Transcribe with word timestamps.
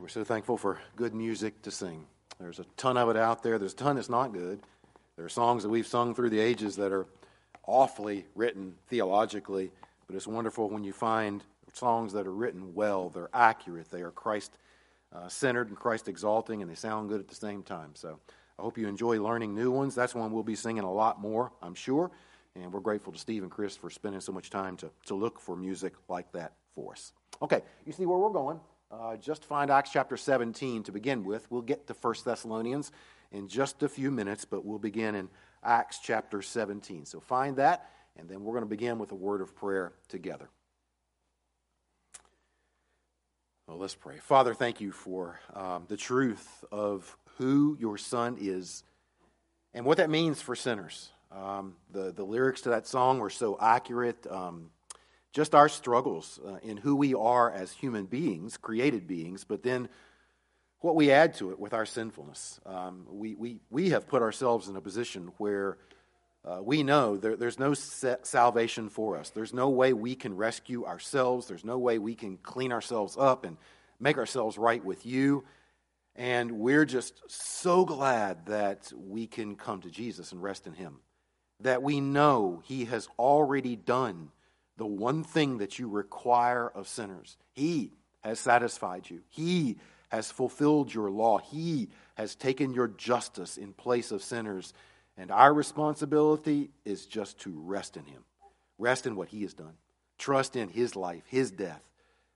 We're 0.00 0.08
so 0.08 0.24
thankful 0.24 0.58
for 0.58 0.78
good 0.94 1.14
music 1.14 1.62
to 1.62 1.70
sing. 1.70 2.04
There's 2.38 2.58
a 2.58 2.66
ton 2.76 2.96
of 2.98 3.08
it 3.08 3.16
out 3.16 3.42
there. 3.42 3.58
There's 3.58 3.72
a 3.72 3.76
ton 3.76 3.96
that's 3.96 4.10
not 4.10 4.32
good. 4.32 4.60
There 5.16 5.24
are 5.24 5.30
songs 5.30 5.62
that 5.62 5.70
we've 5.70 5.86
sung 5.86 6.14
through 6.14 6.30
the 6.30 6.38
ages 6.38 6.76
that 6.76 6.92
are 6.92 7.06
awfully 7.66 8.26
written 8.34 8.74
theologically, 8.88 9.72
but 10.06 10.14
it's 10.14 10.26
wonderful 10.26 10.68
when 10.68 10.84
you 10.84 10.92
find 10.92 11.42
songs 11.72 12.12
that 12.12 12.26
are 12.26 12.32
written 12.32 12.74
well. 12.74 13.08
They're 13.08 13.30
accurate. 13.32 13.90
They 13.90 14.02
are 14.02 14.10
Christ 14.10 14.58
uh, 15.14 15.28
centered 15.28 15.68
and 15.68 15.76
Christ 15.76 16.08
exalting, 16.08 16.60
and 16.60 16.70
they 16.70 16.74
sound 16.74 17.08
good 17.08 17.20
at 17.20 17.28
the 17.28 17.34
same 17.34 17.62
time. 17.62 17.92
So 17.94 18.18
I 18.58 18.62
hope 18.62 18.76
you 18.76 18.88
enjoy 18.88 19.22
learning 19.22 19.54
new 19.54 19.70
ones. 19.70 19.94
That's 19.94 20.14
one 20.14 20.30
we'll 20.30 20.42
be 20.42 20.56
singing 20.56 20.84
a 20.84 20.92
lot 20.92 21.20
more, 21.20 21.52
I'm 21.62 21.74
sure. 21.74 22.10
And 22.54 22.70
we're 22.70 22.80
grateful 22.80 23.12
to 23.14 23.18
Steve 23.18 23.42
and 23.42 23.50
Chris 23.50 23.76
for 23.76 23.88
spending 23.88 24.20
so 24.20 24.32
much 24.32 24.50
time 24.50 24.76
to, 24.78 24.90
to 25.06 25.14
look 25.14 25.40
for 25.40 25.56
music 25.56 25.94
like 26.08 26.30
that 26.32 26.52
for 26.74 26.92
us. 26.92 27.12
Okay, 27.40 27.62
you 27.86 27.92
see 27.92 28.04
where 28.04 28.18
we're 28.18 28.30
going. 28.30 28.60
Uh, 28.90 29.16
just 29.16 29.44
find 29.44 29.70
Acts 29.70 29.90
chapter 29.90 30.16
17 30.16 30.84
to 30.84 30.92
begin 30.92 31.24
with. 31.24 31.50
We'll 31.50 31.62
get 31.62 31.86
to 31.88 31.94
1 31.94 32.14
Thessalonians 32.24 32.92
in 33.32 33.48
just 33.48 33.82
a 33.82 33.88
few 33.88 34.10
minutes, 34.10 34.44
but 34.44 34.64
we'll 34.64 34.78
begin 34.78 35.14
in 35.14 35.28
Acts 35.64 35.98
chapter 36.02 36.40
17. 36.40 37.04
So 37.04 37.18
find 37.18 37.56
that, 37.56 37.90
and 38.16 38.28
then 38.28 38.44
we're 38.44 38.52
going 38.52 38.64
to 38.64 38.70
begin 38.70 38.98
with 38.98 39.10
a 39.10 39.16
word 39.16 39.40
of 39.40 39.56
prayer 39.56 39.92
together. 40.08 40.48
Well, 43.66 43.78
let's 43.78 43.96
pray. 43.96 44.18
Father, 44.18 44.54
thank 44.54 44.80
you 44.80 44.92
for 44.92 45.40
um, 45.52 45.86
the 45.88 45.96
truth 45.96 46.64
of 46.70 47.16
who 47.38 47.76
your 47.80 47.98
Son 47.98 48.36
is 48.40 48.84
and 49.74 49.84
what 49.84 49.96
that 49.96 50.08
means 50.08 50.40
for 50.40 50.54
sinners. 50.54 51.10
Um, 51.32 51.74
the, 51.90 52.12
the 52.12 52.22
lyrics 52.22 52.60
to 52.62 52.68
that 52.70 52.86
song 52.86 53.18
were 53.18 53.30
so 53.30 53.58
accurate. 53.60 54.24
Um, 54.30 54.70
just 55.36 55.54
our 55.54 55.68
struggles 55.68 56.40
uh, 56.48 56.56
in 56.62 56.78
who 56.78 56.96
we 56.96 57.12
are 57.12 57.50
as 57.52 57.70
human 57.70 58.06
beings, 58.06 58.56
created 58.56 59.06
beings, 59.06 59.44
but 59.44 59.62
then 59.62 59.86
what 60.80 60.96
we 60.96 61.10
add 61.10 61.34
to 61.34 61.50
it 61.50 61.60
with 61.60 61.74
our 61.74 61.84
sinfulness. 61.84 62.58
Um, 62.64 63.04
we, 63.10 63.34
we, 63.34 63.60
we 63.68 63.90
have 63.90 64.08
put 64.08 64.22
ourselves 64.22 64.68
in 64.68 64.76
a 64.76 64.80
position 64.80 65.30
where 65.36 65.76
uh, 66.42 66.60
we 66.62 66.82
know 66.82 67.18
there, 67.18 67.36
there's 67.36 67.58
no 67.58 67.74
salvation 67.74 68.88
for 68.88 69.18
us. 69.18 69.28
There's 69.28 69.52
no 69.52 69.68
way 69.68 69.92
we 69.92 70.14
can 70.14 70.34
rescue 70.34 70.86
ourselves. 70.86 71.48
There's 71.48 71.66
no 71.66 71.76
way 71.76 71.98
we 71.98 72.14
can 72.14 72.38
clean 72.38 72.72
ourselves 72.72 73.18
up 73.18 73.44
and 73.44 73.58
make 74.00 74.16
ourselves 74.16 74.56
right 74.56 74.82
with 74.82 75.04
you. 75.04 75.44
And 76.14 76.52
we're 76.52 76.86
just 76.86 77.20
so 77.28 77.84
glad 77.84 78.46
that 78.46 78.90
we 78.96 79.26
can 79.26 79.54
come 79.56 79.82
to 79.82 79.90
Jesus 79.90 80.32
and 80.32 80.42
rest 80.42 80.66
in 80.66 80.72
Him. 80.72 81.00
That 81.60 81.82
we 81.82 82.00
know 82.00 82.62
He 82.64 82.86
has 82.86 83.06
already 83.18 83.76
done 83.76 84.30
the 84.76 84.86
one 84.86 85.24
thing 85.24 85.58
that 85.58 85.78
you 85.78 85.88
require 85.88 86.68
of 86.68 86.88
sinners. 86.88 87.36
He 87.52 87.92
has 88.22 88.38
satisfied 88.38 89.08
you, 89.08 89.20
He 89.28 89.78
has 90.08 90.30
fulfilled 90.30 90.92
your 90.92 91.10
law, 91.10 91.38
He 91.38 91.88
has 92.14 92.34
taken 92.34 92.72
your 92.72 92.88
justice 92.88 93.56
in 93.56 93.72
place 93.72 94.10
of 94.10 94.22
sinners. 94.22 94.72
And 95.18 95.30
our 95.30 95.52
responsibility 95.52 96.70
is 96.84 97.06
just 97.06 97.38
to 97.40 97.50
rest 97.50 97.96
in 97.96 98.04
Him, 98.04 98.24
rest 98.78 99.06
in 99.06 99.16
what 99.16 99.28
He 99.28 99.42
has 99.42 99.54
done, 99.54 99.74
trust 100.18 100.56
in 100.56 100.68
His 100.68 100.94
life, 100.94 101.22
His 101.26 101.50
death. 101.50 101.82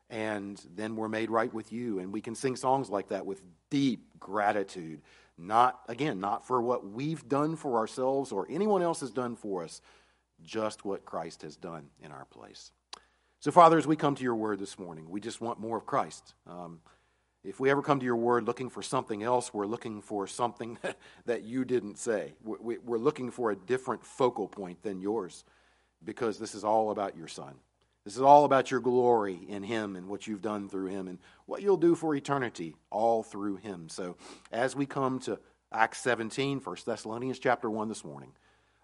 And 0.09 0.61
then 0.75 0.97
we're 0.97 1.09
made 1.09 1.31
right 1.31 1.53
with 1.53 1.73
you. 1.73 2.01
And 2.01 2.13
we 2.13 2.21
can 2.21 2.35
sing 2.35 2.57
songs 2.57 2.91
like 2.91 3.09
that 3.09 3.27
with 3.27 3.41
deep 3.71 4.19
gratitude. 4.19 5.03
Not, 5.39 5.81
again, 5.89 6.21
not 6.21 6.47
for 6.47 6.61
what 6.61 6.87
we've 6.87 7.27
done 7.29 7.57
for 7.57 7.79
ourselves 7.79 8.33
or 8.33 8.47
anyone 8.51 8.83
else 8.83 9.01
has 9.01 9.11
done 9.11 9.37
for 9.37 9.63
us, 9.63 9.81
just 10.45 10.85
what 10.85 11.05
Christ 11.05 11.43
has 11.43 11.57
done 11.57 11.89
in 12.03 12.13
our 12.13 12.25
place. 12.27 12.73
So, 13.41 13.51
Father, 13.51 13.79
as 13.79 13.87
we 13.87 13.97
come 13.97 14.15
to 14.17 14.23
your 14.23 14.35
word 14.35 14.59
this 14.59 14.79
morning, 14.79 15.09
we 15.09 15.21
just 15.21 15.41
want 15.41 15.59
more 15.59 15.79
of 15.79 15.87
Christ. 15.87 16.35
Um, 16.47 16.81
if 17.43 17.59
we 17.59 17.71
ever 17.71 17.81
come 17.81 17.99
to 17.99 18.05
your 18.05 18.17
word 18.17 18.47
looking 18.47 18.69
for 18.69 18.83
something 18.83 19.23
else, 19.23 19.55
we're 19.55 19.67
looking 19.67 20.03
for 20.03 20.27
something 20.27 20.77
that 21.25 21.43
you 21.43 21.65
didn't 21.65 21.99
say. 21.99 22.35
We're 22.45 22.99
looking 22.99 23.31
for 23.31 23.51
a 23.51 23.57
different 23.57 24.05
focal 24.05 24.47
point 24.47 24.83
than 24.83 25.01
yours 25.01 25.45
because 26.05 26.39
this 26.39 26.55
is 26.55 26.65
all 26.65 26.91
about 26.91 27.17
your 27.17 27.29
Son. 27.29 27.55
This 28.05 28.17
is 28.17 28.23
all 28.23 28.45
about 28.45 28.71
your 28.71 28.81
glory 28.81 29.39
in 29.49 29.63
Him 29.63 29.97
and 29.97 30.09
what 30.09 30.27
you've 30.27 30.43
done 30.43 30.69
through 30.69 30.89
Him 30.89 31.09
and 31.09 31.19
what 31.47 31.63
you'll 31.63 31.77
do 31.77 31.95
for 31.95 32.15
eternity, 32.15 32.75
all 32.91 33.23
through 33.23 33.57
Him. 33.57 33.89
So, 33.89 34.17
as 34.53 34.75
we 34.77 34.85
come 34.85 35.19
to 35.21 35.39
Acts 35.73 36.01
17, 36.01 36.61
1 36.61 36.77
Thessalonians 36.85 37.39
chapter 37.39 37.71
1 37.71 37.89
this 37.89 38.05
morning, 38.05 38.33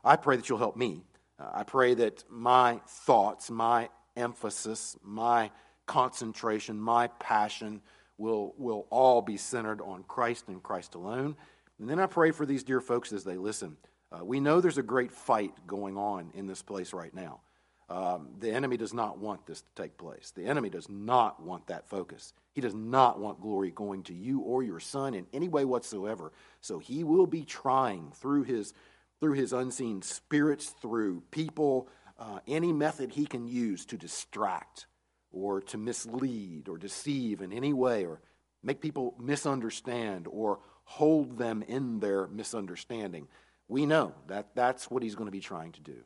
I 0.04 0.16
pray 0.16 0.36
that 0.36 0.48
you'll 0.48 0.58
help 0.58 0.76
me 0.76 1.02
uh, 1.38 1.50
I 1.52 1.62
pray 1.64 1.94
that 1.94 2.24
my 2.30 2.80
thoughts, 2.86 3.50
my 3.50 3.88
emphasis, 4.16 4.96
my 5.02 5.50
concentration, 5.86 6.80
my 6.80 7.06
passion 7.06 7.80
will, 8.18 8.54
will 8.56 8.86
all 8.90 9.22
be 9.22 9.36
centered 9.36 9.80
on 9.80 10.02
Christ 10.04 10.48
and 10.48 10.62
Christ 10.62 10.94
alone. 10.94 11.36
And 11.78 11.88
then 11.88 12.00
I 12.00 12.06
pray 12.06 12.30
for 12.30 12.46
these 12.46 12.64
dear 12.64 12.80
folks 12.80 13.12
as 13.12 13.24
they 13.24 13.36
listen. 13.36 13.76
Uh, 14.10 14.24
we 14.24 14.40
know 14.40 14.60
there's 14.60 14.78
a 14.78 14.82
great 14.82 15.12
fight 15.12 15.52
going 15.66 15.96
on 15.96 16.30
in 16.34 16.46
this 16.46 16.62
place 16.62 16.92
right 16.92 17.14
now. 17.14 17.40
Um, 17.88 18.30
the 18.40 18.50
enemy 18.50 18.76
does 18.76 18.92
not 18.92 19.18
want 19.18 19.46
this 19.46 19.60
to 19.60 19.82
take 19.82 19.96
place. 19.96 20.32
The 20.34 20.46
enemy 20.46 20.70
does 20.70 20.88
not 20.88 21.40
want 21.40 21.68
that 21.68 21.88
focus. 21.88 22.32
He 22.52 22.60
does 22.60 22.74
not 22.74 23.20
want 23.20 23.40
glory 23.40 23.70
going 23.70 24.02
to 24.04 24.14
you 24.14 24.40
or 24.40 24.64
your 24.64 24.80
son 24.80 25.14
in 25.14 25.26
any 25.32 25.46
way 25.46 25.64
whatsoever. 25.64 26.32
So 26.60 26.80
he 26.80 27.04
will 27.04 27.26
be 27.26 27.44
trying 27.44 28.10
through 28.12 28.42
his 28.42 28.74
through 29.20 29.32
his 29.32 29.52
unseen 29.52 30.02
spirits, 30.02 30.66
through 30.80 31.22
people, 31.30 31.88
uh, 32.18 32.40
any 32.46 32.72
method 32.72 33.12
he 33.12 33.26
can 33.26 33.46
use 33.46 33.84
to 33.86 33.96
distract 33.96 34.86
or 35.32 35.60
to 35.60 35.78
mislead 35.78 36.68
or 36.68 36.78
deceive 36.78 37.40
in 37.40 37.52
any 37.52 37.72
way 37.72 38.04
or 38.04 38.20
make 38.62 38.80
people 38.80 39.14
misunderstand 39.18 40.26
or 40.30 40.60
hold 40.84 41.38
them 41.38 41.62
in 41.62 42.00
their 42.00 42.26
misunderstanding. 42.28 43.28
We 43.68 43.86
know 43.86 44.14
that 44.28 44.54
that's 44.54 44.90
what 44.90 45.02
he's 45.02 45.14
going 45.14 45.26
to 45.26 45.32
be 45.32 45.40
trying 45.40 45.72
to 45.72 45.80
do. 45.80 46.04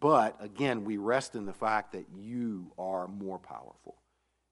But 0.00 0.36
again, 0.40 0.84
we 0.84 0.96
rest 0.96 1.34
in 1.34 1.46
the 1.46 1.52
fact 1.52 1.92
that 1.92 2.06
you 2.16 2.72
are 2.78 3.06
more 3.06 3.38
powerful. 3.38 3.96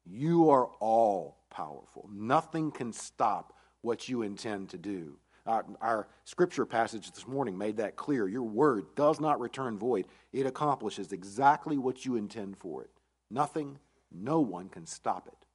You 0.04 0.50
are 0.50 0.66
all 0.80 1.38
powerful. 1.50 2.08
Nothing 2.12 2.70
can 2.70 2.92
stop 2.92 3.52
what 3.80 4.08
you 4.08 4.22
intend 4.22 4.70
to 4.70 4.78
do. 4.78 5.18
Our, 5.46 5.64
our, 5.80 6.08
scripture 6.24 6.64
passage 6.64 7.10
this 7.12 7.26
morning 7.26 7.58
made 7.58 7.76
that 7.76 7.96
clear. 7.96 8.26
Your 8.26 8.44
word 8.44 8.86
does 8.94 9.20
not 9.20 9.40
return 9.40 9.78
void, 9.78 10.06
it 10.32 10.46
accomplishes 10.46 11.12
exactly 11.12 11.76
what 11.76 12.04
you 12.06 12.16
intend 12.16 12.56
for 12.56 12.82
it. 12.82 12.90
Nothing, 13.30 13.78
no 14.10 14.40
one 14.40 14.68
can 14.68 14.86
stop 14.86 15.28
it. 15.28 15.46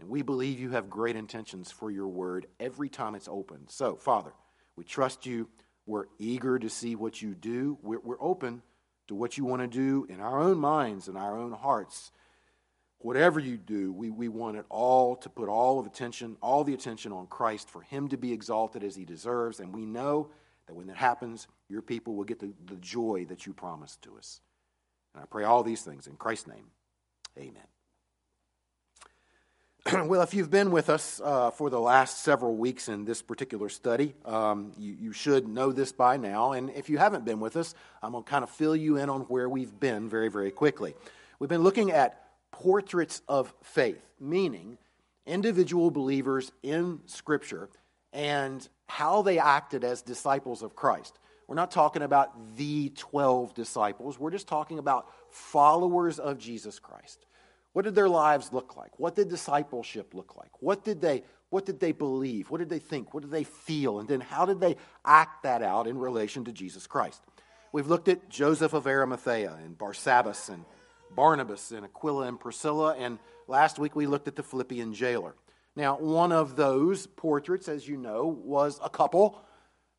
And 0.00 0.08
we 0.08 0.22
believe 0.22 0.58
you 0.58 0.70
have 0.70 0.90
great 0.90 1.14
intentions 1.14 1.70
for 1.70 1.90
your 1.90 2.08
word 2.08 2.46
every 2.58 2.88
time 2.88 3.14
it's 3.14 3.28
opened. 3.28 3.70
So, 3.70 3.94
Father, 3.96 4.32
we 4.76 4.84
trust 4.84 5.26
you. 5.26 5.48
We're 5.86 6.06
eager 6.18 6.58
to 6.58 6.68
see 6.68 6.96
what 6.96 7.22
you 7.22 7.34
do. 7.34 7.78
We're, 7.82 8.00
we're 8.00 8.20
open 8.20 8.62
to 9.06 9.14
what 9.14 9.38
you 9.38 9.44
want 9.44 9.62
to 9.62 9.68
do 9.68 10.06
in 10.08 10.20
our 10.20 10.40
own 10.40 10.58
minds 10.58 11.06
and 11.08 11.16
our 11.16 11.38
own 11.38 11.52
hearts 11.52 12.10
whatever 13.04 13.38
you 13.38 13.58
do, 13.58 13.92
we, 13.92 14.08
we 14.08 14.28
want 14.28 14.56
it 14.56 14.64
all 14.70 15.14
to 15.14 15.28
put 15.28 15.46
all 15.46 15.78
of 15.78 15.84
attention, 15.84 16.38
all 16.40 16.64
the 16.64 16.72
attention 16.72 17.12
on 17.12 17.26
Christ 17.26 17.68
for 17.68 17.82
him 17.82 18.08
to 18.08 18.16
be 18.16 18.32
exalted 18.32 18.82
as 18.82 18.96
he 18.96 19.04
deserves. 19.04 19.60
And 19.60 19.74
we 19.74 19.84
know 19.84 20.30
that 20.66 20.74
when 20.74 20.86
that 20.86 20.96
happens, 20.96 21.46
your 21.68 21.82
people 21.82 22.14
will 22.14 22.24
get 22.24 22.38
the, 22.38 22.54
the 22.64 22.76
joy 22.76 23.26
that 23.28 23.44
you 23.44 23.52
promised 23.52 24.00
to 24.04 24.16
us. 24.16 24.40
And 25.12 25.22
I 25.22 25.26
pray 25.26 25.44
all 25.44 25.62
these 25.62 25.82
things 25.82 26.06
in 26.06 26.16
Christ's 26.16 26.46
name. 26.46 26.64
Amen. 27.36 27.66
well, 30.08 30.22
if 30.22 30.32
you've 30.32 30.50
been 30.50 30.70
with 30.70 30.88
us 30.88 31.20
uh, 31.22 31.50
for 31.50 31.68
the 31.68 31.80
last 31.80 32.24
several 32.24 32.56
weeks 32.56 32.88
in 32.88 33.04
this 33.04 33.20
particular 33.20 33.68
study, 33.68 34.14
um, 34.24 34.72
you, 34.78 34.96
you, 34.98 35.12
should 35.12 35.46
know 35.46 35.72
this 35.72 35.92
by 35.92 36.16
now. 36.16 36.52
And 36.52 36.70
if 36.70 36.88
you 36.88 36.96
haven't 36.96 37.26
been 37.26 37.38
with 37.38 37.58
us, 37.58 37.74
I'm 38.02 38.12
going 38.12 38.24
to 38.24 38.30
kind 38.30 38.42
of 38.42 38.48
fill 38.48 38.74
you 38.74 38.96
in 38.96 39.10
on 39.10 39.22
where 39.22 39.46
we've 39.46 39.78
been 39.78 40.08
very, 40.08 40.30
very 40.30 40.50
quickly. 40.50 40.94
We've 41.38 41.50
been 41.50 41.62
looking 41.62 41.90
at 41.90 42.23
portraits 42.54 43.20
of 43.28 43.52
faith, 43.62 44.00
meaning 44.20 44.78
individual 45.26 45.90
believers 45.90 46.52
in 46.62 47.00
Scripture 47.06 47.68
and 48.12 48.68
how 48.86 49.22
they 49.22 49.40
acted 49.40 49.82
as 49.82 50.02
disciples 50.02 50.62
of 50.62 50.76
Christ. 50.76 51.18
We're 51.48 51.56
not 51.56 51.72
talking 51.72 52.02
about 52.02 52.56
the 52.56 52.90
12 52.90 53.54
disciples, 53.54 54.20
we're 54.20 54.30
just 54.30 54.46
talking 54.46 54.78
about 54.78 55.08
followers 55.30 56.20
of 56.20 56.38
Jesus 56.38 56.78
Christ. 56.78 57.26
What 57.72 57.86
did 57.86 57.96
their 57.96 58.08
lives 58.08 58.52
look 58.52 58.76
like? 58.76 59.00
What 59.00 59.16
did 59.16 59.28
discipleship 59.28 60.14
look 60.14 60.36
like? 60.36 60.50
What 60.60 60.84
did 60.84 61.00
they 61.00 61.24
what 61.50 61.66
did 61.66 61.80
they 61.80 61.92
believe? 61.92 62.50
What 62.50 62.58
did 62.58 62.68
they 62.68 62.78
think? 62.78 63.14
What 63.14 63.22
did 63.22 63.32
they 63.32 63.44
feel? 63.44 63.98
And 63.98 64.08
then 64.08 64.20
how 64.20 64.44
did 64.44 64.60
they 64.60 64.76
act 65.04 65.42
that 65.42 65.62
out 65.62 65.86
in 65.86 65.98
relation 65.98 66.44
to 66.44 66.52
Jesus 66.52 66.86
Christ? 66.86 67.20
We've 67.72 67.86
looked 67.88 68.08
at 68.08 68.28
Joseph 68.28 68.72
of 68.72 68.86
Arimathea 68.86 69.58
and 69.64 69.76
Barsabbas 69.76 70.48
and 70.48 70.64
Barnabas 71.14 71.70
and 71.70 71.84
Aquila 71.84 72.26
and 72.26 72.38
Priscilla, 72.38 72.94
and 72.96 73.18
last 73.46 73.78
week 73.78 73.94
we 73.94 74.06
looked 74.06 74.28
at 74.28 74.36
the 74.36 74.42
Philippian 74.42 74.94
jailer. 74.94 75.34
Now, 75.76 75.96
one 75.96 76.32
of 76.32 76.56
those 76.56 77.06
portraits, 77.06 77.68
as 77.68 77.88
you 77.88 77.96
know, 77.96 78.26
was 78.26 78.80
a 78.82 78.88
couple, 78.88 79.40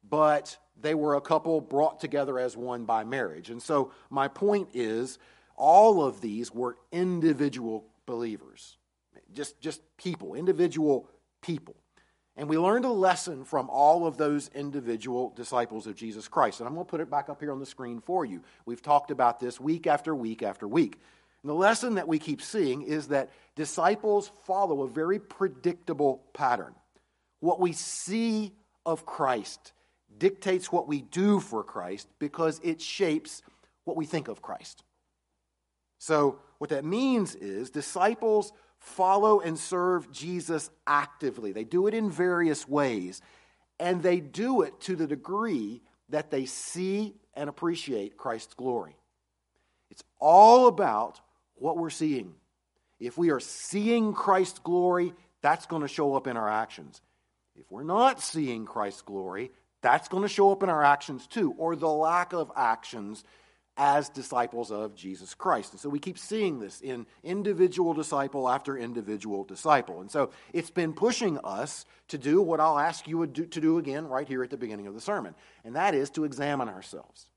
but 0.09 0.57
they 0.79 0.95
were 0.95 1.15
a 1.15 1.21
couple 1.21 1.59
brought 1.61 1.99
together 1.99 2.39
as 2.39 2.55
one 2.55 2.85
by 2.85 3.03
marriage. 3.03 3.49
And 3.49 3.61
so, 3.61 3.91
my 4.09 4.27
point 4.27 4.69
is, 4.73 5.19
all 5.55 6.03
of 6.03 6.21
these 6.21 6.53
were 6.53 6.77
individual 6.91 7.85
believers. 8.05 8.77
just, 9.33 9.59
just 9.59 9.81
people, 9.97 10.35
individual 10.35 11.09
people. 11.41 11.75
And 12.37 12.49
we 12.49 12.57
learned 12.57 12.83
a 12.83 12.91
lesson 12.91 13.45
from 13.45 13.69
all 13.69 14.05
of 14.05 14.17
those 14.17 14.49
individual 14.53 15.31
disciples 15.35 15.87
of 15.87 15.95
Jesus 15.95 16.27
Christ. 16.27 16.59
And 16.59 16.67
I'm 16.67 16.73
going 16.73 16.85
to 16.85 16.89
put 16.89 16.99
it 16.99 17.09
back 17.09 17.29
up 17.29 17.39
here 17.39 17.51
on 17.51 17.59
the 17.59 17.65
screen 17.65 18.01
for 18.01 18.25
you. 18.25 18.41
We've 18.65 18.81
talked 18.81 19.09
about 19.09 19.39
this 19.39 19.59
week 19.59 19.87
after 19.87 20.13
week 20.13 20.43
after 20.43 20.67
week. 20.67 20.99
And 21.43 21.49
the 21.49 21.55
lesson 21.55 21.95
that 21.95 22.07
we 22.07 22.19
keep 22.19 22.41
seeing 22.41 22.81
is 22.81 23.07
that 23.07 23.29
disciples 23.55 24.31
follow 24.45 24.81
a 24.81 24.87
very 24.87 25.19
predictable 25.19 26.23
pattern. 26.33 26.75
What 27.39 27.61
we 27.61 27.71
see 27.71 28.51
of 28.85 29.05
Christ 29.05 29.71
dictates 30.17 30.71
what 30.71 30.87
we 30.87 31.01
do 31.01 31.39
for 31.39 31.63
Christ 31.63 32.07
because 32.19 32.59
it 32.63 32.81
shapes 32.81 33.43
what 33.85 33.95
we 33.95 34.05
think 34.05 34.27
of 34.27 34.41
Christ. 34.41 34.83
So, 35.99 36.39
what 36.57 36.69
that 36.69 36.85
means 36.85 37.35
is 37.35 37.69
disciples 37.69 38.51
follow 38.85 39.39
and 39.39 39.57
serve 39.57 40.11
Jesus 40.11 40.69
actively. 40.85 41.51
They 41.51 41.63
do 41.63 41.87
it 41.87 41.95
in 41.95 42.11
various 42.11 42.67
ways, 42.67 43.19
and 43.79 44.03
they 44.03 44.19
do 44.19 44.61
it 44.61 44.79
to 44.81 44.95
the 44.95 45.07
degree 45.07 45.81
that 46.09 46.29
they 46.29 46.45
see 46.45 47.15
and 47.33 47.49
appreciate 47.49 48.15
Christ's 48.15 48.53
glory. 48.53 48.95
It's 49.89 50.03
all 50.19 50.67
about 50.67 51.19
what 51.55 51.77
we're 51.77 51.89
seeing. 51.89 52.35
If 52.99 53.17
we 53.17 53.31
are 53.31 53.39
seeing 53.39 54.13
Christ's 54.13 54.59
glory, 54.59 55.13
that's 55.41 55.65
going 55.65 55.81
to 55.81 55.87
show 55.87 56.15
up 56.15 56.27
in 56.27 56.37
our 56.37 56.49
actions. 56.49 57.01
If 57.55 57.71
we're 57.71 57.83
not 57.83 58.21
seeing 58.21 58.65
Christ's 58.65 59.01
glory, 59.01 59.51
that's 59.81 60.07
going 60.09 60.23
to 60.23 60.29
show 60.29 60.51
up 60.51 60.61
in 60.61 60.69
our 60.69 60.83
actions 60.83 61.25
too, 61.25 61.55
or 61.57 61.75
the 61.75 61.89
lack 61.89 62.33
of 62.33 62.51
actions 62.55 63.23
as 63.77 64.07
disciples 64.07 64.71
of 64.71 64.95
Jesus 64.95 65.33
Christ. 65.33 65.73
And 65.73 65.79
so 65.79 65.89
we 65.89 65.99
keep 65.99 66.17
seeing 66.17 66.59
this 66.59 66.79
in 66.79 67.05
individual 67.23 67.93
disciple 67.93 68.47
after 68.47 68.77
individual 68.77 69.43
disciple. 69.43 69.99
And 69.99 70.09
so 70.09 70.31
it's 70.53 70.69
been 70.69 70.93
pushing 70.93 71.37
us 71.43 71.85
to 72.07 72.17
do 72.17 72.41
what 72.41 72.59
I'll 72.59 72.79
ask 72.79 73.07
you 73.07 73.25
to 73.27 73.45
do 73.45 73.77
again 73.77 74.07
right 74.07 74.27
here 74.27 74.43
at 74.43 74.49
the 74.49 74.57
beginning 74.57 74.87
of 74.87 74.93
the 74.93 75.01
sermon, 75.01 75.35
and 75.63 75.75
that 75.75 75.93
is 75.93 76.09
to 76.11 76.23
examine 76.23 76.69
ourselves. 76.69 77.27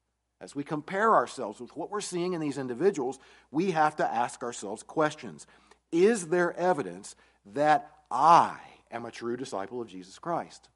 As 0.41 0.55
we 0.55 0.63
compare 0.63 1.15
ourselves 1.15 1.61
with 1.61 1.77
what 1.77 1.91
we're 1.91 2.01
seeing 2.01 2.33
in 2.33 2.41
these 2.41 2.59
individuals, 2.59 3.19
we 3.51 3.73
have 3.73 3.97
to 3.97 4.07
ask 4.07 4.45
ourselves 4.45 4.85
questions. 4.85 5.47
Is 5.91 6.29
there 6.29 6.57
evidence 6.57 7.17
that 7.55 7.91
I 8.11 8.59
am 8.93 9.05
a 9.05 9.11
true 9.11 9.37
disciple 9.37 9.81
of 9.81 9.89
Jesus 9.89 10.19
Christ? 10.21 10.69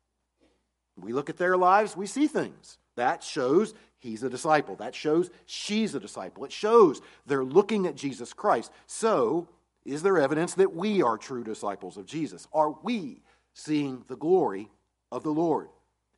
We 1.00 1.12
look 1.12 1.30
at 1.30 1.38
their 1.38 1.56
lives, 1.56 1.96
we 1.96 2.06
see 2.06 2.26
things. 2.26 2.78
That 2.96 3.22
shows 3.22 3.72
he's 4.02 4.22
a 4.22 4.28
disciple. 4.28 4.76
That 4.76 4.94
shows 4.94 5.30
she's 5.46 5.94
a 5.94 6.00
disciple. 6.00 6.44
It 6.44 6.52
shows 6.52 7.00
they're 7.26 7.44
looking 7.44 7.86
at 7.86 7.94
Jesus 7.94 8.32
Christ. 8.32 8.72
So, 8.86 9.48
is 9.84 10.02
there 10.02 10.18
evidence 10.18 10.54
that 10.54 10.74
we 10.74 11.02
are 11.02 11.16
true 11.16 11.44
disciples 11.44 11.96
of 11.96 12.06
Jesus? 12.06 12.46
Are 12.52 12.74
we 12.82 13.22
seeing 13.54 14.04
the 14.08 14.16
glory 14.16 14.68
of 15.10 15.22
the 15.22 15.32
Lord? 15.32 15.68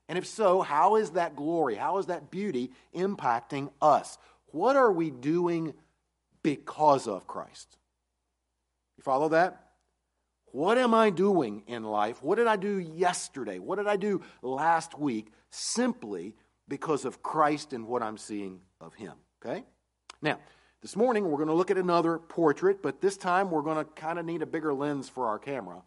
And 0.08 0.18
if 0.18 0.26
so, 0.26 0.60
how 0.60 0.96
is 0.96 1.10
that 1.10 1.36
glory, 1.36 1.76
how 1.76 1.98
is 1.98 2.06
that 2.06 2.30
beauty 2.30 2.70
impacting 2.94 3.70
us? 3.80 4.18
What 4.46 4.76
are 4.76 4.92
we 4.92 5.10
doing 5.10 5.74
because 6.42 7.08
of 7.08 7.26
Christ? 7.26 7.78
You 8.96 9.02
follow 9.02 9.30
that? 9.30 9.60
What 10.52 10.78
am 10.78 10.94
I 10.94 11.10
doing 11.10 11.64
in 11.66 11.82
life? 11.82 12.22
What 12.22 12.36
did 12.36 12.46
I 12.46 12.56
do 12.56 12.78
yesterday? 12.78 13.58
What 13.58 13.76
did 13.76 13.88
I 13.88 13.96
do 13.96 14.22
last 14.40 14.96
week 14.96 15.32
simply 15.50 16.34
because 16.68 17.04
of 17.04 17.22
Christ 17.22 17.72
and 17.72 17.86
what 17.86 18.02
I'm 18.02 18.16
seeing 18.16 18.60
of 18.80 18.94
Him. 18.94 19.14
Okay? 19.44 19.64
Now, 20.22 20.38
this 20.84 20.96
morning 20.96 21.24
we're 21.30 21.36
going 21.36 21.48
to 21.48 21.54
look 21.54 21.70
at 21.70 21.78
another 21.78 22.18
portrait, 22.18 22.82
but 22.82 23.00
this 23.00 23.16
time 23.16 23.50
we're 23.50 23.62
going 23.62 23.78
to 23.78 23.84
kind 23.84 24.18
of 24.18 24.24
need 24.24 24.42
a 24.42 24.46
bigger 24.46 24.74
lens 24.74 25.08
for 25.08 25.26
our 25.26 25.38
camera, 25.38 25.82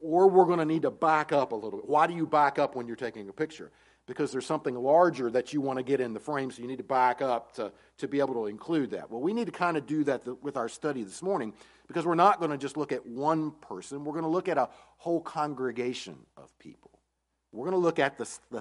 or 0.00 0.28
we're 0.28 0.46
going 0.46 0.58
to 0.58 0.64
need 0.64 0.82
to 0.82 0.90
back 0.90 1.32
up 1.32 1.52
a 1.52 1.54
little 1.54 1.80
bit. 1.80 1.88
Why 1.88 2.06
do 2.06 2.14
you 2.14 2.26
back 2.26 2.58
up 2.58 2.74
when 2.74 2.86
you're 2.86 2.96
taking 2.96 3.28
a 3.28 3.32
picture? 3.32 3.70
Because 4.06 4.32
there's 4.32 4.44
something 4.44 4.74
larger 4.74 5.30
that 5.30 5.54
you 5.54 5.62
want 5.62 5.78
to 5.78 5.82
get 5.82 6.00
in 6.00 6.12
the 6.12 6.20
frame, 6.20 6.50
so 6.50 6.60
you 6.60 6.68
need 6.68 6.78
to 6.78 6.84
back 6.84 7.22
up 7.22 7.54
to, 7.54 7.72
to 7.98 8.08
be 8.08 8.20
able 8.20 8.34
to 8.34 8.46
include 8.46 8.90
that. 8.90 9.10
Well, 9.10 9.20
we 9.20 9.32
need 9.32 9.46
to 9.46 9.52
kind 9.52 9.76
of 9.78 9.86
do 9.86 10.04
that 10.04 10.26
with 10.42 10.58
our 10.58 10.68
study 10.68 11.02
this 11.02 11.22
morning 11.22 11.54
because 11.86 12.04
we're 12.04 12.14
not 12.14 12.38
going 12.38 12.50
to 12.50 12.58
just 12.58 12.76
look 12.76 12.92
at 12.92 13.06
one 13.06 13.50
person, 13.60 14.04
we're 14.04 14.12
going 14.12 14.24
to 14.24 14.30
look 14.30 14.48
at 14.48 14.58
a 14.58 14.68
whole 14.98 15.20
congregation 15.20 16.16
of 16.36 16.58
people. 16.58 16.90
We're 17.52 17.66
going 17.66 17.80
to 17.80 17.84
look 17.84 17.98
at 17.98 18.18
the, 18.18 18.28
the 18.50 18.60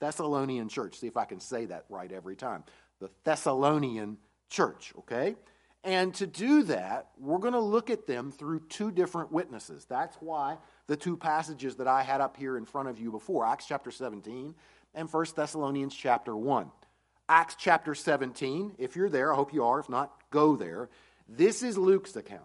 Thessalonian 0.00 0.68
church. 0.68 0.98
See 0.98 1.06
if 1.06 1.16
I 1.16 1.24
can 1.24 1.40
say 1.40 1.66
that 1.66 1.84
right 1.88 2.10
every 2.10 2.36
time. 2.36 2.64
The 3.00 3.10
Thessalonian 3.24 4.18
church, 4.48 4.92
okay? 4.98 5.36
And 5.82 6.14
to 6.16 6.26
do 6.26 6.64
that, 6.64 7.08
we're 7.18 7.38
going 7.38 7.54
to 7.54 7.60
look 7.60 7.88
at 7.88 8.06
them 8.06 8.32
through 8.32 8.60
two 8.68 8.90
different 8.90 9.32
witnesses. 9.32 9.86
That's 9.88 10.16
why 10.16 10.58
the 10.88 10.96
two 10.96 11.16
passages 11.16 11.76
that 11.76 11.88
I 11.88 12.02
had 12.02 12.20
up 12.20 12.36
here 12.36 12.58
in 12.58 12.66
front 12.66 12.88
of 12.88 12.98
you 12.98 13.10
before, 13.10 13.46
Acts 13.46 13.66
chapter 13.66 13.90
17 13.90 14.54
and 14.94 15.10
1 15.10 15.26
Thessalonians 15.34 15.94
chapter 15.94 16.36
1. 16.36 16.70
Acts 17.28 17.54
chapter 17.58 17.94
17, 17.94 18.74
if 18.78 18.96
you're 18.96 19.08
there, 19.08 19.32
I 19.32 19.36
hope 19.36 19.54
you 19.54 19.64
are. 19.64 19.78
If 19.78 19.88
not, 19.88 20.12
go 20.30 20.56
there. 20.56 20.90
This 21.28 21.62
is 21.62 21.78
Luke's 21.78 22.16
account. 22.16 22.42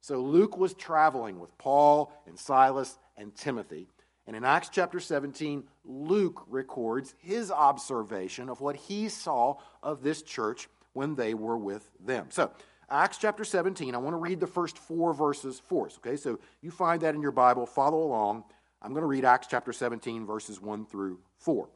So 0.00 0.20
Luke 0.20 0.58
was 0.58 0.74
traveling 0.74 1.38
with 1.38 1.56
Paul 1.58 2.12
and 2.26 2.38
Silas 2.38 2.98
and 3.16 3.34
Timothy. 3.34 3.86
And 4.30 4.36
in 4.36 4.44
Acts 4.44 4.68
chapter 4.68 5.00
17, 5.00 5.64
Luke 5.84 6.44
records 6.46 7.16
his 7.18 7.50
observation 7.50 8.48
of 8.48 8.60
what 8.60 8.76
he 8.76 9.08
saw 9.08 9.56
of 9.82 10.04
this 10.04 10.22
church 10.22 10.68
when 10.92 11.16
they 11.16 11.34
were 11.34 11.58
with 11.58 11.90
them. 11.98 12.26
So, 12.28 12.52
Acts 12.88 13.18
chapter 13.18 13.42
17, 13.42 13.92
I 13.92 13.98
want 13.98 14.14
to 14.14 14.18
read 14.18 14.38
the 14.38 14.46
first 14.46 14.78
four 14.78 15.12
verses 15.12 15.60
for 15.66 15.86
us. 15.86 15.98
Okay, 15.98 16.16
so 16.16 16.38
you 16.62 16.70
find 16.70 17.02
that 17.02 17.16
in 17.16 17.22
your 17.22 17.32
Bible, 17.32 17.66
follow 17.66 18.04
along. 18.04 18.44
I'm 18.80 18.92
going 18.92 19.02
to 19.02 19.08
read 19.08 19.24
Acts 19.24 19.48
chapter 19.50 19.72
17, 19.72 20.24
verses 20.26 20.62
1 20.62 20.86
through 20.86 21.18
4. 21.38 21.68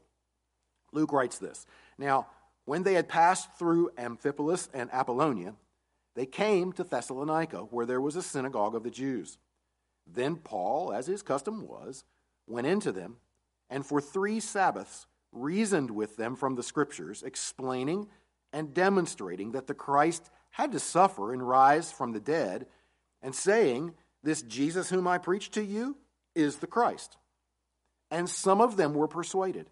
Luke 0.92 1.12
writes 1.12 1.38
this 1.38 1.66
Now, 1.98 2.28
when 2.66 2.84
they 2.84 2.94
had 2.94 3.08
passed 3.08 3.52
through 3.58 3.90
Amphipolis 3.98 4.68
and 4.72 4.88
Apollonia, 4.92 5.54
they 6.14 6.24
came 6.24 6.72
to 6.74 6.84
Thessalonica, 6.84 7.62
where 7.70 7.84
there 7.84 8.00
was 8.00 8.14
a 8.14 8.22
synagogue 8.22 8.76
of 8.76 8.84
the 8.84 8.92
Jews. 8.92 9.38
Then 10.06 10.36
Paul, 10.36 10.92
as 10.92 11.08
his 11.08 11.20
custom 11.20 11.66
was, 11.66 12.04
went 12.46 12.66
into 12.66 12.92
them, 12.92 13.16
and 13.70 13.84
for 13.84 14.00
three 14.00 14.40
Sabbaths 14.40 15.06
reasoned 15.32 15.90
with 15.90 16.16
them 16.16 16.36
from 16.36 16.54
the 16.54 16.62
Scriptures, 16.62 17.22
explaining 17.22 18.08
and 18.52 18.72
demonstrating 18.72 19.52
that 19.52 19.66
the 19.66 19.74
Christ 19.74 20.30
had 20.50 20.72
to 20.72 20.78
suffer 20.78 21.32
and 21.32 21.46
rise 21.46 21.90
from 21.90 22.12
the 22.12 22.20
dead, 22.20 22.66
and 23.20 23.34
saying, 23.34 23.94
This 24.22 24.42
Jesus 24.42 24.90
whom 24.90 25.08
I 25.08 25.18
preach 25.18 25.50
to 25.52 25.64
you 25.64 25.96
is 26.34 26.56
the 26.56 26.66
Christ. 26.66 27.16
And 28.10 28.30
some 28.30 28.60
of 28.60 28.76
them 28.76 28.94
were 28.94 29.08
persuaded. 29.08 29.70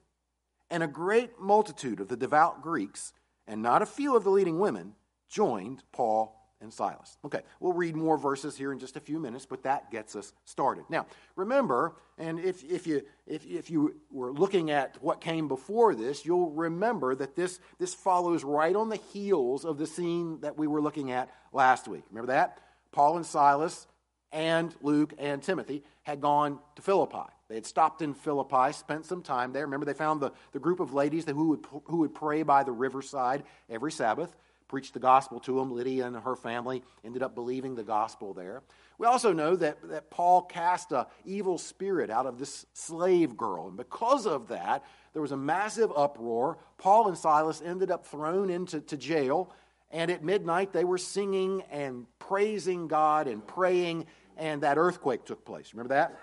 And 0.70 0.82
a 0.82 0.88
great 0.88 1.38
multitude 1.38 2.00
of 2.00 2.08
the 2.08 2.16
devout 2.16 2.62
Greeks, 2.62 3.12
and 3.46 3.62
not 3.62 3.82
a 3.82 3.86
few 3.86 4.16
of 4.16 4.24
the 4.24 4.30
leading 4.30 4.58
women, 4.58 4.94
joined 5.28 5.84
Paul 5.92 6.41
and 6.62 6.72
Silas. 6.72 7.18
Okay, 7.24 7.40
we'll 7.60 7.72
read 7.72 7.96
more 7.96 8.16
verses 8.16 8.56
here 8.56 8.72
in 8.72 8.78
just 8.78 8.96
a 8.96 9.00
few 9.00 9.18
minutes, 9.18 9.46
but 9.46 9.64
that 9.64 9.90
gets 9.90 10.16
us 10.16 10.32
started. 10.44 10.84
Now, 10.88 11.06
remember, 11.36 11.94
and 12.18 12.38
if, 12.38 12.64
if, 12.64 12.86
you, 12.86 13.02
if, 13.26 13.44
if 13.46 13.70
you 13.70 13.96
were 14.10 14.32
looking 14.32 14.70
at 14.70 14.96
what 15.02 15.20
came 15.20 15.48
before 15.48 15.94
this, 15.94 16.24
you'll 16.24 16.50
remember 16.50 17.14
that 17.14 17.36
this, 17.36 17.58
this 17.78 17.94
follows 17.94 18.44
right 18.44 18.74
on 18.74 18.88
the 18.88 19.00
heels 19.12 19.64
of 19.64 19.78
the 19.78 19.86
scene 19.86 20.40
that 20.40 20.56
we 20.56 20.66
were 20.66 20.80
looking 20.80 21.10
at 21.10 21.30
last 21.52 21.88
week. 21.88 22.04
Remember 22.10 22.32
that? 22.32 22.58
Paul 22.92 23.16
and 23.16 23.26
Silas 23.26 23.86
and 24.32 24.74
Luke 24.82 25.12
and 25.18 25.42
Timothy 25.42 25.82
had 26.02 26.20
gone 26.20 26.58
to 26.76 26.82
Philippi. 26.82 27.28
They 27.48 27.56
had 27.56 27.66
stopped 27.66 28.00
in 28.00 28.14
Philippi, 28.14 28.72
spent 28.72 29.04
some 29.04 29.22
time 29.22 29.52
there. 29.52 29.64
Remember, 29.66 29.84
they 29.84 29.92
found 29.92 30.20
the, 30.20 30.32
the 30.52 30.58
group 30.58 30.80
of 30.80 30.94
ladies 30.94 31.26
who 31.26 31.48
would, 31.48 31.66
who 31.84 31.98
would 31.98 32.14
pray 32.14 32.42
by 32.42 32.62
the 32.62 32.72
riverside 32.72 33.42
every 33.68 33.92
Sabbath 33.92 34.34
preached 34.72 34.94
the 34.94 35.00
gospel 35.00 35.38
to 35.38 35.56
them. 35.56 35.70
Lydia 35.70 36.06
and 36.06 36.16
her 36.16 36.34
family 36.34 36.82
ended 37.04 37.22
up 37.22 37.34
believing 37.34 37.74
the 37.74 37.82
gospel 37.82 38.32
there. 38.32 38.62
We 38.96 39.06
also 39.06 39.30
know 39.34 39.54
that, 39.56 39.76
that 39.90 40.08
Paul 40.08 40.40
cast 40.40 40.92
a 40.92 41.08
evil 41.26 41.58
spirit 41.58 42.08
out 42.08 42.24
of 42.24 42.38
this 42.38 42.64
slave 42.72 43.36
girl. 43.36 43.68
And 43.68 43.76
because 43.76 44.26
of 44.26 44.48
that, 44.48 44.82
there 45.12 45.20
was 45.20 45.32
a 45.32 45.36
massive 45.36 45.92
uproar. 45.94 46.56
Paul 46.78 47.08
and 47.08 47.18
Silas 47.18 47.60
ended 47.62 47.90
up 47.90 48.06
thrown 48.06 48.48
into 48.48 48.80
to 48.80 48.96
jail. 48.96 49.52
And 49.90 50.10
at 50.10 50.24
midnight, 50.24 50.72
they 50.72 50.84
were 50.84 50.96
singing 50.96 51.64
and 51.70 52.06
praising 52.18 52.88
God 52.88 53.28
and 53.28 53.46
praying, 53.46 54.06
and 54.38 54.62
that 54.62 54.78
earthquake 54.78 55.26
took 55.26 55.44
place. 55.44 55.74
Remember 55.74 55.92
that? 55.92 56.18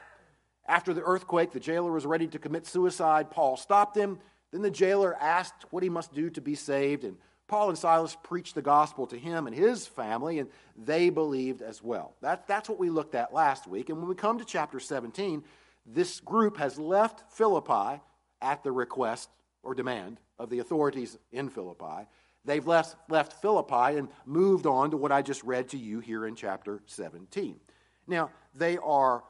After 0.67 0.91
the 0.91 1.03
earthquake, 1.03 1.51
the 1.51 1.59
jailer 1.59 1.91
was 1.91 2.07
ready 2.07 2.25
to 2.25 2.39
commit 2.39 2.65
suicide. 2.65 3.29
Paul 3.29 3.57
stopped 3.57 3.95
him. 3.95 4.17
Then 4.51 4.63
the 4.63 4.71
jailer 4.71 5.15
asked 5.21 5.65
what 5.69 5.83
he 5.83 5.89
must 5.89 6.15
do 6.15 6.31
to 6.31 6.41
be 6.41 6.55
saved, 6.55 7.03
and 7.03 7.17
Paul 7.49 7.69
and 7.69 7.77
Silas 7.77 8.15
preached 8.23 8.55
the 8.55 8.61
gospel 8.61 9.07
to 9.07 9.17
him 9.17 9.47
and 9.47 9.55
his 9.55 9.85
family, 9.85 10.39
and 10.39 10.49
they 10.77 11.09
believed 11.09 11.61
as 11.61 11.83
well. 11.83 12.13
That, 12.21 12.47
that's 12.47 12.69
what 12.69 12.79
we 12.79 12.89
looked 12.89 13.15
at 13.15 13.33
last 13.33 13.67
week. 13.67 13.89
And 13.89 13.97
when 13.97 14.07
we 14.07 14.15
come 14.15 14.37
to 14.37 14.45
chapter 14.45 14.79
17, 14.79 15.43
this 15.85 16.19
group 16.19 16.57
has 16.57 16.77
left 16.77 17.29
Philippi 17.33 18.01
at 18.41 18.63
the 18.63 18.71
request 18.71 19.29
or 19.63 19.73
demand 19.73 20.19
of 20.37 20.49
the 20.49 20.59
authorities 20.59 21.17
in 21.31 21.49
Philippi. 21.49 22.07
They've 22.45 22.65
left, 22.65 22.95
left 23.09 23.41
Philippi 23.41 23.97
and 23.97 24.07
moved 24.25 24.65
on 24.65 24.91
to 24.91 24.97
what 24.97 25.11
I 25.11 25.21
just 25.21 25.43
read 25.43 25.69
to 25.69 25.77
you 25.77 25.99
here 25.99 26.25
in 26.25 26.35
chapter 26.35 26.81
17. 26.85 27.59
Now, 28.07 28.29
they 28.55 28.77
are 28.77 29.23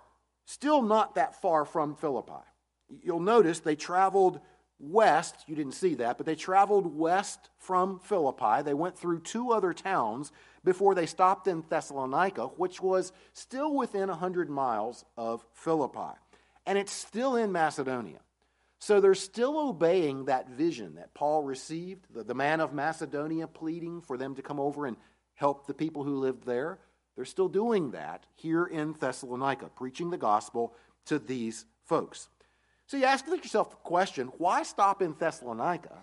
still 0.45 0.81
not 0.81 1.15
that 1.15 1.41
far 1.41 1.65
from 1.65 1.95
Philippi. 1.95 2.43
You'll 3.01 3.19
notice 3.19 3.59
they 3.59 3.75
traveled 3.75 4.41
west. 4.79 5.35
You 5.47 5.55
didn't 5.55 5.73
see 5.73 5.95
that, 5.95 6.17
but 6.17 6.25
they 6.25 6.35
traveled 6.35 6.97
west 6.97 7.49
from 7.57 7.99
Philippi. 7.99 8.63
They 8.63 8.73
went 8.73 8.97
through 8.97 9.21
two 9.21 9.51
other 9.51 9.73
towns 9.73 10.31
before 10.63 10.95
they 10.95 11.05
stopped 11.05 11.47
in 11.47 11.63
Thessalonica, 11.69 12.47
which 12.47 12.81
was 12.81 13.11
still 13.33 13.75
within 13.75 14.09
100 14.09 14.49
miles 14.49 15.05
of 15.17 15.45
Philippi. 15.53 16.17
And 16.65 16.77
it's 16.77 16.91
still 16.91 17.35
in 17.35 17.51
Macedonia. 17.51 18.19
So 18.79 19.01
they're 19.01 19.15
still 19.15 19.69
obeying 19.69 20.25
that 20.25 20.49
vision 20.49 20.95
that 20.95 21.13
Paul 21.13 21.43
received, 21.43 22.05
the, 22.13 22.23
the 22.23 22.33
man 22.33 22.61
of 22.61 22.73
Macedonia 22.73 23.45
pleading 23.45 24.01
for 24.01 24.17
them 24.17 24.35
to 24.35 24.41
come 24.41 24.59
over 24.59 24.85
and 24.85 24.95
help 25.35 25.67
the 25.67 25.73
people 25.73 26.03
who 26.03 26.15
lived 26.15 26.45
there. 26.45 26.79
They're 27.15 27.25
still 27.25 27.49
doing 27.49 27.91
that 27.91 28.25
here 28.35 28.65
in 28.65 28.93
Thessalonica, 28.93 29.69
preaching 29.75 30.09
the 30.09 30.17
gospel 30.17 30.73
to 31.07 31.19
these 31.19 31.65
folks. 31.85 32.29
So 32.89 32.97
you 32.97 33.05
ask 33.05 33.27
yourself 33.27 33.69
the 33.69 33.75
question 33.75 34.31
why 34.39 34.63
stop 34.63 35.03
in 35.03 35.13
Thessalonica 35.13 35.95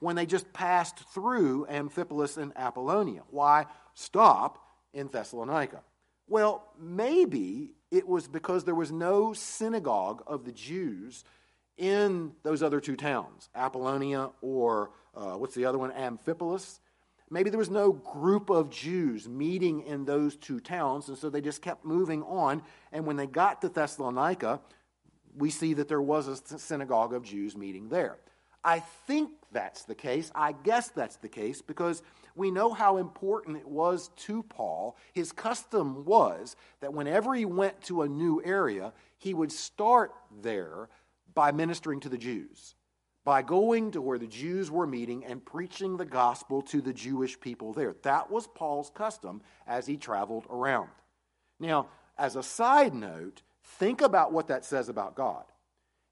when 0.00 0.16
they 0.16 0.26
just 0.26 0.52
passed 0.52 0.98
through 1.14 1.64
Amphipolis 1.70 2.36
and 2.36 2.52
Apollonia? 2.58 3.22
Why 3.30 3.64
stop 3.94 4.58
in 4.92 5.08
Thessalonica? 5.08 5.80
Well, 6.28 6.68
maybe 6.78 7.70
it 7.90 8.06
was 8.06 8.28
because 8.28 8.64
there 8.64 8.74
was 8.74 8.92
no 8.92 9.32
synagogue 9.32 10.22
of 10.26 10.44
the 10.44 10.52
Jews 10.52 11.24
in 11.78 12.32
those 12.42 12.62
other 12.62 12.80
two 12.80 12.96
towns, 12.96 13.48
Apollonia 13.54 14.28
or 14.42 14.90
uh, 15.14 15.36
what's 15.36 15.54
the 15.54 15.64
other 15.64 15.78
one, 15.78 15.90
Amphipolis. 15.92 16.80
Maybe 17.30 17.48
there 17.48 17.58
was 17.58 17.70
no 17.70 17.92
group 17.92 18.50
of 18.50 18.68
Jews 18.68 19.26
meeting 19.26 19.86
in 19.86 20.04
those 20.04 20.36
two 20.36 20.60
towns, 20.60 21.08
and 21.08 21.16
so 21.16 21.30
they 21.30 21.40
just 21.40 21.62
kept 21.62 21.86
moving 21.86 22.22
on. 22.24 22.62
And 22.92 23.06
when 23.06 23.16
they 23.16 23.26
got 23.26 23.62
to 23.62 23.70
Thessalonica, 23.70 24.60
we 25.36 25.50
see 25.50 25.74
that 25.74 25.88
there 25.88 26.02
was 26.02 26.28
a 26.28 26.58
synagogue 26.58 27.12
of 27.12 27.22
Jews 27.22 27.56
meeting 27.56 27.88
there. 27.88 28.18
I 28.64 28.80
think 28.80 29.30
that's 29.52 29.84
the 29.84 29.94
case. 29.94 30.32
I 30.34 30.52
guess 30.52 30.88
that's 30.88 31.16
the 31.16 31.28
case 31.28 31.62
because 31.62 32.02
we 32.34 32.50
know 32.50 32.72
how 32.72 32.96
important 32.96 33.58
it 33.58 33.68
was 33.68 34.10
to 34.16 34.42
Paul. 34.42 34.96
His 35.12 35.30
custom 35.30 36.04
was 36.04 36.56
that 36.80 36.92
whenever 36.92 37.32
he 37.34 37.44
went 37.44 37.80
to 37.82 38.02
a 38.02 38.08
new 38.08 38.42
area, 38.44 38.92
he 39.18 39.34
would 39.34 39.52
start 39.52 40.12
there 40.42 40.88
by 41.32 41.52
ministering 41.52 42.00
to 42.00 42.08
the 42.08 42.18
Jews, 42.18 42.74
by 43.24 43.42
going 43.42 43.92
to 43.92 44.00
where 44.00 44.18
the 44.18 44.26
Jews 44.26 44.68
were 44.68 44.86
meeting 44.86 45.24
and 45.24 45.44
preaching 45.44 45.96
the 45.96 46.04
gospel 46.04 46.60
to 46.62 46.80
the 46.80 46.92
Jewish 46.92 47.38
people 47.38 47.72
there. 47.72 47.94
That 48.02 48.32
was 48.32 48.48
Paul's 48.48 48.90
custom 48.90 49.42
as 49.66 49.86
he 49.86 49.96
traveled 49.96 50.46
around. 50.50 50.88
Now, 51.60 51.88
as 52.18 52.34
a 52.34 52.42
side 52.42 52.94
note, 52.94 53.42
think 53.78 54.00
about 54.00 54.32
what 54.32 54.48
that 54.48 54.64
says 54.64 54.88
about 54.88 55.14
God. 55.14 55.44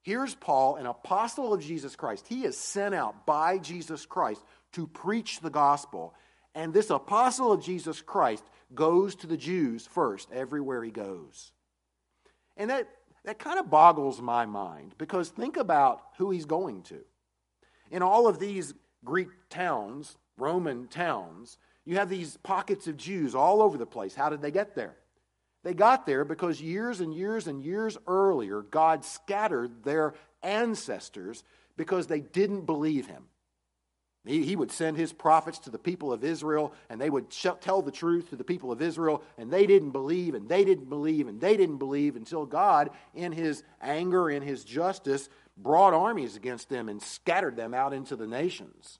Here's 0.02 0.34
Paul, 0.34 0.76
an 0.76 0.86
apostle 0.86 1.54
of 1.54 1.62
Jesus 1.62 1.96
Christ. 1.96 2.26
He 2.28 2.44
is 2.44 2.58
sent 2.58 2.94
out 2.94 3.24
by 3.24 3.58
Jesus 3.58 4.04
Christ 4.04 4.42
to 4.72 4.86
preach 4.86 5.40
the 5.40 5.50
gospel. 5.50 6.14
And 6.54 6.74
this 6.74 6.90
apostle 6.90 7.52
of 7.52 7.64
Jesus 7.64 8.02
Christ 8.02 8.44
goes 8.74 9.14
to 9.16 9.26
the 9.26 9.36
Jews 9.36 9.86
first, 9.86 10.30
everywhere 10.30 10.82
he 10.84 10.90
goes. 10.90 11.52
And 12.56 12.70
that 12.70 12.88
that 13.24 13.38
kind 13.38 13.58
of 13.58 13.70
boggles 13.70 14.20
my 14.20 14.46
mind 14.46 14.94
because 14.98 15.30
think 15.30 15.56
about 15.56 16.02
who 16.18 16.30
he's 16.30 16.44
going 16.44 16.82
to. 16.82 17.00
In 17.90 18.02
all 18.02 18.26
of 18.26 18.38
these 18.38 18.74
Greek 19.04 19.28
towns, 19.48 20.16
Roman 20.36 20.88
towns, 20.88 21.58
you 21.84 21.96
have 21.96 22.08
these 22.08 22.36
pockets 22.38 22.86
of 22.86 22.96
Jews 22.96 23.34
all 23.34 23.62
over 23.62 23.78
the 23.78 23.86
place. 23.86 24.14
How 24.14 24.28
did 24.28 24.42
they 24.42 24.50
get 24.50 24.74
there? 24.74 24.96
They 25.64 25.74
got 25.74 26.06
there 26.06 26.24
because 26.24 26.60
years 26.60 27.00
and 27.00 27.12
years 27.12 27.48
and 27.48 27.64
years 27.64 27.98
earlier, 28.06 28.62
God 28.62 29.04
scattered 29.04 29.82
their 29.82 30.14
ancestors 30.42 31.42
because 31.76 32.06
they 32.06 32.20
didn't 32.20 32.66
believe 32.66 33.06
him. 33.06 33.24
He, 34.26 34.44
he 34.44 34.56
would 34.56 34.70
send 34.70 34.96
his 34.96 35.12
prophets 35.12 35.58
to 35.60 35.70
the 35.70 35.78
people 35.78 36.12
of 36.12 36.22
Israel, 36.22 36.72
and 36.88 37.00
they 37.00 37.10
would 37.10 37.32
sh- 37.32 37.46
tell 37.60 37.82
the 37.82 37.90
truth 37.90 38.30
to 38.30 38.36
the 38.36 38.44
people 38.44 38.72
of 38.72 38.80
Israel, 38.80 39.22
and 39.36 39.50
they 39.50 39.66
didn't 39.66 39.90
believe, 39.90 40.34
and 40.34 40.48
they 40.48 40.64
didn't 40.64 40.88
believe, 40.88 41.28
and 41.28 41.40
they 41.40 41.56
didn't 41.56 41.78
believe 41.78 42.16
until 42.16 42.46
God, 42.46 42.90
in 43.14 43.32
his 43.32 43.62
anger, 43.82 44.30
in 44.30 44.42
his 44.42 44.64
justice, 44.64 45.28
brought 45.56 45.94
armies 45.94 46.36
against 46.36 46.68
them 46.68 46.88
and 46.88 47.02
scattered 47.02 47.56
them 47.56 47.74
out 47.74 47.92
into 47.92 48.16
the 48.16 48.26
nations. 48.26 48.98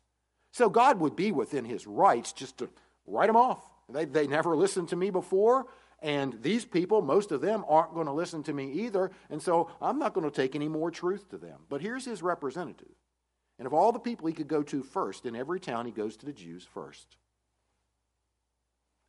So 0.52 0.68
God 0.68 1.00
would 1.00 1.16
be 1.16 1.33
within 1.33 1.64
his 1.64 1.87
rights 1.87 2.33
just 2.33 2.59
to 2.59 2.68
write 3.06 3.26
them 3.26 3.37
off. 3.37 3.62
They, 3.88 4.04
they 4.04 4.26
never 4.26 4.56
listened 4.56 4.88
to 4.90 4.97
me 4.97 5.11
before, 5.11 5.66
and 6.04 6.40
these 6.42 6.64
people, 6.64 7.02
most 7.02 7.32
of 7.32 7.40
them, 7.40 7.64
aren't 7.66 7.94
going 7.94 8.06
to 8.06 8.12
listen 8.12 8.42
to 8.44 8.52
me 8.52 8.70
either, 8.70 9.11
and 9.30 9.40
so 9.42 9.70
I'm 9.80 9.99
not 9.99 10.12
going 10.12 10.30
to 10.30 10.34
take 10.34 10.54
any 10.54 10.68
more 10.68 10.90
truth 10.90 11.30
to 11.30 11.38
them. 11.38 11.61
But 11.68 11.80
here's 11.80 12.04
his 12.04 12.23
representative 12.23 12.94
and 13.58 13.66
of 13.66 13.75
all 13.75 13.92
the 13.92 13.99
people 13.99 14.26
he 14.26 14.32
could 14.32 14.49
go 14.49 14.62
to 14.64 14.82
first, 14.82 15.26
in 15.26 15.37
every 15.37 15.61
town, 15.61 15.87
he 15.87 15.92
goes 15.92 16.16
to 16.16 16.26
the 16.26 16.32
Jews 16.32 16.64
first. 16.64 17.16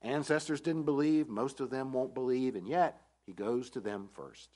Ancestors 0.01 0.61
didn't 0.61 0.83
believe, 0.83 1.27
most 1.27 1.59
of 1.59 1.71
them 1.71 1.91
won't 1.91 2.13
believe, 2.13 2.55
and 2.55 2.67
yet 2.67 3.01
he 3.25 3.33
goes 3.33 3.71
to 3.71 3.79
them 3.79 4.07
first. 4.13 4.49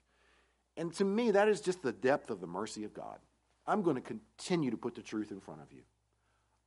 And 0.78 0.94
to 0.96 1.06
me, 1.06 1.32
that 1.32 1.50
is 1.50 1.60
just 1.60 1.82
the 1.82 1.92
depth 1.92 2.30
of 2.30 2.40
the 2.40 2.48
mercy 2.48 2.84
of 2.84 2.94
God. 2.94 3.18
I'm 3.66 3.82
going 3.82 3.96
to 3.96 4.02
continue 4.02 4.72
to 4.72 4.78
put 4.78 4.96
the 4.96 5.02
truth 5.02 5.32
in 5.32 5.40
front 5.40 5.62
of 5.62 5.72
you. 5.74 5.82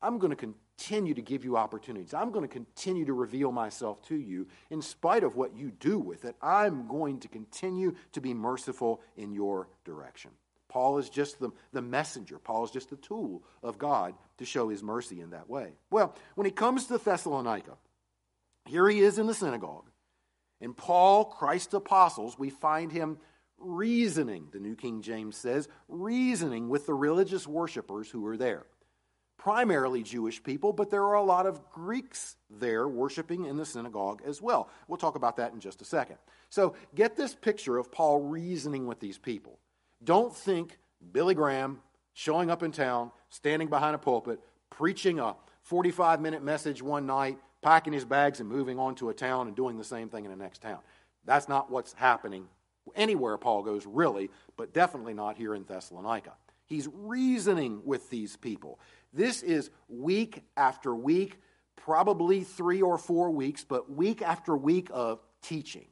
I'm 0.03 0.19
going 0.19 0.31
to 0.31 0.37
continue 0.37 1.15
to 1.15 1.23
give 1.23 1.45
you 1.45 1.57
opportunities. 1.57 2.13
I'm 2.13 2.33
going 2.33 2.47
to 2.47 2.53
continue 2.53 3.05
to 3.07 3.13
reveal 3.13 3.53
myself 3.53 4.03
to 4.09 4.17
you 4.17 4.49
in 4.71 4.83
spite 4.83 5.23
of 5.23 5.37
what 5.37 5.57
you 5.57 5.71
do 5.71 5.99
with 5.99 6.25
it. 6.25 6.35
I'm 6.43 6.89
going 6.89 7.21
to 7.21 7.29
continue 7.29 7.95
to 8.13 8.21
be 8.21 8.35
merciful 8.35 9.01
in 9.17 9.33
your 9.33 9.69
direction. 9.85 10.33
Paul 10.69 10.99
is 10.99 11.11
just 11.11 11.39
the, 11.39 11.51
the 11.73 11.83
messenger. 11.83 12.39
Paul 12.39 12.65
is 12.65 12.71
just 12.71 12.91
the 12.91 12.97
tool 12.97 13.43
of 13.63 13.79
God 13.79 14.15
to 14.39 14.45
show 14.45 14.71
his 14.71 14.83
mercy 14.83 15.21
in 15.21 15.31
that 15.31 15.49
way. 15.49 15.75
Well, 15.91 16.17
when 16.35 16.47
he 16.47 16.51
comes 16.51 16.87
to 16.87 16.99
Thessalonica, 16.99 17.77
here 18.65 18.89
he 18.89 19.01
is 19.01 19.19
in 19.19 19.27
the 19.27 19.35
synagogue. 19.35 19.91
And 20.61 20.77
Paul, 20.77 21.27
Christ's 21.27 21.75
apostles, 21.75 22.39
we 22.39 22.49
find 22.51 22.91
him 22.91 23.19
reasoning, 23.59 24.49
the 24.51 24.61
New 24.61 24.75
King 24.75 25.03
James 25.03 25.37
says, 25.37 25.69
reasoning 25.89 26.69
with 26.69 26.87
the 26.87 26.95
religious 26.95 27.47
worshippers 27.47 28.11
who 28.11 28.23
were 28.23 28.37
there. 28.37 28.65
Primarily 29.39 30.03
Jewish 30.03 30.43
people, 30.43 30.73
but 30.73 30.91
there 30.91 31.03
are 31.03 31.15
a 31.15 31.23
lot 31.23 31.47
of 31.47 31.69
Greeks 31.71 32.37
there 32.49 32.87
worshiping 32.87 33.47
in 33.47 33.57
the 33.57 33.67
synagogue 33.67 34.23
as 34.25 34.41
well. 34.41 34.69
We'll 34.87 34.99
talk 34.99 35.17
about 35.17 35.37
that 35.37 35.53
in 35.53 35.61
just 35.61 35.83
a 35.83 35.85
second. 35.85 36.17
So 36.49 36.75
get 36.95 37.17
this 37.17 37.35
picture 37.35 37.77
of 37.79 37.91
Paul 37.91 38.21
reasoning 38.21 38.87
with 38.87 39.01
these 39.01 39.19
people. 39.19 39.59
Don't 40.05 40.35
think 40.35 40.79
Billy 41.13 41.35
Graham 41.35 41.81
showing 42.13 42.51
up 42.51 42.63
in 42.63 42.71
town, 42.73 43.11
standing 43.31 43.69
behind 43.69 43.95
a 43.95 43.99
pulpit, 43.99 44.39
preaching 44.71 45.19
a 45.19 45.35
45 45.63 46.21
minute 46.21 46.43
message 46.43 46.83
one 46.83 47.07
night, 47.07 47.39
packing 47.63 47.93
his 47.93 48.05
bags 48.05 48.41
and 48.41 48.49
moving 48.49 48.79
on 48.79 48.95
to 48.97 49.09
a 49.09 49.15
town 49.15 49.47
and 49.47 49.57
doing 49.57 49.79
the 49.79 49.85
same 49.85 50.09
thing 50.09 50.25
in 50.25 50.31
the 50.31 50.37
next 50.37 50.63
town. 50.63 50.79
That's 51.25 51.49
not 51.49 51.71
what's 51.71 51.93
happening 51.95 52.49
anywhere 52.97 53.39
Paul 53.39 53.63
goes, 53.63 53.87
really, 53.87 54.31
but 54.57 54.73
definitely 54.73 55.15
not 55.15 55.37
here 55.37 55.55
in 55.55 55.65
Thessalonica. 55.65 56.33
He's 56.67 56.89
reasoning 56.93 57.83
with 57.85 58.11
these 58.11 58.37
people. 58.37 58.81
This 59.13 59.43
is 59.43 59.71
week 59.89 60.43
after 60.57 60.95
week, 60.95 61.39
probably 61.77 62.45
three 62.45 62.81
or 62.81 62.99
four 62.99 63.31
weeks, 63.31 63.65
but 63.65 63.91
week 63.91 64.23
after 64.23 64.57
week 64.57 64.89
of 64.93 65.21
teaching 65.43 65.87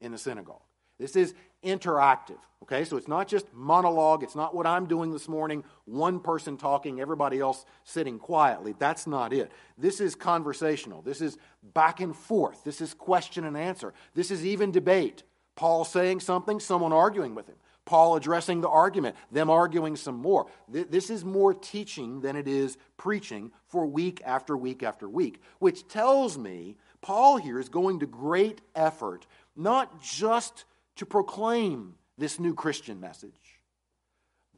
in 0.00 0.12
the 0.12 0.18
synagogue. 0.18 0.60
This 0.98 1.16
is 1.16 1.34
interactive. 1.64 2.38
Okay, 2.62 2.84
so 2.84 2.96
it's 2.96 3.08
not 3.08 3.26
just 3.26 3.52
monologue. 3.52 4.22
It's 4.22 4.36
not 4.36 4.54
what 4.54 4.66
I'm 4.66 4.86
doing 4.86 5.10
this 5.10 5.28
morning, 5.28 5.64
one 5.84 6.20
person 6.20 6.56
talking, 6.56 7.00
everybody 7.00 7.40
else 7.40 7.64
sitting 7.84 8.18
quietly. 8.18 8.74
That's 8.78 9.06
not 9.06 9.32
it. 9.32 9.50
This 9.76 10.00
is 10.00 10.14
conversational. 10.14 11.02
This 11.02 11.20
is 11.20 11.38
back 11.74 12.00
and 12.00 12.14
forth. 12.14 12.62
This 12.62 12.80
is 12.80 12.94
question 12.94 13.44
and 13.44 13.56
answer. 13.56 13.94
This 14.14 14.30
is 14.30 14.46
even 14.46 14.70
debate. 14.70 15.24
Paul 15.56 15.84
saying 15.84 16.20
something, 16.20 16.60
someone 16.60 16.92
arguing 16.92 17.34
with 17.34 17.48
him. 17.48 17.56
Paul 17.84 18.16
addressing 18.16 18.60
the 18.60 18.68
argument, 18.68 19.16
them 19.30 19.50
arguing 19.50 19.96
some 19.96 20.16
more. 20.16 20.46
This 20.68 21.10
is 21.10 21.24
more 21.24 21.52
teaching 21.52 22.20
than 22.20 22.36
it 22.36 22.46
is 22.46 22.78
preaching 22.96 23.50
for 23.66 23.86
week 23.86 24.22
after 24.24 24.56
week 24.56 24.82
after 24.82 25.08
week, 25.08 25.42
which 25.58 25.88
tells 25.88 26.38
me 26.38 26.76
Paul 27.00 27.38
here 27.38 27.58
is 27.58 27.68
going 27.68 28.00
to 28.00 28.06
great 28.06 28.60
effort, 28.74 29.26
not 29.56 30.00
just 30.00 30.64
to 30.96 31.06
proclaim 31.06 31.96
this 32.16 32.38
new 32.38 32.54
Christian 32.54 33.00
message, 33.00 33.60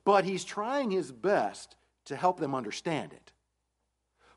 but 0.04 0.24
he's 0.24 0.44
trying 0.44 0.90
his 0.90 1.10
best 1.10 1.76
to 2.04 2.16
help 2.16 2.38
them 2.38 2.54
understand 2.54 3.12
it. 3.12 3.32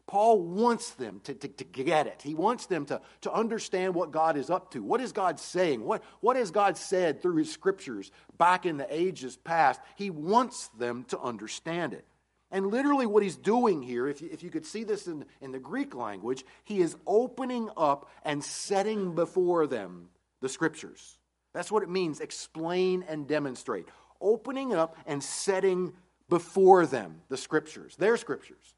Paul 0.07 0.41
wants 0.41 0.91
them 0.91 1.19
to, 1.25 1.33
to, 1.33 1.47
to, 1.49 1.63
get 1.65 2.07
it. 2.07 2.21
He 2.23 2.33
wants 2.33 2.65
them 2.65 2.85
to, 2.85 3.01
to 3.21 3.31
understand 3.31 3.93
what 3.93 4.11
God 4.11 4.37
is 4.37 4.49
up 4.49 4.71
to. 4.71 4.81
What 4.81 5.01
is 5.01 5.11
God 5.11 5.37
saying? 5.37 5.83
What, 5.83 6.01
what 6.21 6.37
has 6.37 6.49
God 6.49 6.77
said 6.77 7.21
through 7.21 7.35
his 7.35 7.51
scriptures 7.51 8.09
back 8.37 8.65
in 8.65 8.77
the 8.77 8.87
ages 8.89 9.35
past? 9.35 9.81
He 9.95 10.09
wants 10.09 10.69
them 10.69 11.03
to 11.09 11.19
understand 11.19 11.93
it. 11.93 12.05
And 12.49 12.67
literally, 12.67 13.05
what 13.05 13.21
he's 13.21 13.35
doing 13.35 13.81
here, 13.81 14.07
if 14.07 14.21
you, 14.21 14.29
if 14.31 14.41
you 14.41 14.49
could 14.49 14.65
see 14.65 14.85
this 14.85 15.07
in, 15.07 15.25
in 15.41 15.51
the 15.51 15.59
Greek 15.59 15.93
language, 15.93 16.45
he 16.63 16.79
is 16.79 16.95
opening 17.05 17.69
up 17.75 18.09
and 18.23 18.41
setting 18.41 19.13
before 19.13 19.67
them 19.67 20.07
the 20.39 20.47
scriptures. 20.47 21.17
That's 21.53 21.69
what 21.69 21.83
it 21.83 21.89
means 21.89 22.21
explain 22.21 23.03
and 23.09 23.27
demonstrate. 23.27 23.89
Opening 24.21 24.73
up 24.73 24.95
and 25.05 25.21
setting 25.21 25.91
before 26.29 26.85
them 26.85 27.19
the 27.27 27.35
scriptures, 27.35 27.97
their 27.97 28.15
scriptures 28.15 28.73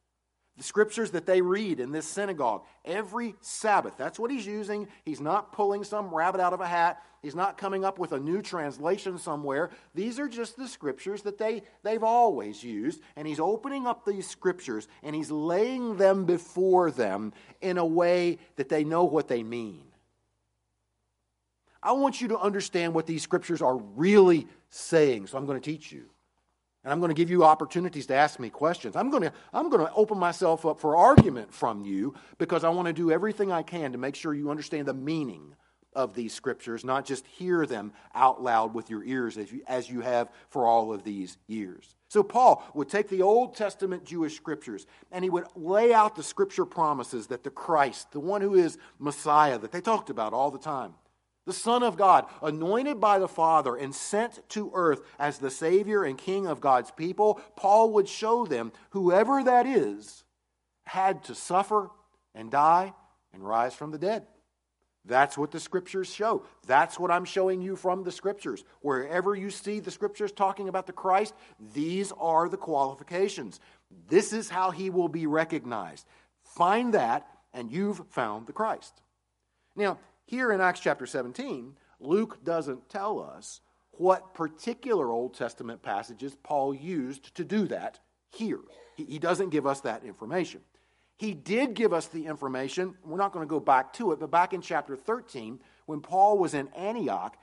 the 0.60 0.66
scriptures 0.66 1.12
that 1.12 1.26
they 1.26 1.42
read 1.42 1.80
in 1.80 1.92
this 1.92 2.06
synagogue 2.06 2.64
every 2.84 3.34
Sabbath. 3.40 3.94
That's 3.98 4.20
what 4.20 4.30
he's 4.30 4.46
using. 4.46 4.90
He's 5.06 5.22
not 5.22 5.54
pulling 5.54 5.86
some 5.86 6.14
rabbit 6.14 6.42
out 6.42 6.52
of 6.52 6.60
a 6.60 6.68
hat. 6.68 7.02
He's 7.22 7.34
not 7.34 7.58
coming 7.58 7.86
up 7.86 7.98
with 7.98 8.12
a 8.12 8.20
new 8.20 8.42
translation 8.42 9.18
somewhere. 9.18 9.70
These 9.96 10.20
are 10.20 10.28
just 10.28 10.58
the 10.58 10.68
scriptures 10.68 11.22
that 11.22 11.38
they, 11.38 11.64
they've 11.82 12.04
always 12.04 12.62
used. 12.62 13.02
And 13.16 13.26
he's 13.26 13.40
opening 13.40 13.88
up 13.88 14.06
these 14.06 14.28
scriptures 14.28 14.90
and 15.02 15.16
he's 15.16 15.32
laying 15.32 15.96
them 15.96 16.26
before 16.26 16.92
them 16.92 17.32
in 17.62 17.78
a 17.78 17.86
way 17.86 18.38
that 18.58 18.68
they 18.68 18.84
know 18.84 19.06
what 19.06 19.30
they 19.30 19.44
mean. 19.44 19.86
I 21.82 21.94
want 21.94 22.20
you 22.20 22.28
to 22.30 22.38
understand 22.38 22.94
what 22.94 23.08
these 23.08 23.24
scriptures 23.24 23.62
are 23.62 23.78
really 23.78 24.46
saying, 24.70 25.28
so 25.28 25.38
I'm 25.38 25.46
going 25.46 25.60
to 25.60 25.72
teach 25.72 25.90
you. 25.94 26.10
And 26.90 26.94
I'm 26.96 27.02
going 27.02 27.12
to 27.12 27.22
give 27.22 27.30
you 27.30 27.44
opportunities 27.44 28.08
to 28.08 28.16
ask 28.16 28.40
me 28.40 28.50
questions. 28.50 28.96
I'm 28.96 29.12
going 29.12 29.22
to, 29.22 29.32
I'm 29.54 29.70
going 29.70 29.86
to 29.86 29.94
open 29.94 30.18
myself 30.18 30.66
up 30.66 30.80
for 30.80 30.98
argument 30.98 31.54
from 31.54 31.86
you 31.86 32.16
because 32.40 32.64
I 32.64 32.70
want 32.70 32.88
to 32.88 32.94
do 32.94 33.12
everything 33.12 33.52
I 33.52 33.62
can 33.62 33.92
to 33.92 34.00
make 34.00 34.16
sure 34.16 34.34
you 34.34 34.50
understand 34.50 34.88
the 34.88 34.96
meaning 34.96 35.54
of 35.94 36.16
these 36.16 36.34
scriptures, 36.34 36.84
not 36.84 37.06
just 37.06 37.28
hear 37.28 37.68
them 37.68 37.94
out 38.16 38.42
loud 38.42 38.74
with 38.74 38.90
your 38.90 39.04
ears 39.04 39.38
as 39.38 39.52
you, 39.52 39.62
as 39.68 39.88
you 39.88 40.02
have 40.02 40.32
for 40.50 40.66
all 40.66 40.92
of 40.92 41.04
these 41.04 41.38
years. 41.46 41.94
So, 42.08 42.24
Paul 42.24 42.68
would 42.74 42.90
take 42.90 43.08
the 43.08 43.22
Old 43.22 43.56
Testament 43.56 44.04
Jewish 44.04 44.36
scriptures 44.36 44.88
and 45.12 45.24
he 45.24 45.30
would 45.30 45.46
lay 45.56 45.94
out 45.94 46.16
the 46.16 46.24
scripture 46.24 46.66
promises 46.66 47.28
that 47.28 47.44
the 47.44 47.52
Christ, 47.52 48.14
the 48.14 48.20
one 48.20 48.42
who 48.42 48.56
is 48.56 48.80
Messiah, 48.98 49.60
that 49.60 49.72
they 49.72 49.82
talked 49.82 50.10
about 50.10 50.34
all 50.34 50.50
the 50.50 50.58
time, 50.58 50.96
the 51.50 51.54
Son 51.54 51.82
of 51.82 51.98
God, 51.98 52.28
anointed 52.44 53.02
by 53.02 53.18
the 53.18 53.28
Father 53.28 53.76
and 53.76 53.96
sent 53.96 54.48
to 54.50 54.72
earth 54.76 55.02
as 55.18 55.40
the 55.40 55.50
Savior 55.50 56.04
and 56.04 56.16
King 56.16 56.46
of 56.46 56.62
God's 56.62 56.92
people, 56.92 57.42
Paul 57.56 57.94
would 57.94 58.08
show 58.08 58.46
them 58.46 58.72
whoever 58.92 59.42
that 59.44 59.66
is 59.66 60.24
had 60.84 61.24
to 61.24 61.34
suffer 61.34 61.90
and 62.36 62.52
die 62.52 62.94
and 63.34 63.44
rise 63.44 63.74
from 63.74 63.90
the 63.90 63.98
dead. 63.98 64.28
That's 65.06 65.40
what 65.40 65.50
the 65.50 65.60
scriptures 65.60 66.14
show. 66.14 66.44
That's 66.68 67.00
what 67.00 67.10
I'm 67.10 67.26
showing 67.26 67.64
you 67.64 67.76
from 67.76 68.04
the 68.04 68.12
scriptures. 68.12 68.64
Wherever 68.82 69.34
you 69.34 69.50
see 69.50 69.80
the 69.80 69.90
scriptures 69.90 70.32
talking 70.32 70.70
about 70.70 70.86
the 70.86 70.94
Christ, 70.94 71.34
these 71.74 72.12
are 72.20 72.48
the 72.48 72.58
qualifications. 72.58 73.60
This 74.08 74.34
is 74.34 74.50
how 74.50 74.70
he 74.70 74.92
will 74.92 75.10
be 75.10 75.26
recognized. 75.26 76.06
Find 76.44 76.94
that, 76.94 77.28
and 77.56 77.72
you've 77.72 78.06
found 78.10 78.46
the 78.46 78.54
Christ. 78.54 79.02
Now, 79.76 79.98
here 80.30 80.52
in 80.52 80.62
Acts 80.62 80.80
chapter 80.80 81.08
17, 81.08 81.76
Luke 82.00 82.44
doesn't 82.44 82.88
tell 82.88 83.20
us 83.20 83.62
what 83.94 84.36
particular 84.36 85.10
Old 85.10 85.34
Testament 85.34 85.82
passages 85.82 86.38
Paul 86.44 86.76
used 86.76 87.34
to 87.34 87.44
do 87.44 87.66
that 87.70 88.00
here. 88.30 88.60
He 88.96 89.18
doesn't 89.18 89.50
give 89.50 89.66
us 89.66 89.82
that 89.82 90.04
information. 90.04 90.62
He 91.18 91.34
did 91.34 91.74
give 91.74 91.94
us 91.94 92.10
the 92.10 92.28
information, 92.28 92.94
we're 93.04 93.18
not 93.18 93.34
going 93.34 93.44
to 93.44 93.50
go 93.50 93.60
back 93.60 93.92
to 93.94 94.12
it, 94.12 94.20
but 94.20 94.30
back 94.30 94.54
in 94.54 94.62
chapter 94.62 94.96
13, 94.96 95.60
when 95.88 96.00
Paul 96.00 96.38
was 96.38 96.54
in 96.54 96.68
Antioch, 96.70 97.36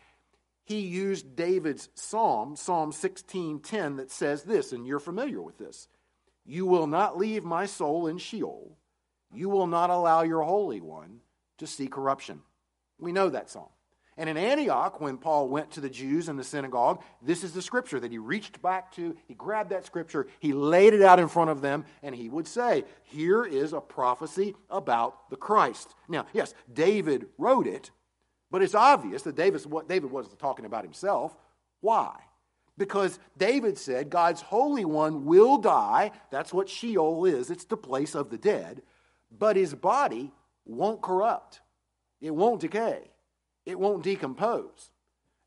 he 0.63 0.79
used 0.79 1.35
David's 1.35 1.89
psalm, 1.95 2.55
Psalm 2.55 2.93
16:10 2.93 3.97
that 3.97 4.13
says 4.13 4.45
this, 4.45 4.71
and 4.71 4.87
you're 4.87 5.01
familiar 5.01 5.43
with 5.43 5.59
this. 5.59 5.89
You 6.45 6.67
will 6.67 6.87
not 6.87 7.19
leave 7.19 7.43
my 7.43 7.67
soul 7.67 8.07
in 8.07 8.19
Sheol. 8.19 8.79
You 9.35 9.49
will 9.49 9.67
not 9.67 9.91
allow 9.91 10.23
your 10.23 10.43
holy 10.43 10.81
one 10.81 11.23
to 11.59 11.67
see 11.67 11.89
corruption. 11.89 12.43
We 12.99 13.13
know 13.13 13.29
that 13.29 13.51
song. 13.51 13.69
And 14.19 14.31
in 14.31 14.39
Antioch, 14.39 14.99
when 15.01 15.19
Paul 15.19 15.49
went 15.49 15.73
to 15.73 15.81
the 15.81 15.91
Jews 15.91 16.31
in 16.31 16.37
the 16.37 16.45
synagogue, 16.45 17.03
this 17.21 17.45
is 17.45 17.53
the 17.53 17.61
scripture 17.61 18.01
that 18.01 18.11
he 18.11 18.17
reached 18.17 18.63
back 18.63 18.91
to. 18.93 19.15
He 19.29 19.35
grabbed 19.35 19.71
that 19.71 19.85
scripture, 19.85 20.27
he 20.41 20.55
laid 20.55 20.95
it 20.95 21.03
out 21.03 21.19
in 21.19 21.29
front 21.29 21.51
of 21.51 21.61
them, 21.61 21.85
and 22.03 22.15
he 22.15 22.31
would 22.31 22.49
say, 22.49 22.85
Here 23.03 23.45
is 23.45 23.75
a 23.75 23.81
prophecy 23.81 24.55
about 24.71 25.29
the 25.29 25.37
Christ. 25.37 25.95
Now, 26.09 26.27
yes, 26.33 26.55
David 26.73 27.27
wrote 27.37 27.67
it, 27.67 27.91
but 28.51 28.63
it's 28.63 28.75
obvious 28.75 29.23
that 29.23 29.37
David, 29.37 29.67
David 29.87 30.11
wasn't 30.11 30.39
talking 30.39 30.65
about 30.65 30.85
himself. 30.85 31.37
Why? 31.81 32.17
Because 32.79 33.19
David 33.37 33.77
said, 33.77 34.09
God's 34.09 34.41
Holy 34.41 34.87
One 34.87 35.27
will 35.27 35.59
die. 35.59 36.13
That's 36.31 36.55
what 36.55 36.71
Sheol 36.71 37.27
is, 37.27 37.51
it's 37.51 37.67
the 37.67 37.77
place 37.77 38.15
of 38.15 38.31
the 38.31 38.39
dead. 38.39 38.81
But 39.31 39.57
his 39.57 39.75
body 39.75 40.33
won't 40.65 41.03
corrupt. 41.03 41.61
It 42.21 42.35
won't 42.35 42.61
decay, 42.61 43.11
it 43.65 43.79
won't 43.79 44.03
decompose. 44.03 44.91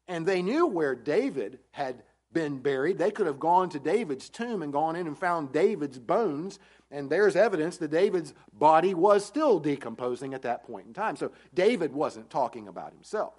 And 0.08 0.26
they 0.26 0.42
knew 0.42 0.66
where 0.66 0.96
David 0.96 1.60
had 1.72 2.04
been 2.32 2.60
buried. 2.60 2.98
They 2.98 3.12
could 3.12 3.28
have 3.28 3.40
gone 3.40 3.70
to 3.70 3.80
David's 3.80 4.30
tomb 4.30 4.62
and 4.62 4.74
gone 4.74 4.96
in 4.96 5.08
and 5.08 5.18
found 5.18 5.52
David's 5.52 6.00
bones. 6.00 6.60
And 6.92 7.10
there's 7.10 7.36
evidence 7.36 7.78
that 7.78 7.92
David's 7.92 8.34
body 8.52 8.94
was 8.94 9.24
still 9.24 9.60
decomposing 9.60 10.34
at 10.34 10.42
that 10.44 10.64
point 10.64 10.88
in 10.88 10.94
time. 10.94 11.16
So 11.16 11.32
David 11.54 11.94
wasn't 11.94 12.30
talking 12.30 12.68
about 12.68 12.92
himself. 12.92 13.34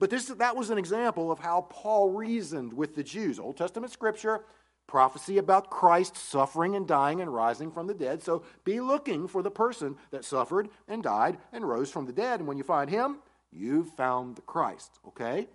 But 0.00 0.10
this, 0.10 0.26
that 0.26 0.56
was 0.56 0.70
an 0.70 0.78
example 0.78 1.30
of 1.30 1.38
how 1.38 1.62
Paul 1.70 2.10
reasoned 2.10 2.72
with 2.72 2.94
the 2.94 3.04
Jews. 3.04 3.38
Old 3.38 3.56
Testament 3.56 3.92
scripture, 3.92 4.44
prophecy 4.90 5.38
about 5.38 5.70
Christ 5.70 6.16
suffering 6.16 6.74
and 6.74 6.86
dying 6.86 7.20
and 7.20 7.32
rising 7.32 7.70
from 7.70 7.86
the 7.86 7.94
dead. 7.94 8.22
So 8.22 8.42
be 8.64 8.80
looking 8.80 9.28
for 9.28 9.42
the 9.42 9.50
person 9.50 9.96
that 10.10 10.24
suffered 10.24 10.68
and 10.88 11.02
died 11.02 11.38
and 11.52 11.66
rose 11.66 11.90
from 11.90 12.06
the 12.06 12.12
dead. 12.12 12.40
And 12.40 12.48
when 12.48 12.58
you 12.58 12.64
find 12.64 12.90
him, 12.90 13.20
you've 13.52 13.88
found 13.90 14.36
the 14.36 14.42
Christ. 14.42 14.98
Okay? 15.08 15.48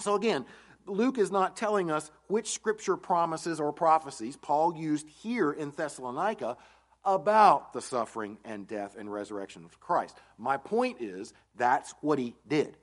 So 0.00 0.16
again, 0.16 0.44
Luke 0.86 1.18
is 1.18 1.30
not 1.30 1.56
telling 1.56 1.90
us 1.90 2.10
which 2.26 2.50
scripture 2.50 2.96
promises 2.96 3.60
or 3.60 3.72
prophecies 3.72 4.36
Paul 4.36 4.76
used 4.76 5.08
here 5.08 5.52
in 5.52 5.70
Thessalonica 5.70 6.56
about 7.04 7.72
the 7.72 7.80
suffering 7.80 8.38
and 8.44 8.66
death 8.66 8.96
and 8.98 9.12
resurrection 9.12 9.64
of 9.64 9.78
Christ. 9.80 10.16
My 10.36 10.56
point 10.56 11.00
is 11.00 11.32
that's 11.56 11.94
what 12.00 12.18
he 12.18 12.34
did. 12.46 12.76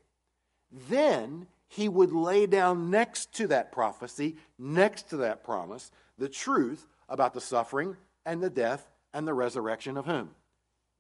Then 0.90 1.48
he 1.76 1.90
would 1.90 2.14
lay 2.14 2.46
down 2.46 2.90
next 2.90 3.34
to 3.34 3.48
that 3.48 3.72
prophecy, 3.72 4.38
next 4.58 5.10
to 5.10 5.18
that 5.18 5.44
promise, 5.44 5.92
the 6.18 6.30
truth 6.30 6.88
about 7.10 7.34
the 7.34 7.42
suffering 7.42 7.98
and 8.26 8.42
the 8.42 8.50
death 8.50 8.90
and 9.14 9.28
the 9.28 9.34
resurrection 9.34 9.98
of 9.98 10.06
whom? 10.06 10.30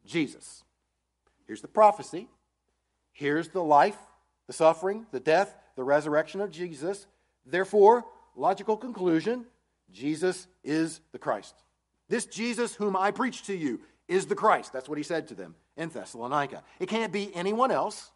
Jesus. 0.05 0.63
Here's 1.47 1.61
the 1.61 1.69
prophecy. 1.69 2.27
Here's 3.13 3.47
the 3.47 3.63
life, 3.63 3.97
the 4.47 4.53
suffering, 4.53 5.05
the 5.11 5.21
death, 5.21 5.55
the 5.77 5.83
resurrection 5.83 6.41
of 6.41 6.51
Jesus. 6.51 7.07
Therefore, 7.45 8.03
logical 8.35 8.75
conclusion 8.75 9.45
Jesus 9.93 10.47
is 10.61 10.99
the 11.13 11.19
Christ. 11.19 11.55
This 12.09 12.25
Jesus 12.25 12.75
whom 12.75 12.97
I 12.97 13.11
preach 13.11 13.43
to 13.43 13.55
you 13.55 13.79
is 14.09 14.25
the 14.25 14.35
Christ. 14.35 14.73
That's 14.73 14.89
what 14.89 14.97
he 14.97 15.03
said 15.05 15.29
to 15.29 15.35
them 15.35 15.55
in 15.77 15.88
Thessalonica. 15.88 16.63
It 16.79 16.89
can't 16.89 17.13
be 17.13 17.33
anyone 17.33 17.71
else. 17.71 18.11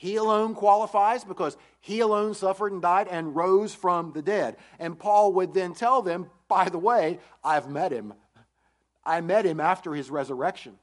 He 0.00 0.16
alone 0.16 0.54
qualifies 0.54 1.24
because 1.24 1.58
he 1.78 2.00
alone 2.00 2.32
suffered 2.32 2.72
and 2.72 2.80
died 2.80 3.06
and 3.10 3.36
rose 3.36 3.74
from 3.74 4.12
the 4.12 4.22
dead. 4.22 4.56
And 4.78 4.98
Paul 4.98 5.34
would 5.34 5.52
then 5.52 5.74
tell 5.74 6.00
them, 6.00 6.30
by 6.48 6.70
the 6.70 6.78
way, 6.78 7.18
I've 7.44 7.68
met 7.68 7.92
him. 7.92 8.14
I 9.04 9.20
met 9.20 9.44
him 9.44 9.60
after 9.60 9.92
his 9.92 10.10
resurrection. 10.10 10.78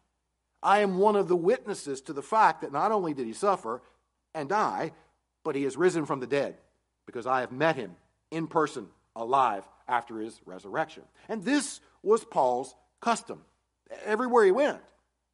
I 0.61 0.81
am 0.81 0.99
one 0.99 1.15
of 1.15 1.27
the 1.27 1.35
witnesses 1.35 1.99
to 2.01 2.13
the 2.13 2.21
fact 2.21 2.61
that 2.61 2.71
not 2.71 2.91
only 2.91 3.15
did 3.15 3.25
he 3.25 3.33
suffer 3.33 3.81
and 4.35 4.49
die, 4.49 4.91
but 5.43 5.55
he 5.55 5.63
has 5.63 5.75
risen 5.75 6.05
from 6.05 6.19
the 6.19 6.27
dead 6.27 6.55
because 7.07 7.25
I 7.25 7.39
have 7.39 7.51
met 7.51 7.75
him 7.75 7.95
in 8.29 8.45
person, 8.45 8.85
alive, 9.15 9.63
after 9.87 10.19
his 10.19 10.39
resurrection. 10.45 11.01
And 11.27 11.43
this 11.43 11.79
was 12.03 12.23
Paul's 12.23 12.75
custom 13.01 13.41
everywhere 14.05 14.45
he 14.45 14.51
went. 14.51 14.77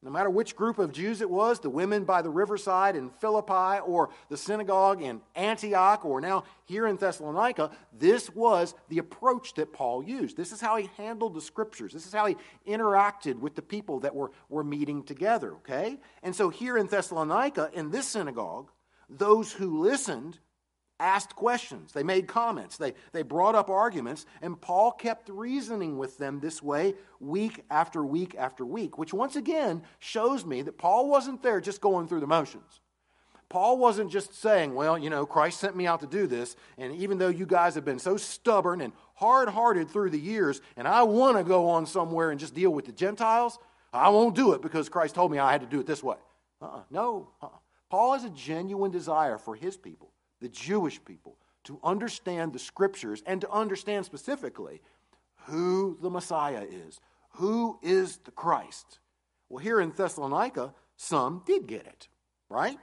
No 0.03 0.11
matter 0.11 0.29
which 0.29 0.57
group 0.57 0.79
of 0.79 0.91
Jews 0.91 1.21
it 1.21 1.29
was, 1.29 1.61
the 1.61 1.69
women 1.69 2.03
by 2.03 2.21
the 2.21 2.29
riverside 2.29 2.97
in 2.97 3.09
Philippi 3.09 3.79
or 3.85 4.09
the 4.27 4.35
synagogue 4.35 5.01
in 5.01 5.21
Antioch 5.33 6.03
or 6.03 6.19
now 6.19 6.43
here 6.65 6.85
in 6.87 6.97
Thessalonica, 6.97 7.71
this 7.97 8.29
was 8.29 8.75
the 8.89 8.97
approach 8.97 9.53
that 9.53 9.71
Paul 9.71 10.03
used. 10.03 10.35
This 10.35 10.51
is 10.51 10.59
how 10.59 10.75
he 10.75 10.89
handled 10.97 11.33
the 11.33 11.41
scriptures. 11.41 11.93
This 11.93 12.05
is 12.05 12.11
how 12.11 12.25
he 12.25 12.35
interacted 12.67 13.39
with 13.39 13.55
the 13.55 13.61
people 13.61 14.01
that 14.01 14.13
were, 14.13 14.31
were 14.49 14.63
meeting 14.63 15.03
together, 15.03 15.53
okay? 15.53 15.97
And 16.21 16.35
so 16.35 16.49
here 16.49 16.77
in 16.77 16.87
Thessalonica, 16.87 17.71
in 17.73 17.89
this 17.89 18.07
synagogue, 18.07 18.71
those 19.09 19.53
who 19.53 19.81
listened 19.81 20.39
asked 20.99 21.35
questions, 21.35 21.91
they 21.91 22.03
made 22.03 22.27
comments, 22.27 22.77
they, 22.77 22.93
they 23.11 23.23
brought 23.23 23.55
up 23.55 23.69
arguments, 23.69 24.25
and 24.41 24.59
Paul 24.59 24.91
kept 24.91 25.29
reasoning 25.29 25.97
with 25.97 26.17
them 26.17 26.39
this 26.39 26.61
way 26.61 26.93
week 27.19 27.63
after 27.69 28.05
week 28.05 28.35
after 28.37 28.65
week, 28.65 28.97
which 28.97 29.13
once 29.13 29.35
again 29.35 29.83
shows 29.99 30.45
me 30.45 30.61
that 30.61 30.77
Paul 30.77 31.09
wasn't 31.09 31.43
there 31.43 31.59
just 31.59 31.81
going 31.81 32.07
through 32.07 32.21
the 32.21 32.27
motions. 32.27 32.79
Paul 33.49 33.77
wasn't 33.77 34.11
just 34.11 34.33
saying, 34.33 34.73
well, 34.73 34.97
you 34.97 35.11
know, 35.11 35.25
Christ 35.27 35.59
sent 35.59 35.75
me 35.75 35.85
out 35.85 35.99
to 35.99 36.07
do 36.07 36.25
this, 36.25 36.55
and 36.77 36.95
even 36.95 37.19
though 37.19 37.29
you 37.29 37.45
guys 37.45 37.75
have 37.75 37.85
been 37.85 37.99
so 37.99 38.17
stubborn 38.17 38.81
and 38.81 38.93
hard 39.15 39.49
hearted 39.49 39.89
through 39.89 40.09
the 40.09 40.19
years, 40.19 40.59
and 40.75 40.87
I 40.87 41.03
want 41.03 41.37
to 41.37 41.43
go 41.43 41.69
on 41.69 41.85
somewhere 41.85 42.31
and 42.31 42.39
just 42.39 42.55
deal 42.55 42.71
with 42.71 42.85
the 42.85 42.91
Gentiles, 42.91 43.59
I 43.93 44.09
won't 44.09 44.35
do 44.35 44.53
it 44.53 44.61
because 44.61 44.89
Christ 44.89 45.13
told 45.13 45.31
me 45.31 45.37
I 45.37 45.51
had 45.51 45.61
to 45.61 45.67
do 45.67 45.79
it 45.79 45.85
this 45.85 46.01
way. 46.01 46.15
Uh-uh. 46.61 46.81
No. 46.89 47.29
Uh-uh. 47.41 47.49
Paul 47.91 48.13
has 48.13 48.23
a 48.23 48.31
genuine 48.31 48.89
desire 48.89 49.37
for 49.37 49.55
his 49.55 49.77
people, 49.77 50.12
the 50.43 50.49
Jewish 50.49 51.03
people, 51.03 51.37
to 51.63 51.79
understand 51.83 52.53
the 52.53 52.59
scriptures 52.59 53.23
and 53.25 53.41
to 53.41 53.49
understand 53.49 54.05
specifically 54.05 54.81
who 55.45 55.97
the 56.01 56.09
Messiah 56.09 56.65
is, 56.69 56.99
who 57.37 57.79
is 57.81 58.17
the 58.17 58.31
Christ. 58.31 58.99
Well, 59.49 59.63
here 59.63 59.79
in 59.79 59.91
Thessalonica, 59.91 60.73
some 60.97 61.41
did 61.45 61.65
get 61.65 61.87
it, 61.87 62.09
right? 62.49 62.77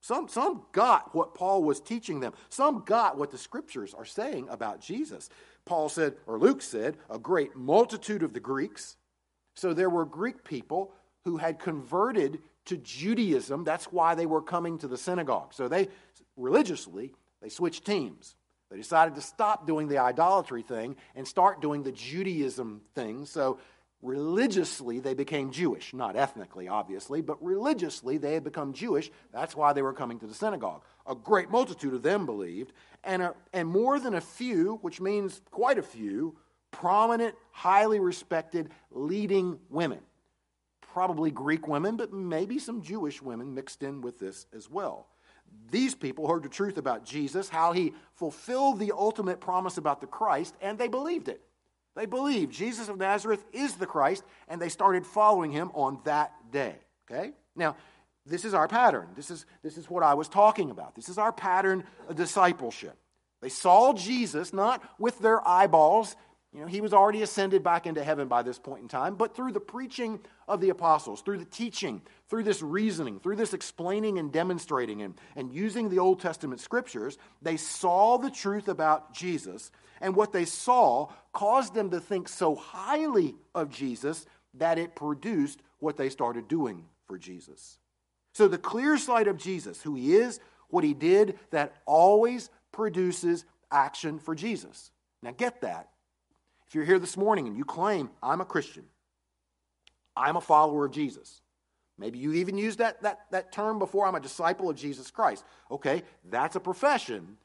Some, 0.00 0.28
some 0.28 0.62
got 0.72 1.14
what 1.14 1.34
Paul 1.34 1.64
was 1.64 1.80
teaching 1.80 2.20
them. 2.20 2.32
Some 2.48 2.84
got 2.86 3.18
what 3.18 3.30
the 3.30 3.38
scriptures 3.38 3.92
are 3.92 4.04
saying 4.04 4.48
about 4.48 4.80
Jesus. 4.80 5.28
Paul 5.64 5.88
said, 5.88 6.14
or 6.26 6.38
Luke 6.38 6.62
said, 6.62 6.96
a 7.10 7.18
great 7.18 7.56
multitude 7.56 8.22
of 8.22 8.32
the 8.32 8.40
Greeks. 8.40 8.96
So 9.54 9.74
there 9.74 9.90
were 9.90 10.04
Greek 10.04 10.44
people 10.44 10.92
who 11.24 11.36
had 11.36 11.58
converted 11.58 12.38
to 12.66 12.76
Judaism. 12.76 13.64
That's 13.64 13.86
why 13.86 14.14
they 14.14 14.26
were 14.26 14.42
coming 14.42 14.78
to 14.78 14.88
the 14.88 14.98
synagogue. 14.98 15.54
So 15.54 15.68
they, 15.68 15.88
religiously, 16.36 17.12
they 17.42 17.48
switched 17.48 17.84
teams. 17.84 18.36
They 18.70 18.76
decided 18.76 19.14
to 19.14 19.20
stop 19.20 19.66
doing 19.66 19.88
the 19.88 19.98
idolatry 19.98 20.62
thing 20.62 20.96
and 21.14 21.26
start 21.26 21.60
doing 21.60 21.82
the 21.82 21.92
Judaism 21.92 22.82
thing. 22.94 23.24
So 23.24 23.58
religiously 24.02 25.00
they 25.00 25.14
became 25.14 25.50
Jewish, 25.52 25.94
not 25.94 26.16
ethnically, 26.16 26.68
obviously, 26.68 27.22
but 27.22 27.42
religiously 27.42 28.18
they 28.18 28.34
had 28.34 28.44
become 28.44 28.72
Jewish. 28.72 29.10
That's 29.32 29.56
why 29.56 29.72
they 29.72 29.82
were 29.82 29.92
coming 29.92 30.18
to 30.20 30.26
the 30.26 30.34
synagogue. 30.34 30.82
A 31.06 31.14
great 31.14 31.50
multitude 31.50 31.94
of 31.94 32.02
them 32.02 32.26
believed, 32.26 32.72
and, 33.04 33.22
a, 33.22 33.34
and 33.52 33.68
more 33.68 34.00
than 34.00 34.14
a 34.14 34.20
few, 34.20 34.78
which 34.82 35.00
means 35.00 35.40
quite 35.50 35.78
a 35.78 35.82
few, 35.82 36.36
prominent, 36.72 37.34
highly 37.52 38.00
respected, 38.00 38.70
leading 38.90 39.58
women. 39.70 40.00
Probably 40.96 41.30
Greek 41.30 41.68
women, 41.68 41.98
but 41.98 42.10
maybe 42.14 42.58
some 42.58 42.80
Jewish 42.80 43.20
women 43.20 43.54
mixed 43.54 43.82
in 43.82 44.00
with 44.00 44.18
this 44.18 44.46
as 44.56 44.70
well. 44.70 45.08
These 45.70 45.94
people 45.94 46.26
heard 46.26 46.42
the 46.42 46.48
truth 46.48 46.78
about 46.78 47.04
Jesus, 47.04 47.50
how 47.50 47.72
he 47.72 47.92
fulfilled 48.14 48.78
the 48.78 48.92
ultimate 48.92 49.38
promise 49.38 49.76
about 49.76 50.00
the 50.00 50.06
Christ, 50.06 50.54
and 50.62 50.78
they 50.78 50.88
believed 50.88 51.28
it. 51.28 51.42
They 51.96 52.06
believed 52.06 52.50
Jesus 52.50 52.88
of 52.88 52.96
Nazareth 52.96 53.44
is 53.52 53.74
the 53.74 53.84
Christ, 53.84 54.24
and 54.48 54.58
they 54.58 54.70
started 54.70 55.04
following 55.04 55.52
him 55.52 55.70
on 55.74 56.00
that 56.04 56.32
day. 56.50 56.76
Okay? 57.10 57.32
Now, 57.54 57.76
this 58.24 58.46
is 58.46 58.54
our 58.54 58.66
pattern. 58.66 59.08
This 59.16 59.30
is, 59.30 59.44
this 59.62 59.76
is 59.76 59.90
what 59.90 60.02
I 60.02 60.14
was 60.14 60.30
talking 60.30 60.70
about. 60.70 60.94
This 60.94 61.10
is 61.10 61.18
our 61.18 61.30
pattern 61.30 61.84
of 62.08 62.16
discipleship. 62.16 62.96
They 63.42 63.50
saw 63.50 63.92
Jesus 63.92 64.54
not 64.54 64.82
with 64.98 65.18
their 65.18 65.46
eyeballs. 65.46 66.16
You 66.54 66.62
know, 66.62 66.66
he 66.68 66.80
was 66.80 66.94
already 66.94 67.20
ascended 67.20 67.62
back 67.62 67.86
into 67.86 68.02
heaven 68.02 68.28
by 68.28 68.42
this 68.42 68.58
point 68.58 68.80
in 68.80 68.88
time, 68.88 69.16
but 69.16 69.36
through 69.36 69.52
the 69.52 69.60
preaching 69.60 70.20
of 70.48 70.60
the 70.60 70.70
apostles, 70.70 71.22
through 71.22 71.38
the 71.38 71.44
teaching, 71.44 72.00
through 72.28 72.44
this 72.44 72.62
reasoning, 72.62 73.18
through 73.18 73.36
this 73.36 73.52
explaining 73.52 74.18
and 74.18 74.32
demonstrating 74.32 75.02
and, 75.02 75.14
and 75.34 75.52
using 75.52 75.88
the 75.88 75.98
Old 75.98 76.20
Testament 76.20 76.60
scriptures, 76.60 77.18
they 77.42 77.56
saw 77.56 78.16
the 78.16 78.30
truth 78.30 78.68
about 78.68 79.12
Jesus 79.12 79.70
and 80.00 80.14
what 80.14 80.32
they 80.32 80.44
saw 80.44 81.08
caused 81.32 81.74
them 81.74 81.90
to 81.90 82.00
think 82.00 82.28
so 82.28 82.54
highly 82.54 83.34
of 83.54 83.70
Jesus 83.70 84.26
that 84.54 84.78
it 84.78 84.94
produced 84.94 85.60
what 85.78 85.96
they 85.96 86.08
started 86.08 86.48
doing 86.48 86.84
for 87.06 87.18
Jesus. 87.18 87.78
So 88.32 88.48
the 88.48 88.58
clear 88.58 88.98
sight 88.98 89.28
of 89.28 89.38
Jesus, 89.38 89.82
who 89.82 89.94
he 89.94 90.14
is, 90.14 90.40
what 90.68 90.84
he 90.84 90.94
did, 90.94 91.38
that 91.50 91.74
always 91.86 92.50
produces 92.72 93.44
action 93.70 94.18
for 94.18 94.34
Jesus. 94.34 94.90
Now 95.22 95.32
get 95.36 95.62
that. 95.62 95.88
If 96.68 96.74
you're 96.74 96.84
here 96.84 96.98
this 96.98 97.16
morning 97.16 97.46
and 97.46 97.56
you 97.56 97.64
claim, 97.64 98.10
I'm 98.22 98.40
a 98.40 98.44
Christian, 98.44 98.84
I'm 100.16 100.36
a 100.36 100.40
follower 100.40 100.86
of 100.86 100.92
Jesus. 100.92 101.40
Maybe 101.98 102.18
you 102.18 102.34
even 102.34 102.58
used 102.58 102.78
that, 102.78 103.02
that, 103.02 103.20
that 103.30 103.52
term 103.52 103.78
before, 103.78 104.06
I'm 104.06 104.14
a 104.14 104.20
disciple 104.20 104.68
of 104.68 104.76
Jesus 104.76 105.10
Christ. 105.10 105.44
Okay, 105.70 106.02
that's 106.24 106.56
a 106.56 106.60
profession 106.60 107.38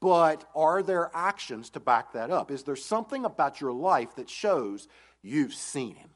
but 0.00 0.44
are 0.54 0.82
there 0.82 1.10
actions 1.14 1.70
to 1.70 1.80
back 1.80 2.12
that 2.12 2.30
up? 2.30 2.50
Is 2.50 2.62
there 2.62 2.76
something 2.76 3.24
about 3.24 3.60
your 3.60 3.72
life 3.72 4.14
that 4.16 4.30
shows 4.30 4.88
you've 5.22 5.54
seen 5.54 5.96
him? 5.96 6.10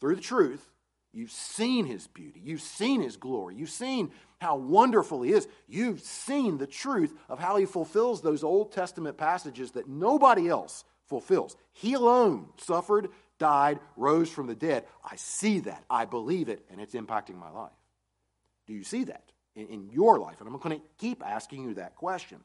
Through 0.00 0.16
the 0.16 0.22
truth, 0.22 0.66
you've 1.12 1.30
seen 1.30 1.84
his 1.84 2.06
beauty, 2.06 2.40
you've 2.42 2.62
seen 2.62 3.02
his 3.02 3.16
glory, 3.16 3.56
you've 3.56 3.70
seen 3.70 4.10
how 4.40 4.56
wonderful 4.56 5.22
he 5.22 5.32
is, 5.32 5.46
you've 5.68 6.00
seen 6.00 6.56
the 6.56 6.66
truth 6.66 7.14
of 7.28 7.38
how 7.38 7.56
he 7.56 7.66
fulfills 7.66 8.22
those 8.22 8.42
Old 8.42 8.72
Testament 8.72 9.18
passages 9.18 9.72
that 9.72 9.88
nobody 9.88 10.48
else 10.48 10.84
fulfills. 11.06 11.56
He 11.72 11.92
alone 11.92 12.46
suffered, 12.56 13.08
died, 13.40 13.80
rose 13.96 14.30
from 14.30 14.46
the 14.46 14.54
dead. 14.54 14.84
I 15.04 15.16
see 15.16 15.58
that, 15.60 15.84
I 15.90 16.04
believe 16.04 16.48
it, 16.48 16.64
and 16.70 16.80
it's 16.80 16.94
impacting 16.94 17.36
my 17.36 17.50
life. 17.50 17.72
Do 18.68 18.74
you 18.74 18.84
see 18.84 19.04
that 19.04 19.32
in, 19.56 19.66
in 19.66 19.90
your 19.90 20.20
life? 20.20 20.36
And 20.38 20.48
I'm 20.48 20.56
going 20.58 20.78
to 20.78 20.86
keep 20.98 21.26
asking 21.26 21.64
you 21.64 21.74
that 21.74 21.96
question. 21.96 22.38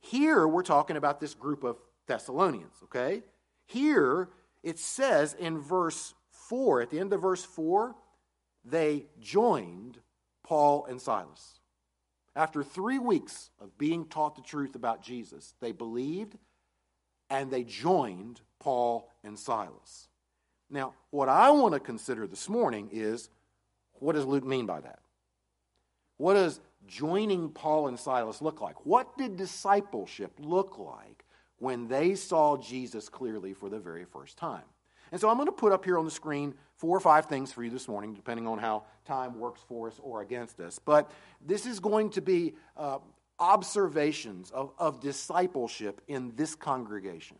Here, 0.00 0.46
we're 0.46 0.62
talking 0.62 0.96
about 0.96 1.18
this 1.18 1.34
group 1.34 1.64
of 1.64 1.78
Thessalonians, 2.06 2.76
okay? 2.84 3.22
Here, 3.66 4.28
it 4.62 4.78
says 4.78 5.34
in 5.34 5.58
verse 5.58 6.14
4, 6.48 6.82
at 6.82 6.90
the 6.90 7.00
end 7.00 7.12
of 7.12 7.22
verse 7.22 7.44
4, 7.44 7.96
they 8.64 9.06
joined 9.20 9.98
Paul 10.44 10.86
and 10.86 11.00
Silas. 11.00 11.58
After 12.36 12.62
three 12.62 12.98
weeks 12.98 13.50
of 13.60 13.78
being 13.78 14.06
taught 14.06 14.36
the 14.36 14.42
truth 14.42 14.74
about 14.74 15.02
Jesus, 15.02 15.54
they 15.60 15.72
believed 15.72 16.36
and 17.30 17.50
they 17.50 17.64
joined 17.64 18.40
Paul 18.60 19.08
and 19.22 19.38
Silas. 19.38 20.08
Now, 20.70 20.94
what 21.10 21.28
I 21.28 21.50
want 21.50 21.74
to 21.74 21.80
consider 21.80 22.26
this 22.26 22.48
morning 22.48 22.88
is 22.92 23.28
what 23.94 24.14
does 24.14 24.24
Luke 24.24 24.44
mean 24.44 24.66
by 24.66 24.80
that? 24.80 24.98
What 26.16 26.34
does 26.34 26.60
joining 26.86 27.50
Paul 27.50 27.88
and 27.88 27.98
Silas 27.98 28.42
look 28.42 28.60
like? 28.60 28.84
What 28.86 29.16
did 29.16 29.36
discipleship 29.36 30.32
look 30.38 30.78
like 30.78 31.24
when 31.58 31.88
they 31.88 32.14
saw 32.14 32.56
Jesus 32.56 33.08
clearly 33.08 33.52
for 33.52 33.68
the 33.68 33.78
very 33.78 34.04
first 34.04 34.36
time? 34.36 34.64
And 35.12 35.20
so 35.20 35.28
I'm 35.28 35.36
going 35.36 35.46
to 35.46 35.52
put 35.52 35.72
up 35.72 35.84
here 35.84 35.98
on 35.98 36.04
the 36.04 36.10
screen 36.10 36.54
four 36.76 36.96
or 36.96 37.00
five 37.00 37.26
things 37.26 37.52
for 37.52 37.62
you 37.62 37.70
this 37.70 37.86
morning, 37.86 38.14
depending 38.14 38.46
on 38.46 38.58
how 38.58 38.84
time 39.04 39.38
works 39.38 39.60
for 39.68 39.88
us 39.88 40.00
or 40.02 40.22
against 40.22 40.58
us. 40.60 40.78
But 40.78 41.10
this 41.44 41.66
is 41.66 41.78
going 41.78 42.10
to 42.10 42.20
be 42.20 42.54
uh, 42.76 42.98
observations 43.38 44.50
of, 44.50 44.72
of 44.78 45.00
discipleship 45.00 46.00
in 46.08 46.32
this 46.36 46.54
congregation. 46.54 47.36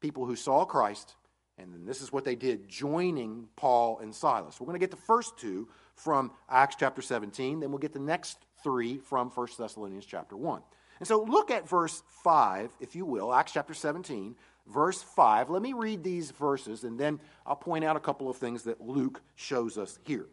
People 0.00 0.26
who 0.26 0.36
saw 0.36 0.64
Christ, 0.64 1.14
and 1.58 1.72
then 1.72 1.84
this 1.84 2.00
is 2.00 2.12
what 2.12 2.24
they 2.24 2.36
did, 2.36 2.68
joining 2.68 3.48
Paul 3.56 3.98
and 4.00 4.14
Silas. 4.14 4.60
We're 4.60 4.66
going 4.66 4.78
to 4.78 4.86
get 4.86 4.90
the 4.90 4.96
first 4.96 5.38
two 5.38 5.68
from 5.94 6.30
Acts 6.48 6.76
chapter 6.78 7.02
17, 7.02 7.60
then 7.60 7.70
we'll 7.70 7.78
get 7.78 7.92
the 7.92 7.98
next 7.98 8.38
3 8.62 8.98
from 8.98 9.30
1 9.30 9.48
Thessalonians 9.58 10.06
chapter 10.06 10.36
1. 10.36 10.62
And 11.00 11.08
so 11.08 11.22
look 11.22 11.50
at 11.50 11.68
verse 11.68 12.02
5, 12.24 12.70
if 12.80 12.96
you 12.96 13.04
will, 13.04 13.32
Acts 13.32 13.52
chapter 13.52 13.74
17, 13.74 14.36
verse 14.66 15.02
5. 15.02 15.50
Let 15.50 15.62
me 15.62 15.72
read 15.72 16.02
these 16.02 16.30
verses, 16.30 16.84
and 16.84 16.98
then 16.98 17.20
I'll 17.46 17.56
point 17.56 17.84
out 17.84 17.96
a 17.96 18.00
couple 18.00 18.30
of 18.30 18.36
things 18.36 18.64
that 18.64 18.80
Luke 18.80 19.20
shows 19.34 19.78
us 19.78 19.98
here. 20.04 20.26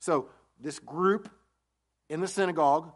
So, 0.00 0.28
this 0.60 0.78
group 0.78 1.28
in 2.08 2.20
the 2.20 2.28
synagogue 2.28 2.92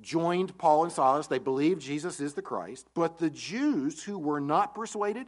joined 0.00 0.56
Paul 0.58 0.84
and 0.84 0.92
Silas. 0.92 1.26
They 1.26 1.38
believed 1.38 1.82
Jesus 1.82 2.20
is 2.20 2.34
the 2.34 2.42
Christ. 2.42 2.88
But 2.94 3.18
the 3.18 3.30
Jews 3.30 4.02
who 4.02 4.18
were 4.18 4.40
not 4.40 4.74
persuaded, 4.74 5.26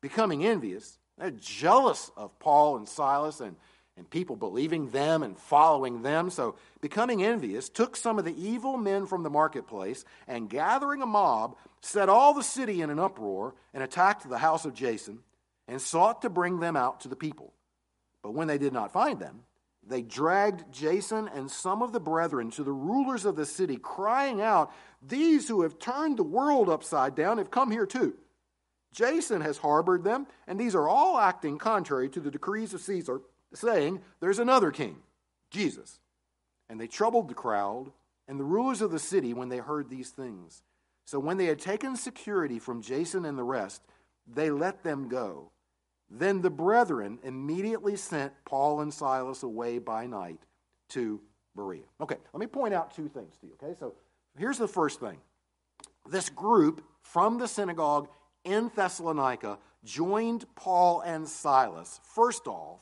becoming 0.00 0.44
envious, 0.44 0.98
they're 1.18 1.30
jealous 1.30 2.10
of 2.16 2.38
Paul 2.38 2.76
and 2.76 2.88
Silas 2.88 3.40
and 3.40 3.56
and 3.96 4.08
people 4.08 4.36
believing 4.36 4.90
them 4.90 5.22
and 5.22 5.38
following 5.38 6.02
them. 6.02 6.28
So, 6.30 6.56
becoming 6.80 7.22
envious, 7.22 7.68
took 7.68 7.96
some 7.96 8.18
of 8.18 8.24
the 8.24 8.36
evil 8.38 8.76
men 8.76 9.06
from 9.06 9.22
the 9.22 9.30
marketplace 9.30 10.04
and, 10.28 10.50
gathering 10.50 11.02
a 11.02 11.06
mob, 11.06 11.56
set 11.80 12.08
all 12.08 12.34
the 12.34 12.42
city 12.42 12.82
in 12.82 12.90
an 12.90 12.98
uproar 12.98 13.54
and 13.72 13.82
attacked 13.82 14.28
the 14.28 14.38
house 14.38 14.64
of 14.64 14.74
Jason 14.74 15.20
and 15.66 15.80
sought 15.80 16.22
to 16.22 16.28
bring 16.28 16.60
them 16.60 16.76
out 16.76 17.00
to 17.00 17.08
the 17.08 17.16
people. 17.16 17.52
But 18.22 18.34
when 18.34 18.48
they 18.48 18.58
did 18.58 18.72
not 18.72 18.92
find 18.92 19.18
them, 19.18 19.40
they 19.88 20.02
dragged 20.02 20.70
Jason 20.72 21.28
and 21.28 21.50
some 21.50 21.80
of 21.80 21.92
the 21.92 22.00
brethren 22.00 22.50
to 22.52 22.64
the 22.64 22.72
rulers 22.72 23.24
of 23.24 23.36
the 23.36 23.46
city, 23.46 23.76
crying 23.76 24.40
out, 24.40 24.72
These 25.00 25.48
who 25.48 25.62
have 25.62 25.78
turned 25.78 26.18
the 26.18 26.24
world 26.24 26.68
upside 26.68 27.14
down 27.14 27.38
have 27.38 27.50
come 27.50 27.70
here 27.70 27.86
too. 27.86 28.14
Jason 28.96 29.42
has 29.42 29.58
harbored 29.58 30.04
them, 30.04 30.26
and 30.46 30.58
these 30.58 30.74
are 30.74 30.88
all 30.88 31.18
acting 31.18 31.58
contrary 31.58 32.08
to 32.08 32.18
the 32.18 32.30
decrees 32.30 32.72
of 32.72 32.80
Caesar 32.80 33.20
saying, 33.52 34.00
There's 34.20 34.38
another 34.38 34.70
king, 34.70 34.96
Jesus. 35.50 36.00
And 36.70 36.80
they 36.80 36.86
troubled 36.86 37.28
the 37.28 37.34
crowd 37.34 37.92
and 38.26 38.40
the 38.40 38.44
rulers 38.44 38.80
of 38.80 38.90
the 38.90 38.98
city 38.98 39.34
when 39.34 39.50
they 39.50 39.58
heard 39.58 39.90
these 39.90 40.08
things. 40.08 40.62
So 41.04 41.20
when 41.20 41.36
they 41.36 41.44
had 41.44 41.58
taken 41.58 41.94
security 41.94 42.58
from 42.58 42.80
Jason 42.80 43.26
and 43.26 43.38
the 43.38 43.44
rest, 43.44 43.82
they 44.26 44.50
let 44.50 44.82
them 44.82 45.08
go. 45.08 45.50
Then 46.10 46.40
the 46.40 46.50
brethren 46.50 47.18
immediately 47.22 47.96
sent 47.96 48.32
Paul 48.46 48.80
and 48.80 48.92
Silas 48.92 49.42
away 49.42 49.78
by 49.78 50.06
night 50.06 50.40
to 50.90 51.20
Berea. 51.54 51.82
Okay, 52.00 52.16
let 52.32 52.40
me 52.40 52.46
point 52.46 52.72
out 52.72 52.96
two 52.96 53.08
things 53.08 53.36
to 53.42 53.46
you. 53.46 53.52
Okay, 53.62 53.78
so 53.78 53.92
here's 54.38 54.58
the 54.58 54.66
first 54.66 55.00
thing 55.00 55.18
this 56.08 56.30
group 56.30 56.82
from 57.02 57.36
the 57.36 57.46
synagogue 57.46 58.08
in 58.46 58.70
Thessalonica 58.74 59.58
joined 59.84 60.46
Paul 60.54 61.00
and 61.00 61.28
Silas, 61.28 62.00
first 62.14 62.46
off, 62.46 62.80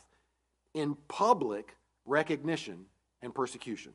in 0.74 0.96
public 1.08 1.76
recognition 2.04 2.86
and 3.22 3.34
persecution. 3.34 3.92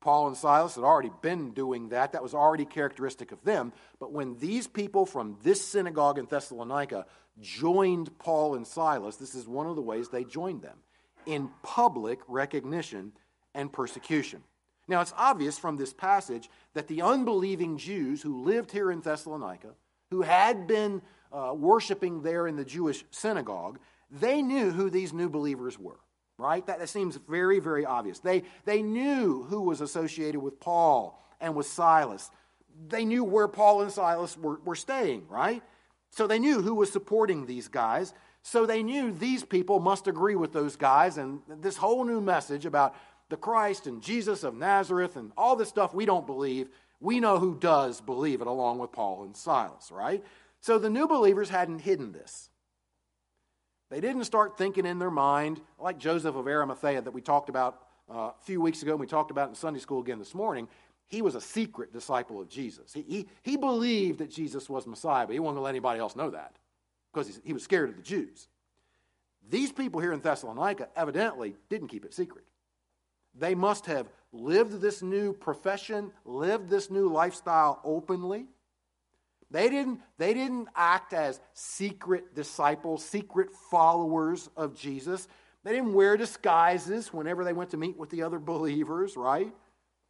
Paul 0.00 0.28
and 0.28 0.36
Silas 0.36 0.76
had 0.76 0.84
already 0.84 1.10
been 1.20 1.52
doing 1.52 1.90
that. 1.90 2.12
That 2.12 2.22
was 2.22 2.34
already 2.34 2.64
characteristic 2.64 3.32
of 3.32 3.44
them. 3.44 3.72
But 3.98 4.12
when 4.12 4.38
these 4.38 4.66
people 4.66 5.04
from 5.04 5.36
this 5.42 5.62
synagogue 5.62 6.18
in 6.18 6.24
Thessalonica 6.24 7.04
joined 7.38 8.18
Paul 8.18 8.54
and 8.54 8.66
Silas, 8.66 9.16
this 9.16 9.34
is 9.34 9.46
one 9.46 9.66
of 9.66 9.76
the 9.76 9.82
ways 9.82 10.08
they 10.08 10.24
joined 10.24 10.62
them 10.62 10.78
in 11.26 11.50
public 11.62 12.20
recognition 12.28 13.12
and 13.54 13.70
persecution. 13.70 14.42
Now, 14.88 15.02
it's 15.02 15.14
obvious 15.16 15.58
from 15.58 15.76
this 15.76 15.92
passage 15.92 16.48
that 16.72 16.88
the 16.88 17.02
unbelieving 17.02 17.76
Jews 17.76 18.22
who 18.22 18.42
lived 18.42 18.72
here 18.72 18.90
in 18.90 19.02
Thessalonica, 19.02 19.74
who 20.10 20.22
had 20.22 20.66
been 20.66 21.02
uh, 21.32 21.54
worshiping 21.56 22.22
there 22.22 22.46
in 22.46 22.56
the 22.56 22.64
Jewish 22.64 23.04
synagogue, 23.10 23.78
they 24.10 24.42
knew 24.42 24.70
who 24.70 24.90
these 24.90 25.12
new 25.12 25.28
believers 25.28 25.78
were 25.78 25.98
right? 26.40 26.66
That, 26.66 26.78
that 26.78 26.88
seems 26.88 27.16
very, 27.16 27.60
very 27.60 27.84
obvious. 27.84 28.18
They, 28.18 28.44
they 28.64 28.82
knew 28.82 29.44
who 29.44 29.60
was 29.60 29.80
associated 29.80 30.40
with 30.40 30.58
Paul 30.58 31.22
and 31.40 31.54
with 31.54 31.66
Silas. 31.66 32.30
They 32.88 33.04
knew 33.04 33.22
where 33.22 33.46
Paul 33.46 33.82
and 33.82 33.92
Silas 33.92 34.36
were, 34.36 34.58
were 34.64 34.74
staying, 34.74 35.26
right? 35.28 35.62
So 36.10 36.26
they 36.26 36.38
knew 36.38 36.62
who 36.62 36.74
was 36.74 36.90
supporting 36.90 37.46
these 37.46 37.68
guys. 37.68 38.14
So 38.42 38.64
they 38.64 38.82
knew 38.82 39.12
these 39.12 39.44
people 39.44 39.80
must 39.80 40.08
agree 40.08 40.34
with 40.34 40.52
those 40.52 40.76
guys. 40.76 41.18
And 41.18 41.40
this 41.46 41.76
whole 41.76 42.04
new 42.04 42.20
message 42.20 42.64
about 42.64 42.96
the 43.28 43.36
Christ 43.36 43.86
and 43.86 44.02
Jesus 44.02 44.42
of 44.42 44.54
Nazareth 44.54 45.16
and 45.16 45.32
all 45.36 45.56
this 45.56 45.68
stuff 45.68 45.94
we 45.94 46.06
don't 46.06 46.26
believe, 46.26 46.68
we 47.00 47.18
know 47.20 47.38
who 47.38 47.56
does 47.58 48.00
believe 48.00 48.40
it 48.40 48.46
along 48.46 48.78
with 48.78 48.92
Paul 48.92 49.24
and 49.24 49.36
Silas, 49.36 49.90
right? 49.90 50.22
So 50.60 50.78
the 50.78 50.90
new 50.90 51.08
believers 51.08 51.48
hadn't 51.48 51.80
hidden 51.80 52.12
this. 52.12 52.50
They 53.90 54.00
didn't 54.00 54.24
start 54.24 54.56
thinking 54.56 54.86
in 54.86 54.98
their 54.98 55.10
mind, 55.10 55.60
like 55.78 55.98
Joseph 55.98 56.36
of 56.36 56.46
Arimathea 56.46 57.02
that 57.02 57.10
we 57.10 57.20
talked 57.20 57.48
about 57.48 57.80
uh, 58.08 58.14
a 58.14 58.34
few 58.42 58.60
weeks 58.60 58.82
ago, 58.82 58.92
and 58.92 59.00
we 59.00 59.06
talked 59.06 59.30
about 59.30 59.48
in 59.48 59.54
Sunday 59.54 59.80
school 59.80 60.00
again 60.00 60.18
this 60.18 60.34
morning. 60.34 60.68
He 61.06 61.22
was 61.22 61.34
a 61.34 61.40
secret 61.40 61.92
disciple 61.92 62.40
of 62.40 62.48
Jesus. 62.48 62.92
He, 62.92 63.02
he, 63.02 63.28
he 63.42 63.56
believed 63.56 64.18
that 64.20 64.30
Jesus 64.30 64.70
was 64.70 64.86
Messiah, 64.86 65.26
but 65.26 65.32
he 65.32 65.40
wasn't 65.40 65.56
going 65.56 65.62
to 65.62 65.64
let 65.64 65.70
anybody 65.70 65.98
else 65.98 66.14
know 66.14 66.30
that 66.30 66.54
because 67.12 67.40
he 67.42 67.52
was 67.52 67.64
scared 67.64 67.90
of 67.90 67.96
the 67.96 68.02
Jews. 68.02 68.46
These 69.48 69.72
people 69.72 70.00
here 70.00 70.12
in 70.12 70.20
Thessalonica 70.20 70.88
evidently 70.94 71.56
didn't 71.68 71.88
keep 71.88 72.04
it 72.04 72.14
secret. 72.14 72.44
They 73.34 73.56
must 73.56 73.86
have 73.86 74.08
lived 74.32 74.80
this 74.80 75.02
new 75.02 75.32
profession, 75.32 76.12
lived 76.24 76.68
this 76.68 76.90
new 76.90 77.08
lifestyle 77.08 77.80
openly. 77.84 78.46
They 79.50 79.68
didn't, 79.68 80.00
they 80.16 80.32
didn't 80.32 80.68
act 80.76 81.12
as 81.12 81.40
secret 81.52 82.34
disciples, 82.34 83.04
secret 83.04 83.50
followers 83.70 84.48
of 84.56 84.76
Jesus. 84.78 85.26
They 85.64 85.72
didn't 85.72 85.92
wear 85.92 86.16
disguises 86.16 87.12
whenever 87.12 87.44
they 87.44 87.52
went 87.52 87.70
to 87.70 87.76
meet 87.76 87.98
with 87.98 88.10
the 88.10 88.22
other 88.22 88.38
believers, 88.38 89.16
right? 89.16 89.52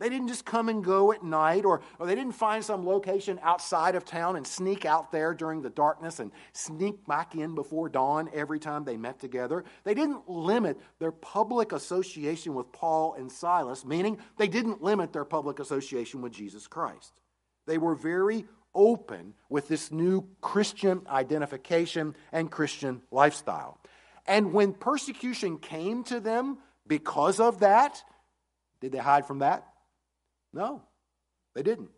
They 0.00 0.08
didn't 0.08 0.28
just 0.28 0.46
come 0.46 0.70
and 0.70 0.82
go 0.82 1.12
at 1.12 1.22
night, 1.22 1.66
or, 1.66 1.82
or 1.98 2.06
they 2.06 2.14
didn't 2.14 2.32
find 2.32 2.64
some 2.64 2.86
location 2.86 3.38
outside 3.42 3.94
of 3.94 4.06
town 4.06 4.34
and 4.34 4.46
sneak 4.46 4.86
out 4.86 5.12
there 5.12 5.34
during 5.34 5.60
the 5.60 5.68
darkness 5.68 6.20
and 6.20 6.32
sneak 6.54 7.06
back 7.06 7.34
in 7.34 7.54
before 7.54 7.90
dawn 7.90 8.30
every 8.32 8.58
time 8.58 8.84
they 8.84 8.96
met 8.96 9.20
together. 9.20 9.62
They 9.84 9.92
didn't 9.92 10.26
limit 10.26 10.80
their 11.00 11.12
public 11.12 11.72
association 11.72 12.54
with 12.54 12.72
Paul 12.72 13.12
and 13.12 13.30
Silas, 13.30 13.84
meaning 13.84 14.16
they 14.38 14.48
didn't 14.48 14.82
limit 14.82 15.12
their 15.12 15.26
public 15.26 15.58
association 15.58 16.22
with 16.22 16.32
Jesus 16.32 16.66
Christ. 16.66 17.12
They 17.66 17.76
were 17.76 17.94
very 17.94 18.46
open 18.74 19.34
with 19.50 19.68
this 19.68 19.92
new 19.92 20.26
Christian 20.40 21.02
identification 21.10 22.16
and 22.32 22.50
Christian 22.50 23.02
lifestyle. 23.10 23.78
And 24.26 24.54
when 24.54 24.72
persecution 24.72 25.58
came 25.58 26.04
to 26.04 26.20
them 26.20 26.56
because 26.86 27.38
of 27.38 27.60
that, 27.60 28.02
did 28.80 28.92
they 28.92 28.98
hide 28.98 29.26
from 29.26 29.40
that? 29.40 29.66
No, 30.52 30.82
they 31.54 31.62
didn't. 31.62 31.90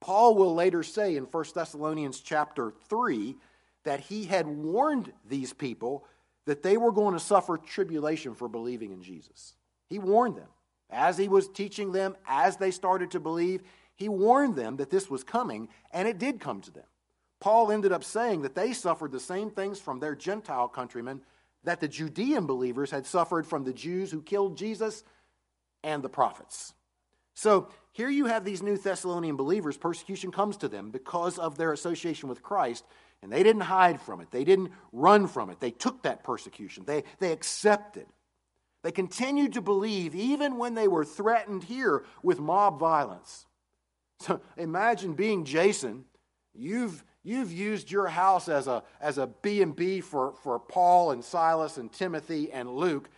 Paul 0.00 0.34
will 0.34 0.54
later 0.54 0.82
say 0.82 1.16
in 1.16 1.24
1 1.24 1.44
Thessalonians 1.54 2.20
chapter 2.20 2.72
3 2.88 3.36
that 3.84 4.00
he 4.00 4.24
had 4.24 4.46
warned 4.46 5.12
these 5.28 5.52
people 5.52 6.04
that 6.46 6.62
they 6.62 6.76
were 6.76 6.92
going 6.92 7.14
to 7.14 7.20
suffer 7.20 7.58
tribulation 7.58 8.34
for 8.34 8.48
believing 8.48 8.92
in 8.92 9.02
Jesus. 9.02 9.54
He 9.88 9.98
warned 9.98 10.36
them. 10.36 10.48
As 10.90 11.18
he 11.18 11.28
was 11.28 11.48
teaching 11.48 11.92
them, 11.92 12.16
as 12.26 12.56
they 12.56 12.70
started 12.70 13.10
to 13.10 13.20
believe, 13.20 13.62
he 13.94 14.08
warned 14.08 14.56
them 14.56 14.76
that 14.76 14.90
this 14.90 15.10
was 15.10 15.24
coming, 15.24 15.68
and 15.92 16.08
it 16.08 16.18
did 16.18 16.40
come 16.40 16.60
to 16.62 16.70
them. 16.70 16.84
Paul 17.40 17.70
ended 17.70 17.92
up 17.92 18.04
saying 18.04 18.42
that 18.42 18.54
they 18.54 18.72
suffered 18.72 19.12
the 19.12 19.20
same 19.20 19.50
things 19.50 19.78
from 19.78 20.00
their 20.00 20.14
Gentile 20.14 20.68
countrymen 20.68 21.20
that 21.64 21.80
the 21.80 21.88
Judean 21.88 22.46
believers 22.46 22.90
had 22.90 23.06
suffered 23.06 23.46
from 23.46 23.64
the 23.64 23.72
Jews 23.72 24.10
who 24.10 24.22
killed 24.22 24.56
Jesus 24.56 25.04
and 25.84 26.02
the 26.02 26.08
prophets. 26.08 26.72
So 27.38 27.68
here 27.92 28.08
you 28.10 28.26
have 28.26 28.44
these 28.44 28.64
new 28.64 28.76
Thessalonian 28.76 29.36
believers. 29.36 29.76
Persecution 29.76 30.32
comes 30.32 30.56
to 30.56 30.68
them 30.68 30.90
because 30.90 31.38
of 31.38 31.56
their 31.56 31.72
association 31.72 32.28
with 32.28 32.42
Christ, 32.42 32.84
and 33.22 33.30
they 33.30 33.44
didn't 33.44 33.62
hide 33.62 34.00
from 34.00 34.20
it. 34.20 34.32
They 34.32 34.42
didn't 34.42 34.72
run 34.92 35.28
from 35.28 35.48
it. 35.48 35.60
They 35.60 35.70
took 35.70 36.02
that 36.02 36.24
persecution, 36.24 36.82
they, 36.84 37.04
they 37.20 37.30
accepted. 37.30 38.06
They 38.82 38.90
continued 38.90 39.52
to 39.52 39.60
believe 39.60 40.16
even 40.16 40.56
when 40.56 40.74
they 40.74 40.88
were 40.88 41.04
threatened 41.04 41.62
here 41.62 42.04
with 42.24 42.40
mob 42.40 42.80
violence. 42.80 43.46
So 44.20 44.40
imagine 44.56 45.12
being 45.12 45.44
Jason. 45.44 46.04
You've, 46.52 47.04
you've 47.22 47.52
used 47.52 47.88
your 47.88 48.08
house 48.08 48.48
as 48.48 48.66
a, 48.66 48.82
as 49.00 49.16
a 49.16 49.28
B&B 49.28 50.00
for, 50.00 50.34
for 50.42 50.58
Paul 50.58 51.12
and 51.12 51.22
Silas 51.22 51.76
and 51.76 51.92
Timothy 51.92 52.50
and 52.50 52.68
Luke. 52.68 53.08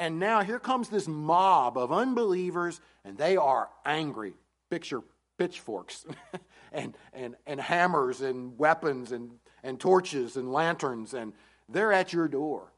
And 0.00 0.18
now 0.18 0.42
here 0.42 0.58
comes 0.58 0.88
this 0.88 1.06
mob 1.06 1.76
of 1.76 1.92
unbelievers, 1.92 2.80
and 3.04 3.18
they 3.18 3.36
are 3.36 3.68
angry. 3.84 4.32
Picture 4.70 5.02
pitchforks 5.36 6.06
and, 6.72 6.96
and, 7.12 7.36
and 7.46 7.60
hammers 7.60 8.22
and 8.22 8.58
weapons 8.58 9.12
and, 9.12 9.32
and 9.62 9.78
torches 9.78 10.38
and 10.38 10.54
lanterns, 10.54 11.12
and 11.12 11.34
they're 11.68 11.92
at 11.92 12.14
your 12.14 12.28
door. 12.28 12.72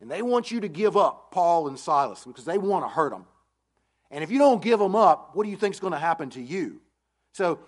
And 0.00 0.10
they 0.10 0.22
want 0.22 0.50
you 0.50 0.60
to 0.60 0.68
give 0.68 0.96
up 0.96 1.32
Paul 1.32 1.68
and 1.68 1.78
Silas 1.78 2.24
because 2.24 2.46
they 2.46 2.56
want 2.56 2.86
to 2.86 2.88
hurt 2.88 3.10
them. 3.10 3.26
And 4.10 4.24
if 4.24 4.30
you 4.30 4.38
don't 4.38 4.62
give 4.62 4.78
them 4.78 4.96
up, 4.96 5.36
what 5.36 5.44
do 5.44 5.50
you 5.50 5.58
think 5.58 5.74
is 5.74 5.80
going 5.80 5.92
to 5.92 5.98
happen 5.98 6.30
to 6.30 6.40
you? 6.40 6.80
So 7.32 7.58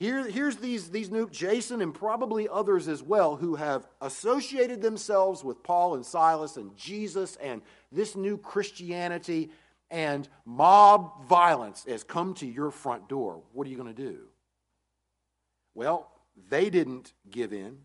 here, 0.00 0.28
here's 0.28 0.56
these, 0.56 0.90
these 0.90 1.10
new, 1.10 1.28
Jason 1.30 1.80
and 1.80 1.94
probably 1.94 2.48
others 2.48 2.88
as 2.88 3.02
well, 3.02 3.36
who 3.36 3.54
have 3.54 3.86
associated 4.00 4.82
themselves 4.82 5.44
with 5.44 5.62
Paul 5.62 5.94
and 5.94 6.04
Silas 6.04 6.56
and 6.56 6.76
Jesus 6.76 7.36
and 7.36 7.62
this 7.92 8.16
new 8.16 8.36
Christianity, 8.36 9.50
and 9.90 10.28
mob 10.44 11.28
violence 11.28 11.84
has 11.88 12.02
come 12.02 12.34
to 12.34 12.46
your 12.46 12.70
front 12.70 13.08
door. 13.08 13.42
What 13.52 13.66
are 13.66 13.70
you 13.70 13.76
going 13.76 13.94
to 13.94 14.02
do? 14.02 14.18
Well, 15.74 16.10
they 16.48 16.70
didn't 16.70 17.12
give 17.30 17.52
in. 17.52 17.78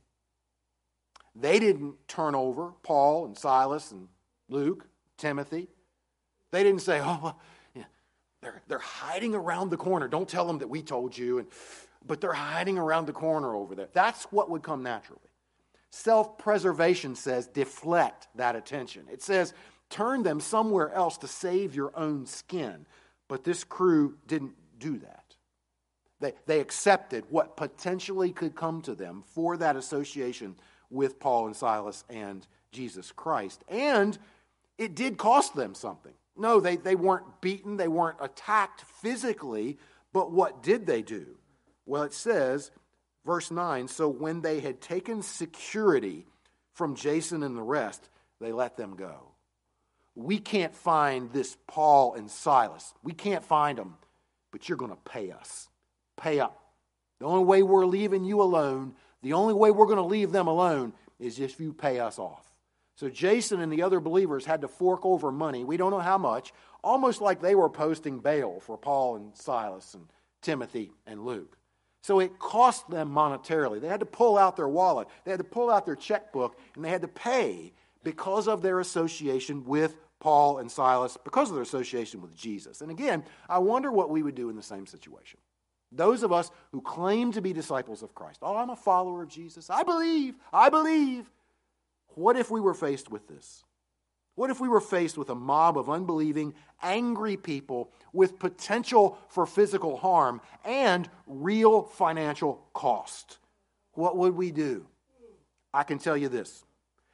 They 1.36 1.60
didn't 1.60 1.96
turn 2.08 2.34
over 2.34 2.74
Paul 2.82 3.26
and 3.26 3.38
Silas 3.38 3.92
and 3.92 4.08
Luke, 4.50 4.88
Timothy. 5.18 5.68
They 6.52 6.64
didn't 6.64 6.82
say, 6.82 7.00
oh, 7.04 7.36
they're, 8.42 8.62
they're 8.68 8.80
hiding 8.80 9.36
around 9.36 9.70
the 9.70 9.78
corner. 9.78 10.08
Don't 10.08 10.28
tell 10.28 10.48
them 10.48 10.58
that 10.60 10.70
we 10.70 10.82
told 10.82 11.16
you. 11.16 11.38
And, 11.40 11.48
but 12.06 12.22
they're 12.22 12.34
hiding 12.34 12.78
around 12.78 13.06
the 13.06 13.14
corner 13.14 13.56
over 13.56 13.76
there. 13.76 13.90
That's 13.94 14.26
what 14.26 14.50
would 14.50 14.64
come 14.64 14.84
naturally. 14.84 15.22
Self 15.92 16.38
preservation 16.38 17.16
says 17.16 17.48
deflect 17.48 18.28
that 18.36 18.56
attention. 18.56 19.06
It 19.12 19.22
says 19.22 19.54
turn 19.90 20.24
them 20.24 20.40
somewhere 20.40 20.94
else 20.94 21.18
to 21.20 21.28
save 21.28 21.76
your 21.76 21.92
own 21.96 22.26
skin. 22.26 22.86
But 23.28 23.44
this 23.44 23.64
crew 23.64 24.18
didn't 24.28 24.56
do 24.80 24.98
that. 25.00 25.36
They, 26.20 26.34
they 26.46 26.60
accepted 26.60 27.26
what 27.30 27.58
potentially 27.58 28.32
could 28.32 28.56
come 28.56 28.82
to 28.82 28.94
them 28.94 29.24
for 29.34 29.58
that 29.58 29.76
association 29.76 30.56
with 30.90 31.20
Paul 31.20 31.48
and 31.48 31.56
Silas 31.56 32.04
and 32.10 32.46
Jesus 32.72 33.12
Christ. 33.12 33.64
And 33.70 34.18
it 34.78 34.96
did 34.96 35.18
cost 35.18 35.56
them 35.56 35.74
something. 35.74 36.14
No, 36.36 36.60
they, 36.60 36.78
they 36.78 36.96
weren't 36.96 37.42
beaten, 37.42 37.78
they 37.78 37.88
weren't 37.88 38.18
attacked 38.22 38.82
physically, 38.82 39.78
but 40.14 40.32
what 40.32 40.64
did 40.64 40.86
they 40.86 41.02
do? 41.02 41.38
Well, 41.90 42.04
it 42.04 42.14
says, 42.14 42.70
verse 43.26 43.50
9 43.50 43.88
so 43.88 44.08
when 44.08 44.42
they 44.42 44.60
had 44.60 44.80
taken 44.80 45.24
security 45.24 46.28
from 46.74 46.96
Jason 46.96 47.42
and 47.42 47.58
the 47.58 47.64
rest, 47.64 48.10
they 48.40 48.52
let 48.52 48.78
them 48.78 48.96
go. 48.96 49.32
We 50.14 50.38
can't 50.38 50.76
find 50.76 51.34
this 51.34 51.58
Paul 51.66 52.14
and 52.14 52.30
Silas. 52.30 52.94
We 53.02 53.14
can't 53.14 53.44
find 53.44 53.76
them, 53.76 53.96
but 54.52 54.70
you're 54.70 54.78
going 54.78 54.92
to 54.92 55.12
pay 55.12 55.32
us. 55.32 55.68
Pay 56.16 56.40
up. 56.40 56.62
The 57.20 57.26
only 57.26 57.44
way 57.44 57.64
we're 57.64 57.88
leaving 57.88 58.24
you 58.24 58.44
alone, 58.44 58.94
the 59.24 59.34
only 59.34 59.56
way 59.56 59.72
we're 59.72 59.88
going 59.88 59.98
to 59.98 60.04
leave 60.04 60.32
them 60.32 60.48
alone 60.48 60.94
is 61.20 61.40
if 61.40 61.60
you 61.60 61.74
pay 61.74 62.00
us 62.00 62.20
off. 62.20 62.46
So 62.98 63.10
Jason 63.10 63.62
and 63.62 63.74
the 63.74 63.82
other 63.82 64.00
believers 64.00 64.46
had 64.46 64.62
to 64.62 64.68
fork 64.68 65.08
over 65.08 65.32
money. 65.32 65.64
We 65.64 65.78
don't 65.78 65.92
know 65.92 66.00
how 66.00 66.20
much, 66.20 66.54
almost 66.84 67.20
like 67.20 67.42
they 67.42 67.56
were 67.56 67.70
posting 67.70 68.20
bail 68.20 68.60
for 68.60 68.78
Paul 68.78 69.16
and 69.16 69.36
Silas 69.36 69.96
and 69.96 70.06
Timothy 70.44 70.92
and 71.08 71.26
Luke. 71.26 71.59
So 72.02 72.20
it 72.20 72.40
cost 72.40 72.90
them 72.90 73.12
monetarily. 73.12 73.82
They 73.82 73.88
had 73.88 74.00
to 74.00 74.06
pull 74.06 74.38
out 74.38 74.56
their 74.56 74.68
wallet, 74.68 75.08
they 75.26 75.32
had 75.32 75.40
to 75.40 75.44
pull 75.44 75.70
out 75.70 75.86
their 75.86 75.96
checkbook, 75.96 76.58
and 76.76 76.84
they 76.84 76.90
had 76.90 77.02
to 77.02 77.08
pay 77.08 77.74
because 78.04 78.48
of 78.48 78.62
their 78.62 78.80
association 78.80 79.66
with 79.66 79.98
Paul 80.20 80.60
and 80.60 80.72
Silas 80.72 81.18
because 81.24 81.50
of 81.50 81.56
their 81.56 81.64
association 81.64 82.22
with 82.22 82.36
Jesus. 82.36 82.82
And 82.82 82.92
again, 82.92 83.24
I 83.48 83.60
wonder 83.60 83.92
what 83.92 84.10
we 84.10 84.22
would 84.22 84.36
do 84.36 84.50
in 84.50 84.56
the 84.56 84.64
same 84.64 84.86
situation. 84.86 85.40
Those 85.92 86.24
of 86.24 86.32
us 86.32 86.52
who 86.72 86.82
claim 86.82 87.32
to 87.32 87.42
be 87.42 87.54
disciples 87.54 88.04
of 88.04 88.14
Christ. 88.14 88.40
Oh, 88.42 88.56
I'm 88.56 88.70
a 88.70 88.76
follower 88.76 89.24
of 89.24 89.30
Jesus. 89.30 89.70
I 89.70 89.84
believe. 89.84 90.36
I 90.54 90.70
believe. 90.70 91.30
What 92.10 92.38
if 92.38 92.52
we 92.52 92.62
were 92.62 92.74
faced 92.74 93.10
with 93.10 93.28
this? 93.28 93.64
What 94.40 94.50
if 94.50 94.62
we 94.62 94.70
were 94.70 94.80
faced 94.80 95.18
with 95.18 95.30
a 95.30 95.36
mob 95.36 95.78
of 95.78 95.90
unbelieving, 95.90 96.54
angry 96.82 97.36
people 97.36 97.92
with 98.14 98.40
potential 98.40 99.20
for 99.28 99.46
physical 99.46 99.98
harm 99.98 100.40
and 100.64 101.10
real 101.28 101.84
financial 101.84 102.66
cost? 102.74 103.38
What 103.96 104.16
would 104.16 104.38
we 104.38 104.52
do? 104.52 104.86
I 105.74 105.84
can 105.84 106.00
tell 106.00 106.16
you 106.16 106.30
this 106.30 106.64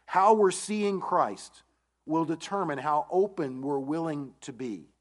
how 0.06 0.36
we're 0.36 0.52
seeing 0.52 1.02
Christ 1.02 1.64
will 2.06 2.26
determine 2.26 2.78
how 2.78 3.08
open 3.10 3.64
we're 3.64 3.80
willing 3.80 4.36
to 4.42 4.54
be. 4.54 4.92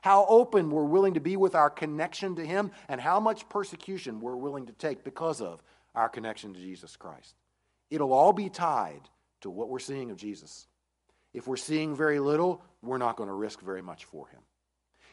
How 0.00 0.24
open 0.30 0.70
we're 0.70 0.84
willing 0.84 1.12
to 1.12 1.20
be 1.20 1.36
with 1.36 1.54
our 1.54 1.68
connection 1.68 2.36
to 2.36 2.46
Him, 2.46 2.70
and 2.88 3.02
how 3.02 3.20
much 3.20 3.50
persecution 3.50 4.22
we're 4.22 4.34
willing 4.34 4.64
to 4.64 4.72
take 4.72 5.04
because 5.04 5.42
of 5.42 5.62
our 5.94 6.08
connection 6.08 6.54
to 6.54 6.58
Jesus 6.58 6.96
Christ. 6.96 7.34
It'll 7.90 8.14
all 8.14 8.32
be 8.32 8.48
tied 8.48 9.02
to 9.42 9.50
what 9.50 9.68
we're 9.68 9.78
seeing 9.78 10.10
of 10.10 10.16
Jesus. 10.16 10.66
If 11.32 11.46
we're 11.46 11.56
seeing 11.56 11.94
very 11.94 12.18
little, 12.18 12.62
we're 12.82 12.98
not 12.98 13.16
going 13.16 13.28
to 13.28 13.34
risk 13.34 13.60
very 13.60 13.82
much 13.82 14.04
for 14.04 14.26
Him. 14.28 14.40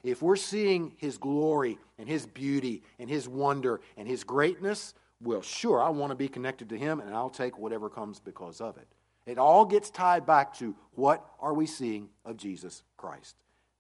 If 0.04 0.22
we're 0.22 0.36
seeing 0.36 0.94
His 0.98 1.18
glory 1.18 1.78
and 1.98 2.08
His 2.08 2.26
beauty 2.26 2.84
and 3.00 3.10
His 3.10 3.28
wonder 3.28 3.82
and 3.98 4.08
His 4.08 4.24
greatness, 4.24 4.94
well, 5.22 5.42
sure, 5.42 5.82
I 5.82 5.90
want 5.90 6.12
to 6.12 6.16
be 6.16 6.28
connected 6.28 6.70
to 6.70 6.78
Him 6.78 7.00
and 7.00 7.14
I'll 7.14 7.30
take 7.30 7.58
whatever 7.58 7.90
comes 7.90 8.20
because 8.20 8.62
of 8.62 8.78
it. 8.78 8.88
It 9.26 9.38
all 9.38 9.66
gets 9.66 9.90
tied 9.90 10.26
back 10.26 10.54
to 10.60 10.76
what 10.94 11.26
are 11.40 11.54
we 11.54 11.68
seeing 11.68 12.10
of 12.24 12.38
Jesus 12.38 12.84
Christ? 12.96 13.36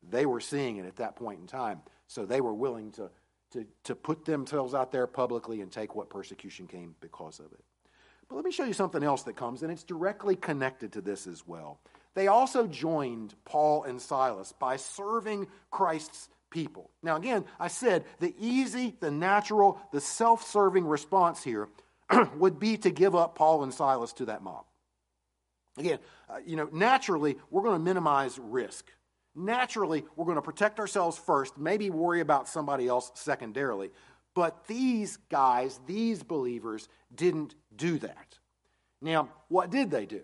They 0.08 0.26
were 0.26 0.41
seeing 0.41 0.78
it 0.78 0.86
at 0.86 0.97
that 0.97 1.15
point 1.15 1.39
in 1.39 1.47
time, 1.47 1.82
so 2.08 2.26
they 2.26 2.41
were 2.41 2.54
willing 2.54 2.91
to, 2.93 3.10
to, 3.54 3.65
to 3.86 3.95
put 3.95 4.26
themselves 4.26 4.73
out 4.73 4.91
there 4.91 5.08
publicly 5.08 5.62
and 5.62 5.71
take 5.71 5.95
what 5.95 6.10
persecution 6.10 6.67
came 6.67 6.95
because 7.00 7.39
of 7.39 7.47
it. 7.54 7.63
But 8.28 8.36
let 8.36 8.45
me 8.45 8.52
show 8.52 8.65
you 8.65 8.73
something 8.73 9.04
else 9.04 9.23
that 9.23 9.38
comes, 9.38 9.63
and 9.63 9.71
it's 9.71 9.84
directly 9.84 10.36
connected 10.36 10.91
to 10.93 11.02
this 11.02 11.28
as 11.28 11.47
well. 11.47 11.80
They 12.17 12.25
also 12.25 12.65
joined 12.65 13.36
Paul 13.45 13.84
and 13.84 14.01
Silas 14.01 14.51
by 14.51 14.77
serving 14.77 15.45
Christ's 15.69 16.30
people. 16.49 16.89
Now, 17.03 17.15
again, 17.15 17.45
I 17.60 17.67
said 17.67 18.06
the 18.17 18.34
easy, 18.39 18.95
the 18.99 19.12
natural, 19.12 19.80
the 19.91 20.01
self 20.01 20.41
serving 20.41 20.88
response 20.88 21.43
here 21.43 21.69
would 22.38 22.58
be 22.58 22.75
to 22.77 22.89
give 22.89 23.13
up 23.13 23.36
Paul 23.36 23.62
and 23.62 23.71
Silas 23.71 24.13
to 24.13 24.25
that 24.25 24.41
mob. 24.41 24.65
Again, 25.77 25.99
uh, 26.27 26.38
you 26.43 26.56
know, 26.56 26.67
naturally, 26.73 27.38
we're 27.51 27.62
going 27.62 27.77
to 27.77 27.86
minimize 27.86 28.39
risk. 28.39 28.91
Naturally, 29.36 30.03
we're 30.15 30.25
going 30.25 30.38
to 30.38 30.41
protect 30.41 30.80
ourselves 30.80 31.19
first, 31.19 31.56
maybe 31.56 31.91
worry 31.91 32.21
about 32.21 32.49
somebody 32.49 32.88
else 32.88 33.12
secondarily. 33.13 33.91
But 34.34 34.65
these 34.65 35.17
guys, 35.30 35.80
these 35.86 36.23
believers, 36.23 36.89
didn't 37.13 37.53
do 37.75 37.99
that. 37.99 38.39
Now, 39.03 39.30
what 39.49 39.69
did 39.69 39.91
they 39.91 40.08
do? 40.08 40.23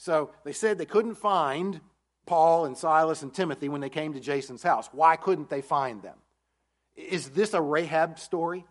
So 0.00 0.30
they 0.44 0.52
said 0.52 0.78
they 0.78 0.86
couldn't 0.86 1.16
find 1.16 1.78
Paul 2.24 2.64
and 2.64 2.74
Silas 2.74 3.22
and 3.22 3.34
Timothy 3.34 3.68
when 3.68 3.82
they 3.82 3.90
came 3.90 4.14
to 4.14 4.20
Jason's 4.20 4.62
house. 4.62 4.88
Why 4.92 5.16
couldn't 5.16 5.50
they 5.50 5.60
find 5.60 6.00
them? 6.00 6.16
Is 6.96 7.28
this 7.28 7.52
a 7.52 7.60
Rahab 7.60 8.18
story? 8.18 8.64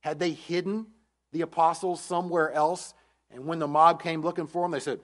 Had 0.00 0.18
they 0.18 0.30
hidden 0.30 0.86
the 1.32 1.42
apostles 1.42 2.00
somewhere 2.00 2.50
else? 2.50 2.94
And 3.30 3.44
when 3.44 3.58
the 3.58 3.68
mob 3.68 4.02
came 4.02 4.22
looking 4.22 4.46
for 4.46 4.62
them, 4.62 4.70
they 4.70 4.80
said, 4.80 5.00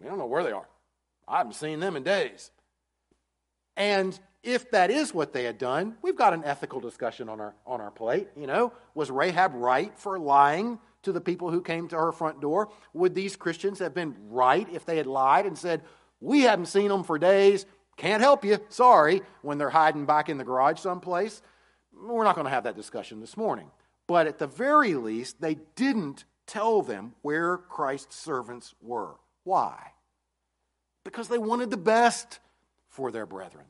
We 0.00 0.06
don't 0.06 0.16
know 0.16 0.26
where 0.26 0.44
they 0.44 0.52
are. 0.52 0.68
I 1.26 1.38
haven't 1.38 1.54
seen 1.54 1.80
them 1.80 1.96
in 1.96 2.04
days. 2.04 2.52
And 3.76 4.16
if 4.44 4.70
that 4.70 4.92
is 4.92 5.12
what 5.12 5.32
they 5.32 5.42
had 5.42 5.58
done, 5.58 5.96
we've 6.02 6.14
got 6.14 6.34
an 6.34 6.44
ethical 6.44 6.78
discussion 6.78 7.28
on 7.28 7.40
our, 7.40 7.54
on 7.66 7.80
our 7.80 7.90
plate. 7.90 8.28
You 8.36 8.46
know, 8.46 8.72
was 8.94 9.10
Rahab 9.10 9.54
right 9.56 9.92
for 9.98 10.20
lying 10.20 10.78
to 11.02 11.12
the 11.12 11.20
people 11.20 11.50
who 11.50 11.62
came 11.62 11.88
to 11.88 11.96
her 11.96 12.12
front 12.12 12.40
door? 12.40 12.70
Would 12.92 13.14
these 13.14 13.36
Christians 13.36 13.78
have 13.78 13.94
been 13.94 14.14
right 14.28 14.68
if 14.72 14.84
they 14.84 14.96
had 14.96 15.06
lied 15.06 15.46
and 15.46 15.56
said, 15.56 15.82
We 16.20 16.42
haven't 16.42 16.66
seen 16.66 16.88
them 16.88 17.04
for 17.04 17.18
days, 17.18 17.66
can't 17.96 18.22
help 18.22 18.46
you, 18.46 18.58
sorry, 18.70 19.20
when 19.42 19.58
they're 19.58 19.68
hiding 19.68 20.06
back 20.06 20.28
in 20.30 20.38
the 20.38 20.44
garage 20.44 20.80
someplace? 20.80 21.42
We're 21.92 22.24
not 22.24 22.34
going 22.34 22.46
to 22.46 22.50
have 22.50 22.64
that 22.64 22.76
discussion 22.76 23.20
this 23.20 23.36
morning. 23.36 23.70
But 24.06 24.26
at 24.26 24.38
the 24.38 24.46
very 24.46 24.94
least, 24.94 25.40
they 25.40 25.58
didn't 25.76 26.24
tell 26.46 26.80
them 26.82 27.12
where 27.22 27.58
Christ's 27.58 28.16
servants 28.16 28.74
were. 28.80 29.16
Why? 29.44 29.92
Because 31.04 31.28
they 31.28 31.38
wanted 31.38 31.70
the 31.70 31.76
best 31.76 32.40
for 32.88 33.12
their 33.12 33.26
brethren. 33.26 33.66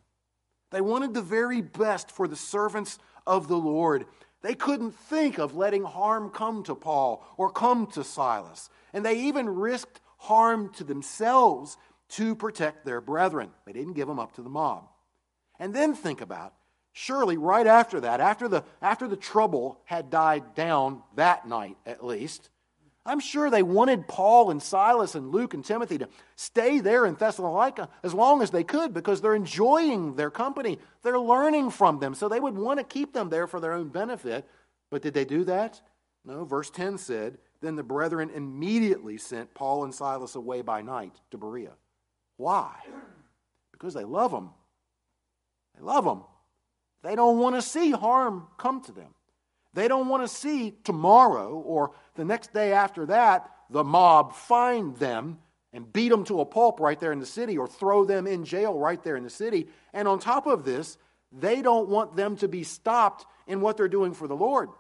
They 0.71 0.81
wanted 0.81 1.13
the 1.13 1.23
very 1.23 1.61
best 1.61 2.11
for 2.11 2.29
the 2.29 2.37
servants 2.37 2.99
of 3.27 3.49
the 3.49 3.59
Lord. 3.59 4.07
They 4.43 4.55
couldn't 4.55 4.93
think 4.93 5.39
of 5.39 5.57
letting 5.57 5.85
harm 5.85 6.31
come 6.31 6.63
to 6.65 6.75
Paul 6.75 7.25
or 7.37 7.51
come 7.51 7.87
to 7.89 8.05
Silas. 8.05 8.71
And 8.93 9.05
they 9.05 9.19
even 9.21 9.49
risked 9.49 10.01
harm 10.19 10.73
to 10.75 10.85
themselves 10.85 11.77
to 12.11 12.35
protect 12.35 12.85
their 12.85 13.01
brethren. 13.01 13.51
They 13.67 13.73
didn't 13.73 13.95
give 13.95 14.09
them 14.09 14.19
up 14.19 14.35
to 14.35 14.43
the 14.43 14.49
mob. 14.49 14.89
And 15.59 15.75
then 15.75 15.95
think 15.95 16.21
about 16.21 16.55
surely 16.93 17.37
right 17.37 17.67
after 17.67 18.01
that, 18.01 18.21
after 18.21 18.49
the, 18.49 18.65
after 18.83 19.07
the 19.07 19.17
trouble 19.17 19.81
had 19.85 20.11
died 20.11 20.55
down 20.55 21.03
that 21.15 21.47
night 21.47 21.77
at 21.87 22.05
least, 22.05 22.49
I'm 23.11 23.19
sure 23.19 23.51
they 23.51 23.65
wanted 23.65 24.07
Paul 24.07 24.53
and 24.53 24.63
Silas 24.63 25.17
and 25.17 25.33
Luke 25.33 25.53
and 25.53 25.65
Timothy 25.65 25.99
to 25.99 26.09
stay 26.37 26.79
there 26.79 27.07
in 27.07 27.17
Thessalonica 27.17 27.89
as 28.05 28.15
long 28.15 28.41
as 28.41 28.53
they 28.53 28.63
could 28.63 28.95
because 28.95 29.21
they're 29.21 29.35
enjoying 29.35 30.15
their 30.15 30.31
company. 30.31 30.79
They're 31.03 31.19
learning 31.19 31.71
from 31.73 31.99
them, 31.99 32.15
so 32.15 32.29
they 32.29 32.39
would 32.39 32.57
want 32.57 32.79
to 32.79 32.85
keep 32.85 33.13
them 33.13 33.29
there 33.29 33.49
for 33.49 33.59
their 33.59 33.73
own 33.73 33.89
benefit. 33.89 34.49
But 34.93 35.03
did 35.03 35.15
they 35.15 35.25
do 35.25 35.43
that? 35.45 35.81
No. 36.25 36.45
Verse 36.45 36.71
10 36.71 36.99
said, 36.99 37.39
Then 37.61 37.75
the 37.75 37.83
brethren 37.83 38.31
immediately 38.31 39.19
sent 39.19 39.55
Paul 39.55 39.83
and 39.83 39.93
Silas 39.93 40.37
away 40.37 40.63
by 40.63 40.81
night 40.81 41.17
to 41.33 41.37
Berea. 41.37 41.73
Why? 42.37 42.77
Because 43.73 43.93
they 43.93 44.05
love 44.05 44.31
them. 44.31 44.51
They 45.77 45.83
love 45.83 46.05
them. 46.05 46.23
They 47.03 47.17
don't 47.17 47.41
want 47.41 47.57
to 47.57 47.63
see 47.63 47.91
harm 47.91 48.47
come 48.57 48.81
to 48.83 48.93
them. 48.93 49.15
They 49.75 49.89
don't 49.89 50.09
want 50.09 50.23
to 50.25 50.29
see 50.29 50.75
tomorrow 50.85 51.55
or 51.55 51.93
the 52.15 52.25
next 52.25 52.53
day 52.53 52.73
after 52.73 53.07
that 53.07 53.51
the 53.71 53.85
mob 53.85 54.35
find 54.35 54.97
them 54.97 55.39
and 55.73 55.93
beat 55.93 56.09
them 56.09 56.25
to 56.25 56.41
a 56.41 56.45
pulp 56.45 56.81
right 56.81 56.99
there 56.99 57.13
in 57.13 57.21
the 57.21 57.27
city 57.27 57.57
or 57.57 57.69
throw 57.69 58.05
them 58.05 58.27
in 58.27 58.45
jail 58.45 58.77
right 58.77 59.03
there 59.03 59.17
in 59.17 59.23
the 59.23 59.31
city. 59.31 59.69
And 59.93 60.09
on 60.09 60.19
top 60.19 60.47
of 60.47 60.65
this, 60.65 60.99
they 61.33 61.63
don't 61.63 61.89
want 61.89 62.17
them 62.17 62.37
to 62.39 62.49
be 62.49 62.65
stopped 62.65 63.25
in 63.47 63.61
what 63.61 63.77
they're 63.77 63.89
doing 63.89 64.13
for 64.13 64.27
the 64.27 64.37
Lord. 64.37 64.71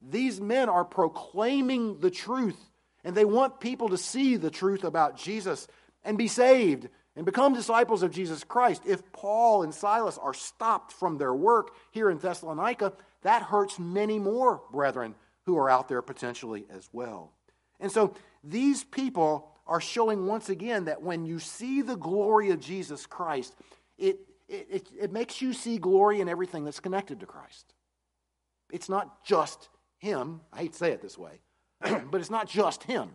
These 0.00 0.40
men 0.40 0.68
are 0.68 0.84
proclaiming 0.84 1.98
the 1.98 2.10
truth, 2.10 2.58
and 3.02 3.16
they 3.16 3.24
want 3.24 3.58
people 3.58 3.88
to 3.88 3.98
see 3.98 4.36
the 4.36 4.50
truth 4.50 4.84
about 4.84 5.16
Jesus 5.16 5.66
and 6.04 6.16
be 6.16 6.28
saved 6.28 6.88
and 7.16 7.26
become 7.26 7.52
disciples 7.52 8.04
of 8.04 8.12
Jesus 8.12 8.44
Christ. 8.44 8.82
If 8.86 9.10
Paul 9.10 9.64
and 9.64 9.74
Silas 9.74 10.18
are 10.18 10.34
stopped 10.34 10.92
from 10.92 11.18
their 11.18 11.34
work 11.34 11.74
here 11.90 12.10
in 12.10 12.18
Thessalonica, 12.18 12.92
that 13.22 13.42
hurts 13.42 13.78
many 13.78 14.18
more 14.18 14.62
brethren 14.70 15.14
who 15.44 15.56
are 15.56 15.70
out 15.70 15.88
there 15.88 16.02
potentially 16.02 16.66
as 16.70 16.88
well. 16.92 17.32
And 17.80 17.90
so 17.90 18.14
these 18.44 18.84
people 18.84 19.50
are 19.66 19.80
showing 19.80 20.26
once 20.26 20.48
again 20.48 20.86
that 20.86 21.02
when 21.02 21.26
you 21.26 21.38
see 21.38 21.82
the 21.82 21.96
glory 21.96 22.50
of 22.50 22.60
Jesus 22.60 23.06
Christ, 23.06 23.54
it, 23.98 24.18
it, 24.48 24.88
it, 24.98 25.12
makes 25.12 25.42
you 25.42 25.52
see 25.52 25.78
glory 25.78 26.20
in 26.20 26.28
everything 26.28 26.64
that's 26.64 26.80
connected 26.80 27.20
to 27.20 27.26
Christ. 27.26 27.74
It's 28.72 28.88
not 28.88 29.24
just 29.24 29.68
Him. 29.98 30.40
I 30.52 30.58
hate 30.58 30.72
to 30.72 30.78
say 30.78 30.92
it 30.92 31.02
this 31.02 31.18
way, 31.18 31.40
but 31.80 32.20
it's 32.20 32.30
not 32.30 32.48
just 32.48 32.84
Him. 32.84 33.10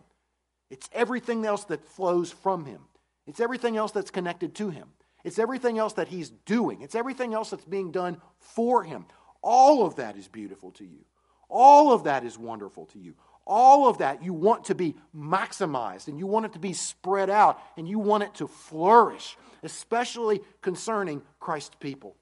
It's 0.70 0.88
everything 0.92 1.44
else 1.44 1.64
that 1.66 1.84
flows 1.84 2.32
from 2.32 2.64
Him, 2.64 2.80
it's 3.26 3.40
everything 3.40 3.76
else 3.76 3.92
that's 3.92 4.10
connected 4.10 4.54
to 4.56 4.70
Him, 4.70 4.88
it's 5.24 5.38
everything 5.38 5.78
else 5.78 5.94
that 5.94 6.08
He's 6.08 6.30
doing, 6.30 6.82
it's 6.82 6.94
everything 6.94 7.34
else 7.34 7.50
that's 7.50 7.64
being 7.64 7.90
done 7.90 8.20
for 8.38 8.84
Him. 8.84 9.06
All 9.44 9.84
of 9.84 9.96
that 9.96 10.16
is 10.16 10.26
beautiful 10.26 10.70
to 10.72 10.84
you. 10.84 11.04
All 11.50 11.92
of 11.92 12.04
that 12.04 12.24
is 12.24 12.38
wonderful 12.38 12.86
to 12.86 12.98
you. 12.98 13.14
All 13.46 13.90
of 13.90 13.98
that 13.98 14.22
you 14.24 14.32
want 14.32 14.64
to 14.64 14.74
be 14.74 14.96
maximized 15.14 16.08
and 16.08 16.18
you 16.18 16.26
want 16.26 16.46
it 16.46 16.54
to 16.54 16.58
be 16.58 16.72
spread 16.72 17.28
out 17.28 17.60
and 17.76 17.86
you 17.86 17.98
want 17.98 18.22
it 18.22 18.34
to 18.36 18.48
flourish, 18.48 19.36
especially 19.62 20.40
concerning 20.62 21.20
Christ's 21.40 21.76
people. 21.78 22.16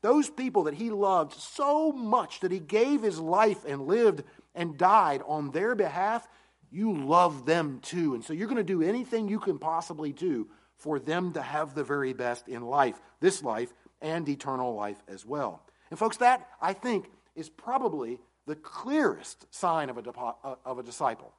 Those 0.00 0.28
people 0.28 0.64
that 0.64 0.74
he 0.74 0.90
loved 0.90 1.34
so 1.34 1.92
much 1.92 2.40
that 2.40 2.50
he 2.50 2.58
gave 2.58 3.02
his 3.02 3.20
life 3.20 3.64
and 3.64 3.86
lived 3.86 4.24
and 4.52 4.76
died 4.76 5.22
on 5.28 5.52
their 5.52 5.76
behalf, 5.76 6.26
you 6.72 6.92
love 6.92 7.46
them 7.46 7.78
too. 7.82 8.14
And 8.14 8.24
so 8.24 8.32
you're 8.32 8.48
going 8.48 8.56
to 8.56 8.64
do 8.64 8.82
anything 8.82 9.28
you 9.28 9.38
can 9.38 9.60
possibly 9.60 10.12
do 10.12 10.48
for 10.76 10.98
them 10.98 11.34
to 11.34 11.40
have 11.40 11.76
the 11.76 11.84
very 11.84 12.12
best 12.12 12.48
in 12.48 12.62
life, 12.62 13.00
this 13.20 13.44
life, 13.44 13.72
and 14.02 14.28
eternal 14.28 14.74
life 14.74 15.00
as 15.06 15.24
well. 15.24 15.63
And, 15.94 15.98
folks, 16.00 16.16
that, 16.16 16.48
I 16.60 16.72
think, 16.72 17.08
is 17.36 17.48
probably 17.48 18.18
the 18.48 18.56
clearest 18.56 19.46
sign 19.54 19.90
of 19.90 19.96
a, 19.96 20.10
uh, 20.10 20.56
of 20.64 20.80
a 20.80 20.82
disciple. 20.82 21.32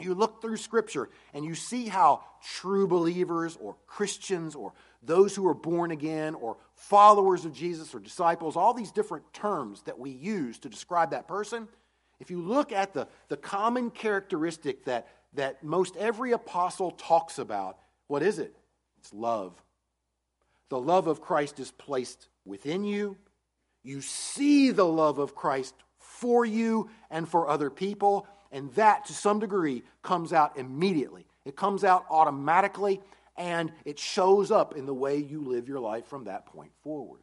You 0.00 0.14
look 0.14 0.40
through 0.40 0.56
Scripture 0.56 1.10
and 1.34 1.44
you 1.44 1.54
see 1.54 1.86
how 1.86 2.22
true 2.42 2.86
believers 2.86 3.58
or 3.60 3.76
Christians 3.86 4.54
or 4.54 4.72
those 5.02 5.36
who 5.36 5.46
are 5.46 5.52
born 5.52 5.90
again 5.90 6.36
or 6.36 6.56
followers 6.72 7.44
of 7.44 7.52
Jesus 7.52 7.94
or 7.94 7.98
disciples, 7.98 8.56
all 8.56 8.72
these 8.72 8.92
different 8.92 9.30
terms 9.34 9.82
that 9.82 9.98
we 9.98 10.08
use 10.08 10.58
to 10.60 10.70
describe 10.70 11.10
that 11.10 11.28
person, 11.28 11.68
if 12.18 12.30
you 12.30 12.40
look 12.40 12.72
at 12.72 12.94
the, 12.94 13.08
the 13.28 13.36
common 13.36 13.90
characteristic 13.90 14.86
that, 14.86 15.06
that 15.34 15.62
most 15.62 15.98
every 15.98 16.32
apostle 16.32 16.92
talks 16.92 17.38
about, 17.38 17.76
what 18.06 18.22
is 18.22 18.38
it? 18.38 18.56
It's 19.00 19.12
love. 19.12 19.52
The 20.70 20.80
love 20.80 21.08
of 21.08 21.20
Christ 21.20 21.60
is 21.60 21.70
placed 21.72 22.26
within 22.46 22.84
you. 22.84 23.18
You 23.82 24.00
see 24.00 24.70
the 24.70 24.86
love 24.86 25.18
of 25.18 25.34
Christ 25.34 25.74
for 25.98 26.44
you 26.44 26.90
and 27.10 27.28
for 27.28 27.48
other 27.48 27.70
people, 27.70 28.26
and 28.52 28.72
that 28.74 29.06
to 29.06 29.12
some 29.12 29.38
degree 29.38 29.82
comes 30.02 30.32
out 30.32 30.58
immediately. 30.58 31.26
It 31.44 31.56
comes 31.56 31.84
out 31.84 32.04
automatically, 32.10 33.00
and 33.36 33.72
it 33.84 33.98
shows 33.98 34.50
up 34.50 34.76
in 34.76 34.86
the 34.86 34.94
way 34.94 35.16
you 35.16 35.42
live 35.42 35.68
your 35.68 35.80
life 35.80 36.06
from 36.06 36.24
that 36.24 36.46
point 36.46 36.72
forward. 36.82 37.22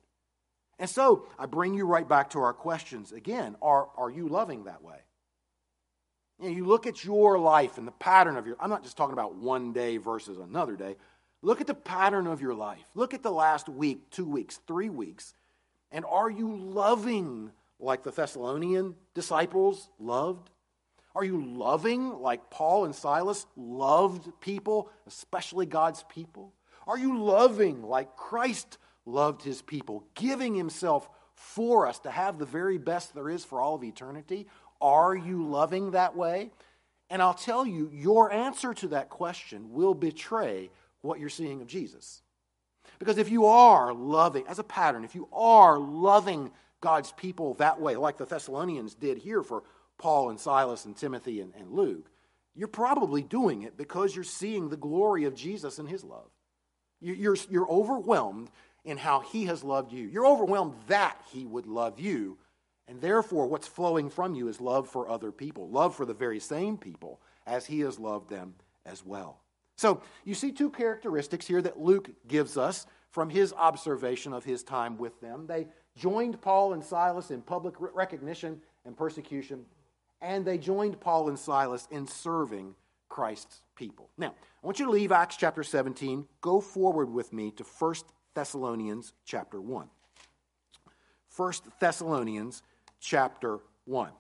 And 0.79 0.89
so 0.89 1.27
I 1.37 1.45
bring 1.45 1.73
you 1.73 1.85
right 1.85 2.07
back 2.07 2.31
to 2.31 2.39
our 2.39 2.53
questions 2.53 3.11
again. 3.11 3.55
Are, 3.61 3.89
are 3.97 4.09
you 4.09 4.27
loving 4.27 4.65
that 4.65 4.83
way? 4.83 4.97
You, 6.39 6.49
know, 6.49 6.55
you 6.55 6.65
look 6.65 6.85
at 6.85 7.03
your 7.03 7.39
life 7.39 7.77
and 7.77 7.87
the 7.87 7.91
pattern 7.91 8.37
of 8.37 8.45
your 8.45 8.57
I'm 8.59 8.69
not 8.69 8.83
just 8.83 8.95
talking 8.95 9.13
about 9.13 9.35
one 9.35 9.73
day 9.73 9.97
versus 9.97 10.37
another 10.37 10.75
day. 10.75 10.95
Look 11.41 11.61
at 11.61 11.67
the 11.67 11.73
pattern 11.73 12.27
of 12.27 12.41
your 12.41 12.53
life. 12.53 12.85
Look 12.95 13.13
at 13.13 13.23
the 13.23 13.31
last 13.31 13.69
week, 13.69 14.09
two 14.11 14.25
weeks, 14.25 14.59
three 14.67 14.89
weeks. 14.89 15.33
And 15.91 16.05
are 16.05 16.29
you 16.29 16.55
loving 16.55 17.51
like 17.79 18.03
the 18.03 18.11
Thessalonian 18.11 18.95
disciples 19.13 19.89
loved? 19.99 20.49
Are 21.15 21.23
you 21.23 21.43
loving 21.43 22.19
like 22.19 22.49
Paul 22.49 22.85
and 22.85 22.93
Silas 22.93 23.45
loved 23.55 24.29
people, 24.39 24.89
especially 25.07 25.65
God's 25.65 26.03
people? 26.09 26.53
Are 26.85 26.97
you 26.97 27.19
loving 27.19 27.83
like 27.83 28.15
Christ 28.15 28.77
loved 29.05 29.41
his 29.41 29.61
people, 29.61 30.03
giving 30.15 30.53
himself 30.53 31.09
for 31.33 31.87
us 31.87 31.99
to 31.99 32.11
have 32.11 32.37
the 32.37 32.45
very 32.45 32.77
best 32.77 33.13
there 33.15 33.29
is 33.29 33.43
for 33.43 33.61
all 33.61 33.75
of 33.75 33.83
eternity? 33.83 34.47
Are 34.81 35.15
you 35.15 35.47
loving 35.47 35.91
that 35.91 36.15
way? 36.15 36.51
And 37.09 37.21
I'll 37.21 37.33
tell 37.33 37.65
you, 37.65 37.89
your 37.93 38.31
answer 38.31 38.73
to 38.75 38.89
that 38.89 39.09
question 39.09 39.73
will 39.73 39.93
betray 39.93 40.69
what 41.01 41.19
you're 41.19 41.29
seeing 41.29 41.61
of 41.61 41.67
Jesus. 41.67 42.21
Because 42.99 43.17
if 43.17 43.29
you 43.29 43.45
are 43.45 43.93
loving, 43.93 44.45
as 44.47 44.59
a 44.59 44.63
pattern, 44.63 45.03
if 45.03 45.15
you 45.15 45.27
are 45.31 45.77
loving 45.77 46.51
God's 46.81 47.11
people 47.11 47.53
that 47.55 47.79
way, 47.79 47.95
like 47.95 48.17
the 48.17 48.25
Thessalonians 48.25 48.95
did 48.95 49.17
here 49.17 49.43
for 49.43 49.63
Paul 49.97 50.29
and 50.29 50.39
Silas 50.39 50.85
and 50.85 50.95
Timothy 50.95 51.41
and, 51.41 51.53
and 51.55 51.71
Luke, 51.71 52.09
you're 52.55 52.67
probably 52.67 53.21
doing 53.21 53.61
it 53.61 53.77
because 53.77 54.15
you're 54.15 54.23
seeing 54.23 54.69
the 54.69 54.77
glory 54.77 55.25
of 55.25 55.35
Jesus 55.35 55.77
and 55.77 55.87
his 55.87 56.03
love. 56.03 56.29
You're, 56.99 57.35
you're 57.49 57.69
overwhelmed 57.69 58.49
in 58.83 58.97
how 58.97 59.19
he 59.19 59.45
has 59.45 59.63
loved 59.63 59.91
you. 59.91 60.07
You're 60.07 60.25
overwhelmed 60.25 60.73
that 60.87 61.21
he 61.31 61.45
would 61.45 61.67
love 61.67 61.99
you. 61.99 62.37
And 62.87 63.01
therefore, 63.01 63.47
what's 63.47 63.67
flowing 63.67 64.09
from 64.09 64.33
you 64.33 64.47
is 64.47 64.61
love 64.61 64.87
for 64.87 65.09
other 65.09 65.31
people, 65.31 65.69
love 65.69 65.95
for 65.95 66.05
the 66.05 66.13
very 66.13 66.39
same 66.39 66.77
people 66.77 67.19
as 67.45 67.65
he 67.65 67.81
has 67.81 67.99
loved 67.99 68.29
them 68.29 68.55
as 68.85 69.05
well. 69.05 69.39
So, 69.77 70.01
you 70.25 70.33
see 70.33 70.51
two 70.51 70.69
characteristics 70.69 71.47
here 71.47 71.61
that 71.61 71.79
Luke 71.79 72.09
gives 72.27 72.57
us 72.57 72.85
from 73.11 73.29
his 73.29 73.53
observation 73.53 74.33
of 74.33 74.43
his 74.43 74.63
time 74.63 74.97
with 74.97 75.19
them. 75.21 75.47
They 75.47 75.67
joined 75.95 76.41
Paul 76.41 76.73
and 76.73 76.83
Silas 76.83 77.31
in 77.31 77.41
public 77.41 77.75
recognition 77.79 78.61
and 78.85 78.97
persecution 78.97 79.65
and 80.21 80.45
they 80.45 80.57
joined 80.57 80.99
Paul 80.99 81.29
and 81.29 81.37
Silas 81.37 81.87
in 81.91 82.07
serving 82.07 82.75
Christ's 83.09 83.61
people. 83.75 84.09
Now, 84.17 84.33
I 84.63 84.65
want 84.65 84.79
you 84.79 84.85
to 84.85 84.91
leave 84.91 85.11
Acts 85.11 85.37
chapter 85.37 85.63
17, 85.63 86.25
go 86.41 86.59
forward 86.59 87.11
with 87.11 87.31
me 87.31 87.51
to 87.51 87.63
1 87.63 87.95
Thessalonians 88.33 89.13
chapter 89.25 89.61
1. 89.61 89.87
1 91.35 91.53
Thessalonians 91.79 92.63
chapter 92.99 93.59
1. 93.85 94.11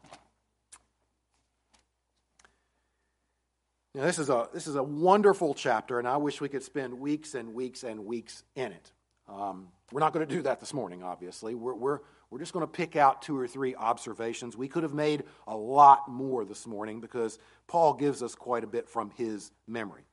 Now, 3.97 4.03
this 4.03 4.19
is, 4.19 4.29
a, 4.29 4.47
this 4.53 4.67
is 4.67 4.75
a 4.75 4.83
wonderful 4.83 5.55
chapter, 5.55 5.97
and 5.97 6.07
I 6.07 6.17
wish 6.17 6.39
we 6.39 6.49
could 6.49 6.61
spend 6.61 6.99
weeks 6.99 7.33
and 7.33 7.55
weeks 7.55 7.83
and 7.83 8.05
weeks 8.05 8.43
in 8.55 8.71
it. 8.71 8.91
Um, 9.27 9.69
we're 9.91 10.01
not 10.01 10.13
going 10.13 10.27
to 10.27 10.35
do 10.35 10.43
that 10.43 10.59
this 10.59 10.71
morning, 10.71 11.01
obviously. 11.01 11.55
We're, 11.55 11.73
we're, 11.73 11.99
we're 12.29 12.37
just 12.37 12.53
going 12.53 12.61
to 12.61 12.71
pick 12.71 12.95
out 12.95 13.23
two 13.23 13.35
or 13.35 13.47
three 13.47 13.73
observations. 13.73 14.55
We 14.55 14.67
could 14.67 14.83
have 14.83 14.93
made 14.93 15.23
a 15.47 15.57
lot 15.57 16.07
more 16.07 16.45
this 16.45 16.67
morning 16.67 17.01
because 17.01 17.39
Paul 17.65 17.95
gives 17.95 18.21
us 18.21 18.35
quite 18.35 18.63
a 18.63 18.67
bit 18.67 18.87
from 18.87 19.09
his 19.09 19.49
memory. 19.67 20.03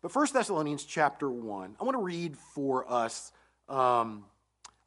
But 0.00 0.14
1 0.14 0.28
Thessalonians 0.32 0.86
chapter 0.86 1.30
1, 1.30 1.76
I 1.78 1.84
want 1.84 1.98
to 1.98 2.02
read 2.02 2.38
for 2.38 2.90
us, 2.90 3.30
um, 3.68 4.24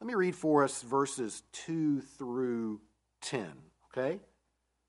let 0.01 0.07
me 0.07 0.15
read 0.15 0.35
for 0.35 0.63
us 0.63 0.81
verses 0.81 1.43
2 1.67 2.01
through 2.01 2.81
10, 3.21 3.51
okay? 3.95 4.19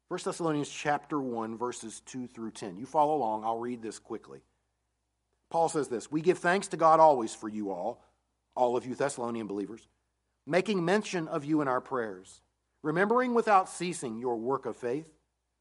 1 0.08 0.20
Thessalonians 0.24 0.70
chapter 0.70 1.20
1, 1.20 1.58
verses 1.58 2.00
2 2.06 2.26
through 2.26 2.52
10. 2.52 2.78
You 2.78 2.86
follow 2.86 3.14
along, 3.14 3.44
I'll 3.44 3.58
read 3.58 3.82
this 3.82 3.98
quickly. 3.98 4.40
Paul 5.50 5.68
says 5.68 5.88
this 5.88 6.10
We 6.10 6.20
give 6.20 6.38
thanks 6.38 6.68
to 6.68 6.76
God 6.76 7.00
always 7.00 7.34
for 7.34 7.48
you 7.48 7.70
all, 7.70 8.02
all 8.54 8.76
of 8.76 8.86
you 8.86 8.94
Thessalonian 8.94 9.46
believers 9.46 9.86
making 10.48 10.82
mention 10.82 11.28
of 11.28 11.44
you 11.44 11.60
in 11.60 11.68
our 11.68 11.80
prayers, 11.80 12.40
remembering 12.82 13.34
without 13.34 13.68
ceasing 13.68 14.18
your 14.18 14.36
work 14.36 14.64
of 14.64 14.76
faith, 14.76 15.10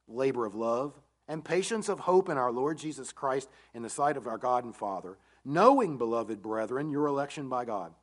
labor 0.08 0.46
of 0.46 0.56
love, 0.56 0.94
and 1.28 1.44
patience 1.44 1.90
of 1.90 2.00
hope 2.00 2.30
in 2.30 2.38
our 2.38 2.54
Lord 2.54 2.78
Jesus 2.78 3.12
Christ 3.12 3.50
in 3.74 3.84
the 3.84 3.90
sight 3.90 4.16
of 4.16 4.28
our 4.28 4.38
God 4.38 4.64
and 4.64 4.74
Father, 4.74 5.18
knowing, 5.44 5.98
beloved 5.98 6.42
brethren, 6.42 6.90
your 6.90 7.08
election 7.08 7.50
by 7.50 7.66
God. 7.66 7.94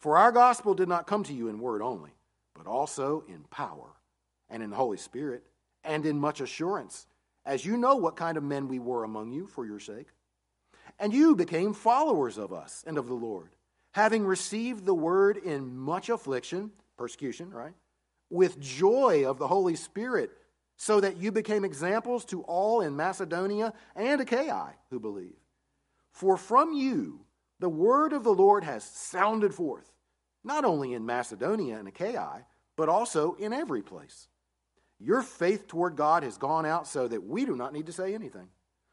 For 0.00 0.16
our 0.16 0.32
gospel 0.32 0.74
did 0.74 0.88
not 0.88 1.06
come 1.06 1.24
to 1.24 1.34
you 1.34 1.48
in 1.48 1.58
word 1.58 1.82
only, 1.82 2.14
but 2.54 2.66
also 2.66 3.22
in 3.28 3.44
power, 3.50 3.90
and 4.48 4.62
in 4.62 4.70
the 4.70 4.76
Holy 4.76 4.96
Spirit, 4.96 5.44
and 5.84 6.06
in 6.06 6.18
much 6.18 6.40
assurance, 6.40 7.06
as 7.44 7.64
you 7.64 7.76
know 7.76 7.96
what 7.96 8.16
kind 8.16 8.36
of 8.36 8.42
men 8.42 8.68
we 8.68 8.78
were 8.78 9.04
among 9.04 9.32
you 9.32 9.46
for 9.46 9.66
your 9.66 9.80
sake. 9.80 10.08
And 10.98 11.12
you 11.12 11.34
became 11.34 11.74
followers 11.74 12.38
of 12.38 12.52
us 12.52 12.84
and 12.86 12.98
of 12.98 13.06
the 13.06 13.14
Lord 13.14 13.50
having 13.94 14.26
received 14.26 14.84
the 14.84 14.94
word 14.94 15.36
in 15.36 15.76
much 15.76 16.08
affliction, 16.08 16.72
persecution, 16.96 17.48
right? 17.50 17.74
With 18.28 18.58
joy 18.58 19.24
of 19.24 19.38
the 19.38 19.46
Holy 19.46 19.76
Spirit, 19.76 20.32
so 20.76 21.00
that 21.00 21.16
you 21.16 21.30
became 21.30 21.64
examples 21.64 22.24
to 22.24 22.42
all 22.42 22.80
in 22.80 22.96
Macedonia 22.96 23.72
and 23.94 24.20
Achaia 24.20 24.74
who 24.90 24.98
believe. 24.98 25.36
For 26.10 26.36
from 26.36 26.72
you 26.72 27.20
the 27.60 27.68
word 27.68 28.12
of 28.12 28.24
the 28.24 28.34
Lord 28.34 28.64
has 28.64 28.82
sounded 28.82 29.54
forth, 29.54 29.92
not 30.42 30.64
only 30.64 30.92
in 30.92 31.06
Macedonia 31.06 31.78
and 31.78 31.86
Achaia, 31.86 32.44
but 32.76 32.88
also 32.88 33.34
in 33.34 33.52
every 33.52 33.82
place. 33.82 34.26
Your 35.04 35.22
faith 35.22 35.66
toward 35.66 35.96
God 35.96 36.22
has 36.22 36.38
gone 36.38 36.64
out 36.64 36.86
so 36.86 37.06
that 37.06 37.24
we 37.24 37.44
do 37.44 37.54
not 37.54 37.74
need 37.74 37.86
to 37.86 37.92
say 37.92 38.14
anything. 38.14 38.48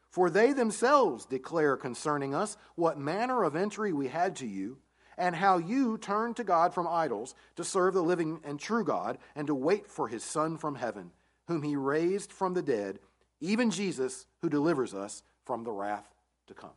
For 0.10 0.30
they 0.30 0.52
themselves 0.52 1.26
declare 1.26 1.78
concerning 1.78 2.36
us 2.36 2.58
what 2.76 3.00
manner 3.00 3.44
of 3.44 3.56
entry 3.56 3.94
we 3.94 4.10
had 4.10 4.36
to 4.38 4.46
you 4.46 4.80
and 5.18 5.34
how 5.34 5.58
you 5.58 5.98
turned 5.98 6.36
to 6.36 6.44
God 6.44 6.74
from 6.74 6.86
idols 6.86 7.34
to 7.56 7.64
serve 7.64 7.94
the 7.94 8.04
living 8.04 8.42
and 8.44 8.60
true 8.60 8.84
God 8.84 9.20
and 9.38 9.48
to 9.48 9.56
wait 9.56 9.88
for 9.88 10.10
his 10.10 10.22
Son 10.22 10.58
from 10.58 10.76
heaven, 10.76 11.12
whom 11.48 11.64
he 11.64 11.78
raised 11.78 12.34
from 12.34 12.54
the 12.54 12.62
dead, 12.62 13.00
even 13.40 13.72
Jesus, 13.72 14.26
who 14.42 14.50
delivers 14.50 14.94
us 14.94 15.24
from 15.46 15.64
the 15.64 15.72
wrath 15.72 16.14
to 16.48 16.54
come. 16.54 16.72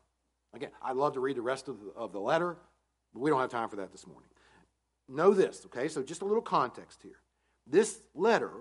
Again, 0.53 0.71
I'd 0.81 0.97
love 0.97 1.15
to 1.15 1.21
read 1.21 1.37
the 1.37 1.43
rest 1.43 1.67
of 1.67 1.81
the, 1.81 1.91
of 1.97 2.13
the 2.13 2.21
letter, 2.21 2.57
but 3.13 3.21
we 3.21 3.31
don't 3.31 3.41
have 3.41 3.51
time 3.51 3.69
for 3.69 3.77
that 3.77 3.91
this 3.91 4.07
morning. 4.07 4.29
Know 5.09 5.35
this, 5.35 5.63
okay? 5.67 5.89
So 5.89 6.05
just 6.05 6.23
a 6.23 6.25
little 6.25 6.43
context 6.43 7.01
here. 7.03 7.21
This 7.67 7.99
letter 8.15 8.53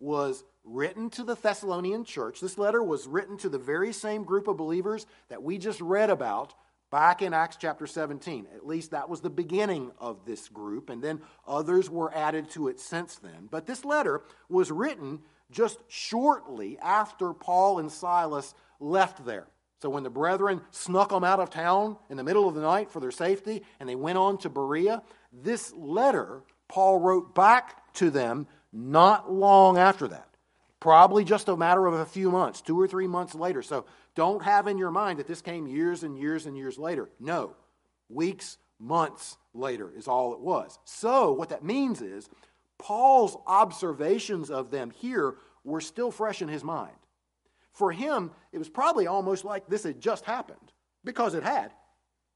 was 0.00 0.44
written 0.64 1.10
to 1.10 1.22
the 1.22 1.36
Thessalonian 1.36 2.04
church. 2.04 2.40
This 2.40 2.58
letter 2.58 2.82
was 2.82 3.06
written 3.06 3.36
to 3.38 3.48
the 3.48 3.58
very 3.58 3.92
same 3.92 4.24
group 4.24 4.48
of 4.48 4.56
believers 4.56 5.06
that 5.28 5.42
we 5.42 5.58
just 5.58 5.80
read 5.80 6.10
about 6.10 6.54
back 6.90 7.22
in 7.22 7.32
Acts 7.32 7.56
chapter 7.56 7.86
17. 7.86 8.46
At 8.54 8.66
least 8.66 8.90
that 8.90 9.08
was 9.08 9.20
the 9.20 9.30
beginning 9.30 9.92
of 9.98 10.24
this 10.24 10.48
group, 10.48 10.90
and 10.90 11.02
then 11.02 11.20
others 11.46 11.88
were 11.88 12.14
added 12.14 12.50
to 12.50 12.68
it 12.68 12.80
since 12.80 13.16
then. 13.16 13.48
But 13.50 13.66
this 13.66 13.84
letter 13.84 14.22
was 14.48 14.70
written 14.70 15.20
just 15.50 15.78
shortly 15.88 16.78
after 16.80 17.32
Paul 17.32 17.78
and 17.78 17.90
Silas 17.90 18.54
left 18.80 19.24
there. 19.24 19.46
So 19.82 19.88
when 19.88 20.02
the 20.02 20.10
brethren 20.10 20.60
snuck 20.70 21.08
them 21.08 21.24
out 21.24 21.40
of 21.40 21.48
town 21.48 21.96
in 22.10 22.16
the 22.18 22.24
middle 22.24 22.46
of 22.46 22.54
the 22.54 22.60
night 22.60 22.90
for 22.90 23.00
their 23.00 23.10
safety 23.10 23.62
and 23.78 23.88
they 23.88 23.94
went 23.94 24.18
on 24.18 24.36
to 24.38 24.50
Berea, 24.50 25.02
this 25.32 25.72
letter 25.72 26.42
Paul 26.68 27.00
wrote 27.00 27.34
back 27.34 27.92
to 27.94 28.10
them 28.10 28.46
not 28.72 29.32
long 29.32 29.78
after 29.78 30.08
that. 30.08 30.28
Probably 30.80 31.24
just 31.24 31.48
a 31.48 31.56
matter 31.56 31.86
of 31.86 31.94
a 31.94 32.06
few 32.06 32.30
months, 32.30 32.62
two 32.62 32.80
or 32.80 32.86
three 32.86 33.06
months 33.06 33.34
later. 33.34 33.62
So 33.62 33.84
don't 34.14 34.42
have 34.42 34.66
in 34.66 34.78
your 34.78 34.90
mind 34.90 35.18
that 35.18 35.26
this 35.26 35.42
came 35.42 35.66
years 35.66 36.02
and 36.02 36.18
years 36.18 36.46
and 36.46 36.56
years 36.56 36.78
later. 36.78 37.10
No, 37.20 37.54
weeks, 38.08 38.58
months 38.78 39.36
later 39.54 39.92
is 39.94 40.08
all 40.08 40.32
it 40.32 40.40
was. 40.40 40.78
So, 40.84 41.32
what 41.32 41.50
that 41.50 41.62
means 41.64 42.00
is 42.00 42.28
Paul's 42.78 43.36
observations 43.46 44.50
of 44.50 44.70
them 44.70 44.90
here 44.90 45.36
were 45.64 45.82
still 45.82 46.10
fresh 46.10 46.42
in 46.42 46.48
his 46.48 46.64
mind. 46.64 46.96
for 47.72 47.92
him, 47.92 48.30
it 48.52 48.58
was 48.58 48.68
probably 48.68 49.06
almost 49.06 49.44
like 49.44 49.66
this 49.66 49.84
had 49.84 50.00
just 50.00 50.24
happened 50.24 50.72
because 51.04 51.34
it 51.34 51.42
had. 51.42 51.72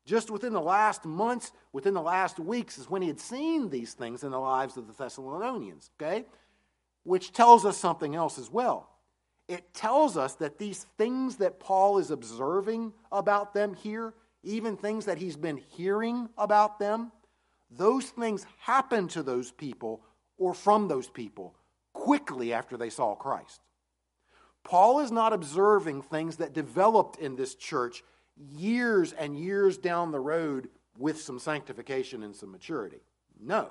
Just 0.05 0.31
within 0.31 0.53
the 0.53 0.61
last 0.61 1.05
months, 1.05 1.53
within 1.73 1.95
the 1.95 2.03
last 2.03 2.39
weeks, 2.39 2.79
is 2.79 2.91
when 2.91 3.03
he 3.03 3.09
had 3.09 3.21
seen 3.21 3.71
these 3.71 3.95
things 3.95 4.23
in 4.23 4.31
the 4.31 4.39
lives 4.39 4.77
of 4.77 4.87
the 4.87 4.93
Thessalonians, 4.93 5.91
okay? 6.01 6.27
Which 7.05 7.33
tells 7.33 7.65
us 7.65 7.79
something 7.79 8.15
else 8.15 8.39
as 8.39 8.51
well. 8.51 8.91
It 9.49 9.73
tells 9.75 10.17
us 10.17 10.35
that 10.37 10.59
these 10.59 10.87
things 10.99 11.37
that 11.37 11.61
Paul 11.61 11.99
is 11.99 12.11
observing 12.11 12.93
about 13.13 13.55
them 13.55 13.75
here, 13.75 14.15
even 14.43 14.77
things 14.77 15.07
that 15.07 15.19
he's 15.19 15.37
been 15.37 15.57
hearing 15.57 16.29
about 16.37 16.79
them, 16.79 17.11
those 17.71 18.07
things 18.11 18.47
happened 18.59 19.11
to 19.11 19.23
those 19.23 19.51
people 19.51 20.03
or 20.37 20.55
from 20.55 20.89
those 20.89 21.09
people 21.09 21.55
quickly 21.93 22.53
after 22.53 22.77
they 22.77 22.91
saw 22.91 23.15
Christ. 23.15 23.61
Paul 24.65 25.01
is 25.01 25.13
not 25.13 25.33
observing 25.33 26.03
things 26.03 26.37
that 26.37 26.53
developed 26.53 27.19
in 27.19 27.37
this 27.37 27.55
church 27.55 28.03
years 28.37 29.13
and 29.13 29.39
years 29.39 29.79
down 29.79 30.11
the 30.11 30.21
road 30.21 30.69
with 30.99 31.21
some 31.21 31.39
sanctification 31.39 32.23
and 32.23 32.35
some 32.35 32.53
maturity. 32.53 33.01
No. 33.41 33.71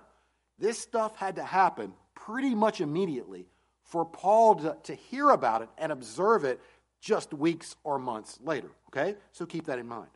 This 0.59 0.79
stuff 0.79 1.15
had 1.15 1.35
to 1.37 1.43
happen 1.43 1.93
pretty 2.15 2.55
much 2.55 2.81
immediately 2.81 3.47
for 3.83 4.05
Paul 4.05 4.55
to, 4.55 4.77
to 4.83 4.95
hear 4.95 5.29
about 5.29 5.61
it 5.61 5.69
and 5.77 5.91
observe 5.91 6.43
it 6.43 6.61
just 7.01 7.33
weeks 7.33 7.75
or 7.83 7.99
months 7.99 8.39
later. 8.43 8.69
Okay? 8.87 9.15
So 9.31 9.45
keep 9.45 9.65
that 9.65 9.79
in 9.79 9.87
mind. 9.87 10.09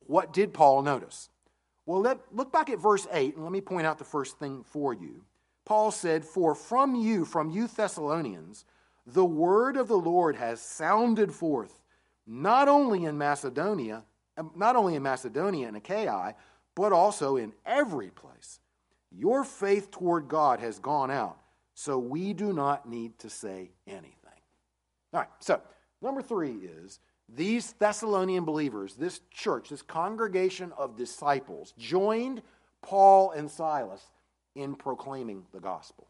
What 0.00 0.32
did 0.32 0.52
Paul 0.52 0.82
notice? 0.82 1.28
Well, 1.84 2.00
let, 2.00 2.18
look 2.32 2.52
back 2.52 2.68
at 2.68 2.80
verse 2.80 3.06
8 3.12 3.36
and 3.36 3.44
let 3.44 3.52
me 3.52 3.60
point 3.60 3.86
out 3.86 3.98
the 3.98 4.04
first 4.04 4.38
thing 4.38 4.64
for 4.64 4.92
you. 4.92 5.24
Paul 5.64 5.90
said, 5.90 6.24
For 6.24 6.54
from 6.54 6.94
you, 6.94 7.24
from 7.24 7.50
you 7.50 7.68
Thessalonians, 7.68 8.64
the 9.06 9.24
word 9.24 9.76
of 9.76 9.88
the 9.88 9.98
Lord 9.98 10.36
has 10.36 10.60
sounded 10.60 11.32
forth 11.32 11.80
not 12.26 12.68
only 12.68 13.04
in 13.04 13.16
Macedonia, 13.16 14.04
not 14.54 14.76
only 14.76 14.94
in 14.94 15.02
Macedonia 15.02 15.68
and 15.68 15.76
Achaia, 15.76 16.34
but 16.74 16.92
also 16.92 17.36
in 17.36 17.52
every 17.64 18.10
place. 18.10 18.60
Your 19.10 19.44
faith 19.44 19.90
toward 19.90 20.28
God 20.28 20.60
has 20.60 20.78
gone 20.78 21.10
out, 21.10 21.38
so 21.74 21.98
we 21.98 22.32
do 22.32 22.52
not 22.52 22.88
need 22.88 23.18
to 23.20 23.30
say 23.30 23.70
anything. 23.86 24.12
All 25.12 25.20
right, 25.20 25.30
so 25.38 25.60
number 26.02 26.20
three 26.20 26.52
is 26.52 26.98
these 27.28 27.72
Thessalonian 27.72 28.44
believers, 28.44 28.94
this 28.94 29.20
church, 29.30 29.70
this 29.70 29.82
congregation 29.82 30.72
of 30.76 30.96
disciples, 30.96 31.72
joined 31.78 32.42
Paul 32.82 33.30
and 33.32 33.50
Silas 33.50 34.04
in 34.54 34.74
proclaiming 34.74 35.44
the 35.52 35.60
gospel. 35.60 36.08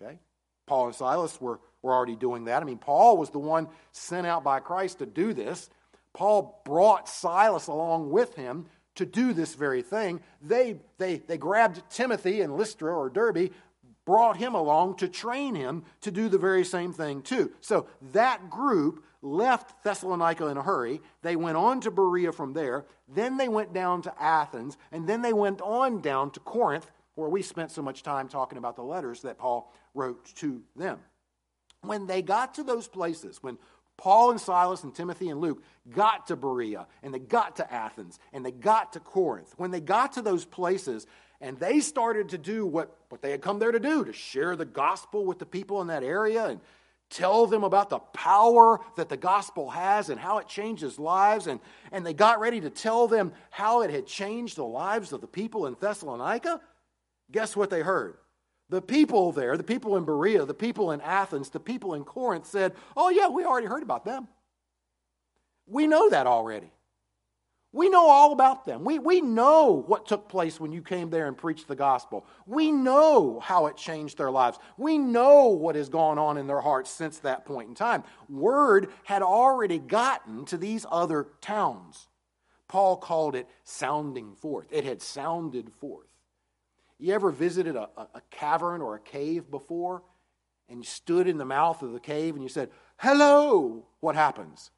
Okay? 0.00 0.18
Paul 0.66 0.86
and 0.86 0.94
Silas 0.94 1.40
were 1.40 1.60
were 1.84 1.92
already 1.92 2.16
doing 2.16 2.46
that. 2.46 2.62
I 2.62 2.64
mean, 2.64 2.78
Paul 2.78 3.18
was 3.18 3.30
the 3.30 3.38
one 3.38 3.68
sent 3.92 4.26
out 4.26 4.42
by 4.42 4.58
Christ 4.58 4.98
to 4.98 5.06
do 5.06 5.34
this. 5.34 5.68
Paul 6.14 6.62
brought 6.64 7.08
Silas 7.08 7.66
along 7.66 8.10
with 8.10 8.34
him 8.34 8.66
to 8.94 9.04
do 9.04 9.32
this 9.32 9.54
very 9.54 9.82
thing. 9.82 10.20
They, 10.40 10.78
they, 10.98 11.18
they 11.18 11.36
grabbed 11.36 11.82
Timothy 11.90 12.40
in 12.40 12.56
Lystra 12.56 12.92
or 12.96 13.10
Derbe, 13.10 13.50
brought 14.06 14.36
him 14.36 14.54
along 14.54 14.96
to 14.96 15.08
train 15.08 15.54
him 15.54 15.84
to 16.00 16.10
do 16.10 16.28
the 16.28 16.38
very 16.38 16.64
same 16.64 16.92
thing 16.92 17.22
too. 17.22 17.52
So 17.60 17.86
that 18.12 18.48
group 18.48 19.04
left 19.20 19.82
Thessalonica 19.82 20.46
in 20.46 20.56
a 20.56 20.62
hurry. 20.62 21.00
They 21.22 21.36
went 21.36 21.56
on 21.56 21.80
to 21.82 21.90
Berea 21.90 22.32
from 22.32 22.52
there. 22.52 22.86
Then 23.08 23.36
they 23.36 23.48
went 23.48 23.72
down 23.72 24.02
to 24.02 24.22
Athens. 24.22 24.76
And 24.92 25.06
then 25.06 25.22
they 25.22 25.32
went 25.32 25.60
on 25.60 26.00
down 26.00 26.30
to 26.32 26.40
Corinth, 26.40 26.90
where 27.14 27.28
we 27.28 27.42
spent 27.42 27.70
so 27.70 27.82
much 27.82 28.02
time 28.02 28.28
talking 28.28 28.58
about 28.58 28.76
the 28.76 28.82
letters 28.82 29.22
that 29.22 29.38
Paul 29.38 29.72
wrote 29.94 30.24
to 30.36 30.62
them 30.76 31.00
when 31.86 32.06
they 32.06 32.22
got 32.22 32.54
to 32.54 32.62
those 32.62 32.88
places, 32.88 33.42
when 33.42 33.58
Paul 33.96 34.32
and 34.32 34.40
Silas 34.40 34.82
and 34.82 34.94
Timothy 34.94 35.28
and 35.28 35.40
Luke 35.40 35.62
got 35.88 36.26
to 36.28 36.36
Berea 36.36 36.86
and 37.02 37.14
they 37.14 37.18
got 37.18 37.56
to 37.56 37.72
Athens 37.72 38.18
and 38.32 38.44
they 38.44 38.50
got 38.50 38.94
to 38.94 39.00
Corinth, 39.00 39.54
when 39.56 39.70
they 39.70 39.80
got 39.80 40.14
to 40.14 40.22
those 40.22 40.44
places 40.44 41.06
and 41.40 41.58
they 41.58 41.80
started 41.80 42.30
to 42.30 42.38
do 42.38 42.66
what, 42.66 42.96
what 43.08 43.22
they 43.22 43.30
had 43.30 43.42
come 43.42 43.58
there 43.58 43.72
to 43.72 43.80
do, 43.80 44.04
to 44.04 44.12
share 44.12 44.56
the 44.56 44.64
gospel 44.64 45.24
with 45.24 45.38
the 45.38 45.46
people 45.46 45.80
in 45.80 45.88
that 45.88 46.02
area 46.02 46.46
and 46.46 46.60
tell 47.10 47.46
them 47.46 47.62
about 47.62 47.90
the 47.90 47.98
power 47.98 48.80
that 48.96 49.08
the 49.08 49.16
gospel 49.16 49.70
has 49.70 50.08
and 50.08 50.18
how 50.18 50.38
it 50.38 50.48
changes 50.48 50.98
lives. 50.98 51.46
And, 51.46 51.60
and 51.92 52.04
they 52.04 52.14
got 52.14 52.40
ready 52.40 52.60
to 52.62 52.70
tell 52.70 53.06
them 53.06 53.32
how 53.50 53.82
it 53.82 53.90
had 53.90 54.06
changed 54.06 54.56
the 54.56 54.64
lives 54.64 55.12
of 55.12 55.20
the 55.20 55.26
people 55.26 55.66
in 55.66 55.76
Thessalonica. 55.78 56.60
Guess 57.30 57.56
what 57.56 57.70
they 57.70 57.82
heard? 57.82 58.16
The 58.74 58.82
people 58.82 59.30
there, 59.30 59.56
the 59.56 59.62
people 59.62 59.96
in 59.96 60.04
Berea, 60.04 60.44
the 60.46 60.52
people 60.52 60.90
in 60.90 61.00
Athens, 61.00 61.48
the 61.48 61.60
people 61.60 61.94
in 61.94 62.02
Corinth 62.02 62.44
said, 62.44 62.74
Oh, 62.96 63.08
yeah, 63.08 63.28
we 63.28 63.44
already 63.44 63.68
heard 63.68 63.84
about 63.84 64.04
them. 64.04 64.26
We 65.64 65.86
know 65.86 66.10
that 66.10 66.26
already. 66.26 66.72
We 67.70 67.88
know 67.88 68.08
all 68.08 68.32
about 68.32 68.64
them. 68.64 68.82
We, 68.82 68.98
we 68.98 69.20
know 69.20 69.84
what 69.86 70.08
took 70.08 70.28
place 70.28 70.58
when 70.58 70.72
you 70.72 70.82
came 70.82 71.08
there 71.08 71.28
and 71.28 71.38
preached 71.38 71.68
the 71.68 71.76
gospel. 71.76 72.26
We 72.46 72.72
know 72.72 73.38
how 73.38 73.66
it 73.66 73.76
changed 73.76 74.18
their 74.18 74.32
lives. 74.32 74.58
We 74.76 74.98
know 74.98 75.50
what 75.50 75.76
has 75.76 75.88
gone 75.88 76.18
on 76.18 76.36
in 76.36 76.48
their 76.48 76.60
hearts 76.60 76.90
since 76.90 77.20
that 77.20 77.46
point 77.46 77.68
in 77.68 77.76
time. 77.76 78.02
Word 78.28 78.88
had 79.04 79.22
already 79.22 79.78
gotten 79.78 80.46
to 80.46 80.56
these 80.56 80.84
other 80.90 81.28
towns. 81.40 82.08
Paul 82.66 82.96
called 82.96 83.36
it 83.36 83.48
sounding 83.62 84.34
forth. 84.34 84.66
It 84.72 84.84
had 84.84 85.00
sounded 85.00 85.70
forth. 85.74 86.08
You 86.98 87.12
ever 87.14 87.30
visited 87.30 87.76
a, 87.76 87.88
a, 87.96 88.22
cavern 88.30 88.80
or 88.80 88.94
a 88.94 89.00
cave 89.00 89.50
before 89.50 90.02
and 90.68 90.78
you 90.78 90.84
stood 90.84 91.28
in 91.28 91.38
the 91.38 91.44
mouth 91.44 91.82
of 91.82 91.92
the 91.92 92.00
cave 92.00 92.34
and 92.34 92.42
you 92.42 92.48
said, 92.48 92.70
Hello? 92.96 93.86
What 94.00 94.14
happens? 94.14 94.70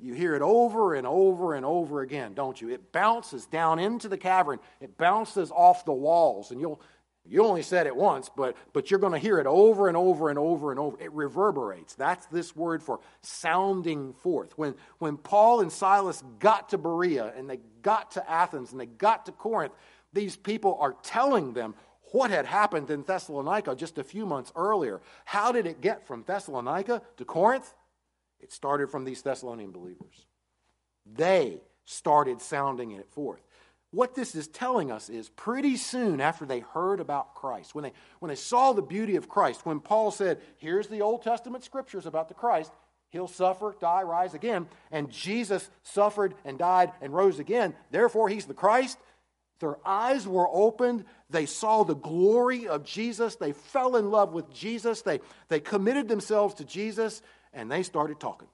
You 0.00 0.12
hear 0.14 0.34
it 0.34 0.42
over 0.42 0.94
and 0.94 1.06
over 1.06 1.54
and 1.54 1.64
over 1.64 2.00
again, 2.00 2.34
don't 2.34 2.60
you? 2.60 2.68
It 2.68 2.92
bounces 2.92 3.46
down 3.46 3.78
into 3.78 4.08
the 4.08 4.18
cavern. 4.18 4.58
It 4.80 4.98
bounces 4.98 5.52
off 5.52 5.84
the 5.84 5.92
walls, 5.92 6.50
and 6.50 6.60
you'll 6.60 6.80
you 7.26 7.42
only 7.42 7.62
said 7.62 7.86
it 7.86 7.96
once, 7.96 8.28
but 8.36 8.54
but 8.74 8.90
you're 8.90 9.00
going 9.00 9.14
to 9.14 9.18
hear 9.18 9.38
it 9.38 9.46
over 9.46 9.88
and 9.88 9.96
over 9.96 10.28
and 10.28 10.38
over 10.38 10.72
and 10.72 10.80
over. 10.80 11.00
It 11.00 11.12
reverberates. 11.12 11.94
That's 11.94 12.26
this 12.26 12.54
word 12.54 12.82
for 12.82 13.00
sounding 13.22 14.12
forth. 14.14 14.58
When 14.58 14.74
when 14.98 15.16
Paul 15.16 15.60
and 15.60 15.72
Silas 15.72 16.22
got 16.38 16.70
to 16.70 16.78
Berea 16.78 17.32
and 17.34 17.48
they 17.48 17.60
got 17.80 18.10
to 18.12 18.30
Athens 18.30 18.72
and 18.72 18.80
they 18.80 18.86
got 18.86 19.26
to 19.26 19.32
Corinth, 19.32 19.72
these 20.14 20.36
people 20.36 20.78
are 20.80 20.96
telling 21.02 21.52
them 21.52 21.74
what 22.12 22.30
had 22.30 22.46
happened 22.46 22.90
in 22.90 23.02
Thessalonica 23.02 23.74
just 23.74 23.98
a 23.98 24.04
few 24.04 24.24
months 24.24 24.52
earlier. 24.54 25.00
How 25.24 25.52
did 25.52 25.66
it 25.66 25.80
get 25.80 26.06
from 26.06 26.22
Thessalonica 26.22 27.02
to 27.16 27.24
Corinth? 27.24 27.74
It 28.40 28.52
started 28.52 28.90
from 28.90 29.04
these 29.04 29.22
Thessalonian 29.22 29.72
believers. 29.72 30.26
They 31.04 31.60
started 31.84 32.40
sounding 32.40 32.92
it 32.92 33.08
forth. 33.10 33.42
What 33.90 34.14
this 34.14 34.34
is 34.34 34.48
telling 34.48 34.90
us 34.90 35.08
is 35.08 35.28
pretty 35.28 35.76
soon 35.76 36.20
after 36.20 36.44
they 36.44 36.60
heard 36.60 36.98
about 36.98 37.34
Christ, 37.34 37.74
when 37.74 37.84
they, 37.84 37.92
when 38.18 38.28
they 38.28 38.34
saw 38.34 38.72
the 38.72 38.82
beauty 38.82 39.16
of 39.16 39.28
Christ, 39.28 39.64
when 39.64 39.80
Paul 39.80 40.10
said, 40.10 40.40
Here's 40.56 40.88
the 40.88 41.02
Old 41.02 41.22
Testament 41.22 41.62
scriptures 41.62 42.04
about 42.04 42.28
the 42.28 42.34
Christ, 42.34 42.72
he'll 43.10 43.28
suffer, 43.28 43.76
die, 43.80 44.02
rise 44.02 44.34
again, 44.34 44.66
and 44.90 45.10
Jesus 45.10 45.70
suffered 45.84 46.34
and 46.44 46.58
died 46.58 46.90
and 47.00 47.14
rose 47.14 47.38
again, 47.38 47.74
therefore 47.92 48.28
he's 48.28 48.46
the 48.46 48.54
Christ. 48.54 48.98
Their 49.64 49.78
eyes 49.82 50.28
were 50.28 50.46
opened. 50.52 51.06
They 51.30 51.46
saw 51.46 51.84
the 51.84 51.96
glory 51.96 52.68
of 52.68 52.84
Jesus. 52.84 53.36
They 53.36 53.52
fell 53.52 53.96
in 53.96 54.10
love 54.10 54.34
with 54.34 54.52
Jesus. 54.52 55.00
They, 55.00 55.20
they 55.48 55.58
committed 55.58 56.06
themselves 56.06 56.56
to 56.56 56.66
Jesus 56.66 57.22
and 57.54 57.72
they 57.72 57.82
started 57.82 58.20
talking. 58.20 58.48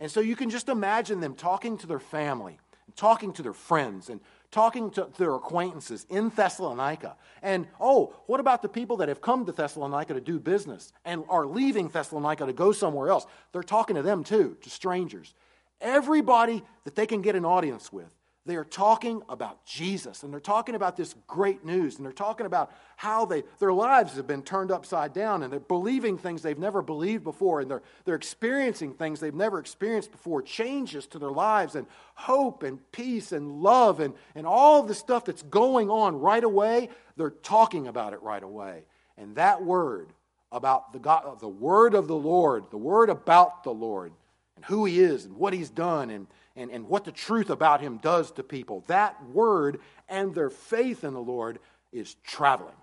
And 0.00 0.10
so 0.10 0.20
you 0.20 0.34
can 0.34 0.48
just 0.48 0.70
imagine 0.70 1.20
them 1.20 1.34
talking 1.34 1.76
to 1.76 1.86
their 1.86 1.98
family, 1.98 2.58
and 2.86 2.96
talking 2.96 3.34
to 3.34 3.42
their 3.42 3.52
friends, 3.52 4.08
and 4.08 4.22
talking 4.50 4.92
to 4.92 5.08
their 5.18 5.34
acquaintances 5.34 6.06
in 6.08 6.30
Thessalonica. 6.30 7.16
And 7.42 7.66
oh, 7.78 8.14
what 8.24 8.40
about 8.40 8.62
the 8.62 8.70
people 8.70 8.96
that 8.96 9.10
have 9.10 9.20
come 9.20 9.44
to 9.44 9.52
Thessalonica 9.52 10.14
to 10.14 10.22
do 10.22 10.38
business 10.38 10.90
and 11.04 11.22
are 11.28 11.44
leaving 11.44 11.88
Thessalonica 11.88 12.46
to 12.46 12.54
go 12.54 12.72
somewhere 12.72 13.10
else? 13.10 13.26
They're 13.52 13.62
talking 13.62 13.96
to 13.96 14.02
them 14.02 14.24
too, 14.24 14.56
to 14.62 14.70
strangers. 14.70 15.34
Everybody 15.82 16.62
that 16.84 16.94
they 16.94 17.06
can 17.06 17.20
get 17.20 17.36
an 17.36 17.44
audience 17.44 17.92
with 17.92 18.10
they 18.44 18.56
are 18.56 18.64
talking 18.64 19.22
about 19.28 19.64
Jesus 19.64 20.24
and 20.24 20.32
they're 20.32 20.40
talking 20.40 20.74
about 20.74 20.96
this 20.96 21.14
great 21.28 21.64
news 21.64 21.96
and 21.96 22.04
they're 22.04 22.12
talking 22.12 22.44
about 22.44 22.72
how 22.96 23.24
they, 23.24 23.44
their 23.60 23.72
lives 23.72 24.16
have 24.16 24.26
been 24.26 24.42
turned 24.42 24.72
upside 24.72 25.12
down 25.12 25.44
and 25.44 25.52
they're 25.52 25.60
believing 25.60 26.18
things 26.18 26.42
they've 26.42 26.58
never 26.58 26.82
believed 26.82 27.22
before 27.22 27.60
and 27.60 27.70
they're, 27.70 27.82
they're 28.04 28.16
experiencing 28.16 28.94
things 28.94 29.20
they've 29.20 29.32
never 29.32 29.60
experienced 29.60 30.10
before, 30.10 30.42
changes 30.42 31.06
to 31.06 31.20
their 31.20 31.30
lives 31.30 31.76
and 31.76 31.86
hope 32.14 32.64
and 32.64 32.80
peace 32.90 33.30
and 33.30 33.62
love 33.62 34.00
and, 34.00 34.12
and 34.34 34.44
all 34.44 34.82
the 34.82 34.94
stuff 34.94 35.24
that's 35.24 35.42
going 35.42 35.88
on 35.88 36.18
right 36.18 36.42
away. 36.42 36.88
They're 37.16 37.30
talking 37.30 37.86
about 37.86 38.12
it 38.12 38.22
right 38.22 38.42
away. 38.42 38.82
And 39.16 39.36
that 39.36 39.62
word 39.62 40.12
about 40.50 40.92
the, 40.92 40.98
God, 40.98 41.38
the 41.38 41.48
word 41.48 41.94
of 41.94 42.08
the 42.08 42.16
Lord, 42.16 42.64
the 42.70 42.76
word 42.76 43.08
about 43.08 43.62
the 43.62 43.70
Lord 43.70 44.12
and 44.56 44.64
who 44.64 44.84
he 44.84 44.98
is 44.98 45.26
and 45.26 45.36
what 45.36 45.52
he's 45.52 45.70
done 45.70 46.10
and 46.10 46.26
and, 46.56 46.70
and 46.70 46.88
what 46.88 47.04
the 47.04 47.12
truth 47.12 47.50
about 47.50 47.80
him 47.80 47.98
does 47.98 48.30
to 48.32 48.42
people. 48.42 48.84
That 48.86 49.16
word 49.28 49.80
and 50.08 50.34
their 50.34 50.50
faith 50.50 51.04
in 51.04 51.14
the 51.14 51.20
Lord 51.20 51.58
is 51.92 52.14
traveling 52.24 52.74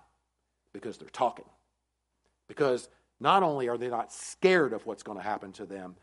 because 0.72 0.98
they're 0.98 1.08
talking. 1.08 1.44
Because 2.48 2.88
not 3.20 3.42
only 3.42 3.68
are 3.68 3.78
they 3.78 3.88
not 3.88 4.12
scared 4.12 4.72
of 4.72 4.86
what's 4.86 5.02
going 5.02 5.18
to 5.18 5.24
happen 5.24 5.52
to 5.52 5.66
them, 5.66 5.96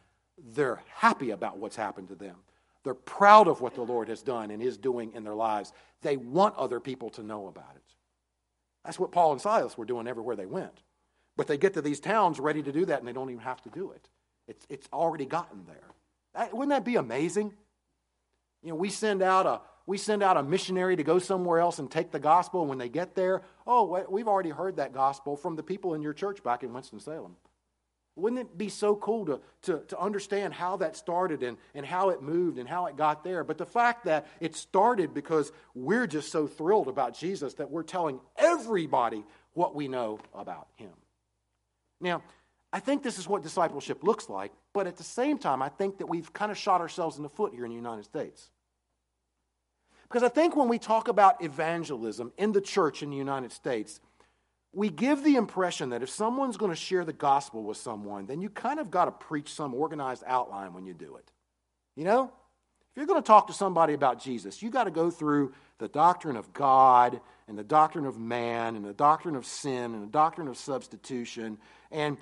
they're 0.53 0.81
happy 0.95 1.31
about 1.31 1.57
what's 1.57 1.75
happened 1.75 2.09
to 2.09 2.15
them. 2.15 2.35
They're 2.83 2.93
proud 2.93 3.47
of 3.47 3.59
what 3.59 3.75
the 3.75 3.81
Lord 3.81 4.07
has 4.07 4.21
done 4.21 4.51
and 4.51 4.61
is 4.61 4.77
doing 4.77 5.11
in 5.13 5.23
their 5.23 5.35
lives. 5.35 5.73
They 6.01 6.15
want 6.15 6.55
other 6.55 6.79
people 6.79 7.09
to 7.11 7.23
know 7.23 7.47
about 7.47 7.75
it. 7.75 7.81
That's 8.85 8.99
what 8.99 9.11
Paul 9.11 9.33
and 9.33 9.41
Silas 9.41 9.77
were 9.77 9.83
doing 9.83 10.07
everywhere 10.07 10.35
they 10.35 10.45
went. 10.45 10.83
But 11.35 11.47
they 11.47 11.57
get 11.57 11.73
to 11.73 11.81
these 11.81 11.99
towns 11.99 12.39
ready 12.39 12.63
to 12.63 12.71
do 12.71 12.85
that 12.85 12.99
and 12.99 13.07
they 13.07 13.13
don't 13.13 13.29
even 13.29 13.43
have 13.43 13.61
to 13.63 13.69
do 13.69 13.91
it. 13.91 14.07
It's, 14.47 14.65
it's 14.69 14.87
already 14.93 15.25
gotten 15.25 15.65
there. 15.65 15.89
Wouldn't 16.51 16.69
that 16.69 16.85
be 16.85 16.95
amazing? 16.95 17.53
You 18.63 18.69
know, 18.69 18.75
we 18.75 18.89
send 18.89 19.21
out 19.21 19.45
a 19.45 19.61
we 19.87 19.97
send 19.97 20.21
out 20.21 20.35
a 20.35 20.43
missionary 20.43 20.97
to 20.97 21.03
go 21.03 21.17
somewhere 21.17 21.59
else 21.59 21.79
and 21.79 21.89
take 21.89 22.11
the 22.11 22.19
gospel. 22.19 22.59
And 22.59 22.69
when 22.69 22.77
they 22.77 22.89
get 22.89 23.15
there, 23.15 23.41
oh, 23.65 24.05
we've 24.09 24.27
already 24.27 24.49
heard 24.49 24.75
that 24.75 24.93
gospel 24.93 25.37
from 25.37 25.55
the 25.55 25.63
people 25.63 25.93
in 25.93 26.01
your 26.01 26.13
church 26.13 26.43
back 26.43 26.61
in 26.61 26.73
Winston-Salem. 26.73 27.37
Wouldn't 28.17 28.41
it 28.41 28.57
be 28.57 28.67
so 28.67 28.95
cool 28.95 29.27
to, 29.27 29.39
to, 29.61 29.79
to 29.87 29.99
understand 29.99 30.53
how 30.53 30.77
that 30.77 30.97
started 30.97 31.41
and, 31.41 31.57
and 31.73 31.85
how 31.85 32.09
it 32.09 32.21
moved 32.21 32.57
and 32.57 32.67
how 32.67 32.87
it 32.87 32.97
got 32.97 33.23
there? 33.23 33.45
But 33.45 33.59
the 33.59 33.65
fact 33.65 34.05
that 34.05 34.27
it 34.41 34.55
started 34.55 35.13
because 35.13 35.53
we're 35.73 36.07
just 36.07 36.31
so 36.31 36.47
thrilled 36.47 36.89
about 36.89 37.17
Jesus 37.17 37.53
that 37.53 37.71
we're 37.71 37.83
telling 37.83 38.19
everybody 38.35 39.23
what 39.53 39.73
we 39.73 39.87
know 39.87 40.19
about 40.33 40.67
him. 40.75 40.91
Now, 42.01 42.23
I 42.73 42.79
think 42.79 43.01
this 43.01 43.17
is 43.17 43.27
what 43.27 43.43
discipleship 43.43 44.03
looks 44.03 44.29
like, 44.29 44.51
but 44.73 44.87
at 44.87 44.97
the 44.97 45.03
same 45.03 45.37
time, 45.37 45.61
I 45.61 45.69
think 45.69 45.99
that 45.99 46.07
we've 46.07 46.31
kind 46.33 46.51
of 46.51 46.57
shot 46.57 46.81
ourselves 46.81 47.17
in 47.17 47.23
the 47.23 47.29
foot 47.29 47.53
here 47.53 47.63
in 47.63 47.69
the 47.69 47.75
United 47.75 48.05
States. 48.05 48.49
Because 50.03 50.23
I 50.23 50.29
think 50.29 50.55
when 50.55 50.67
we 50.67 50.79
talk 50.79 51.07
about 51.07 51.43
evangelism 51.43 52.31
in 52.37 52.51
the 52.51 52.61
church 52.61 53.03
in 53.03 53.09
the 53.09 53.17
United 53.17 53.51
States, 53.51 53.99
we 54.73 54.89
give 54.89 55.23
the 55.23 55.35
impression 55.35 55.89
that 55.89 56.03
if 56.03 56.09
someone's 56.09 56.57
going 56.57 56.71
to 56.71 56.75
share 56.75 57.03
the 57.03 57.13
gospel 57.13 57.63
with 57.63 57.77
someone, 57.77 58.25
then 58.25 58.41
you 58.41 58.49
kind 58.49 58.79
of 58.79 58.91
got 58.91 59.05
to 59.05 59.11
preach 59.11 59.53
some 59.53 59.73
organized 59.73 60.23
outline 60.27 60.73
when 60.73 60.85
you 60.85 60.93
do 60.93 61.15
it. 61.15 61.31
You 61.95 62.03
know? 62.03 62.31
If 62.91 62.97
you're 63.01 63.07
going 63.07 63.21
to 63.21 63.27
talk 63.27 63.47
to 63.47 63.53
somebody 63.53 63.93
about 63.93 64.21
Jesus, 64.21 64.61
you 64.61 64.69
got 64.69 64.85
to 64.85 64.91
go 64.91 65.09
through 65.09 65.53
the 65.77 65.87
doctrine 65.87 66.35
of 66.35 66.53
God 66.53 67.21
and 67.47 67.57
the 67.57 67.63
doctrine 67.63 68.05
of 68.05 68.17
man 68.17 68.75
and 68.75 68.83
the 68.83 68.93
doctrine 68.93 69.35
of 69.35 69.45
sin 69.45 69.93
and 69.93 70.03
the 70.03 70.11
doctrine 70.11 70.47
of 70.47 70.57
substitution. 70.57 71.57
And 71.91 72.17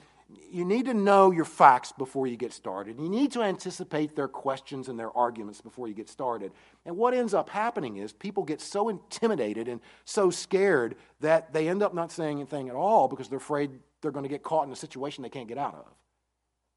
you 0.52 0.66
need 0.66 0.86
to 0.86 0.94
know 0.94 1.32
your 1.32 1.46
facts 1.46 1.92
before 1.92 2.26
you 2.26 2.36
get 2.36 2.52
started. 2.52 3.00
You 3.00 3.10
need 3.10 3.32
to 3.34 3.44
anticipate 3.44 4.16
their 4.16 4.28
questions 4.28 4.90
and 4.90 5.00
their 5.00 5.16
arguments 5.16 5.62
before 5.62 5.88
you 5.88 5.94
get 5.94 6.10
started. 6.10 6.52
And 6.86 6.98
what 6.98 7.14
ends 7.14 7.34
up 7.34 7.50
happening 7.50 7.98
is 7.98 8.12
people 8.12 8.44
get 8.44 8.60
so 8.60 8.90
intimidated 8.90 9.68
and 9.68 9.82
so 10.04 10.32
scared 10.32 10.96
that 11.20 11.54
they 11.54 11.68
end 11.68 11.84
up 11.84 11.94
not 11.94 12.12
saying 12.12 12.40
anything 12.40 12.70
at 12.70 12.76
all 12.76 13.08
because 13.08 13.30
they're 13.30 13.38
afraid 13.38 13.72
they're 14.02 14.12
going 14.12 14.24
to 14.24 14.30
get 14.30 14.44
caught 14.44 14.66
in 14.66 14.74
a 14.74 14.76
situation 14.76 15.22
they 15.22 15.30
can't 15.30 15.48
get 15.48 15.60
out 15.60 15.76
of. 15.76 15.86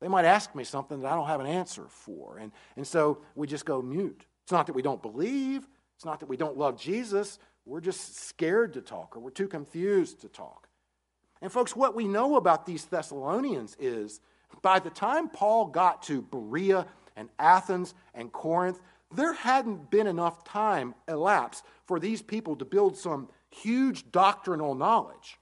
They 0.01 0.09
might 0.09 0.27
ask 0.27 0.55
me 0.55 0.63
something 0.63 1.01
that 1.01 1.11
I 1.11 1.17
don't 1.17 1.27
have 1.27 1.41
an 1.41 1.47
answer 1.47 1.87
for. 1.89 2.39
And, 2.39 2.53
and 2.77 2.87
so 2.87 3.23
we 3.35 3.47
just 3.47 3.65
go 3.65 3.81
mute. 3.81 4.27
It's 4.45 4.53
not 4.53 4.67
that 4.67 4.75
we 4.75 4.83
don't 4.83 5.03
believe, 5.03 5.67
it's 5.97 6.05
not 6.05 6.21
that 6.21 6.29
we 6.29 6.37
don't 6.37 6.57
love 6.57 6.79
Jesus. 6.79 7.39
We're 7.65 7.81
just 7.81 8.17
scared 8.17 8.75
to 8.75 8.81
talk 8.81 9.17
or 9.17 9.21
we're 9.21 9.31
too 9.31 9.49
confused 9.49 10.21
to 10.21 10.29
talk. 10.29 10.68
And, 11.41 11.53
folks, 11.53 11.77
what 11.77 11.95
we 11.95 12.09
know 12.09 12.37
about 12.37 12.67
these 12.67 12.85
Thessalonians 12.87 13.77
is 13.79 14.21
by 14.63 14.79
the 14.79 14.91
time 14.91 15.29
Paul 15.29 15.67
got 15.67 16.03
to 16.05 16.23
Berea 16.23 16.87
and 17.17 17.29
Athens 17.39 17.95
and 18.15 18.33
Corinth, 18.33 18.81
there 19.15 19.33
hadn't 19.33 19.91
been 19.91 20.07
enough 20.07 20.45
time 20.45 20.95
elapsed 21.07 21.65
for 21.87 21.99
these 21.99 22.23
people 22.23 22.57
to 22.57 22.65
build 22.65 22.97
some 22.97 23.29
huge 23.51 24.11
doctrinal 24.11 24.75
knowledge. 24.75 25.39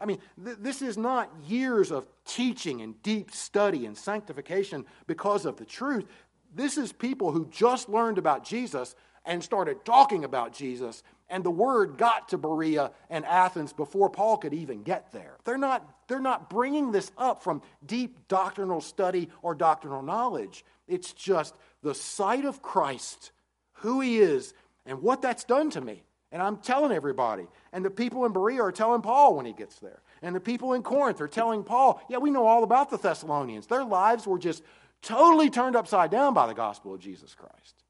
I 0.00 0.06
mean, 0.06 0.18
th- 0.42 0.56
this 0.60 0.82
is 0.82 0.96
not 0.96 1.30
years 1.46 1.90
of 1.90 2.08
teaching 2.24 2.80
and 2.80 3.00
deep 3.02 3.30
study 3.30 3.86
and 3.86 3.96
sanctification 3.96 4.84
because 5.06 5.44
of 5.44 5.56
the 5.56 5.64
truth. 5.64 6.06
This 6.54 6.76
is 6.76 6.92
people 6.92 7.30
who 7.30 7.46
just 7.50 7.88
learned 7.88 8.18
about 8.18 8.44
Jesus 8.44 8.96
and 9.24 9.44
started 9.44 9.84
talking 9.84 10.24
about 10.24 10.52
Jesus 10.52 11.02
and 11.32 11.42
the 11.42 11.50
word 11.50 11.96
got 11.96 12.28
to 12.28 12.38
Berea 12.38 12.92
and 13.08 13.24
Athens 13.24 13.72
before 13.72 14.10
Paul 14.10 14.36
could 14.36 14.52
even 14.52 14.82
get 14.82 15.10
there. 15.12 15.38
They're 15.44 15.56
not, 15.56 15.82
they're 16.06 16.20
not 16.20 16.50
bringing 16.50 16.92
this 16.92 17.10
up 17.16 17.42
from 17.42 17.62
deep 17.84 18.28
doctrinal 18.28 18.82
study 18.82 19.30
or 19.40 19.54
doctrinal 19.54 20.02
knowledge. 20.02 20.62
It's 20.86 21.14
just 21.14 21.54
the 21.82 21.94
sight 21.94 22.44
of 22.44 22.60
Christ, 22.60 23.32
who 23.76 24.02
he 24.02 24.18
is, 24.18 24.52
and 24.84 25.00
what 25.00 25.22
that's 25.22 25.44
done 25.44 25.70
to 25.70 25.80
me. 25.80 26.02
And 26.32 26.42
I'm 26.42 26.58
telling 26.58 26.92
everybody. 26.92 27.46
And 27.72 27.82
the 27.82 27.90
people 27.90 28.26
in 28.26 28.32
Berea 28.32 28.60
are 28.60 28.72
telling 28.72 29.00
Paul 29.00 29.34
when 29.34 29.46
he 29.46 29.54
gets 29.54 29.76
there. 29.76 30.02
And 30.20 30.36
the 30.36 30.40
people 30.40 30.74
in 30.74 30.82
Corinth 30.82 31.22
are 31.22 31.28
telling 31.28 31.64
Paul, 31.64 32.02
yeah, 32.10 32.18
we 32.18 32.30
know 32.30 32.46
all 32.46 32.62
about 32.62 32.90
the 32.90 32.98
Thessalonians. 32.98 33.66
Their 33.66 33.84
lives 33.84 34.26
were 34.26 34.38
just 34.38 34.62
totally 35.00 35.48
turned 35.48 35.76
upside 35.76 36.10
down 36.10 36.34
by 36.34 36.46
the 36.46 36.54
gospel 36.54 36.92
of 36.92 37.00
Jesus 37.00 37.34
Christ. 37.34 37.81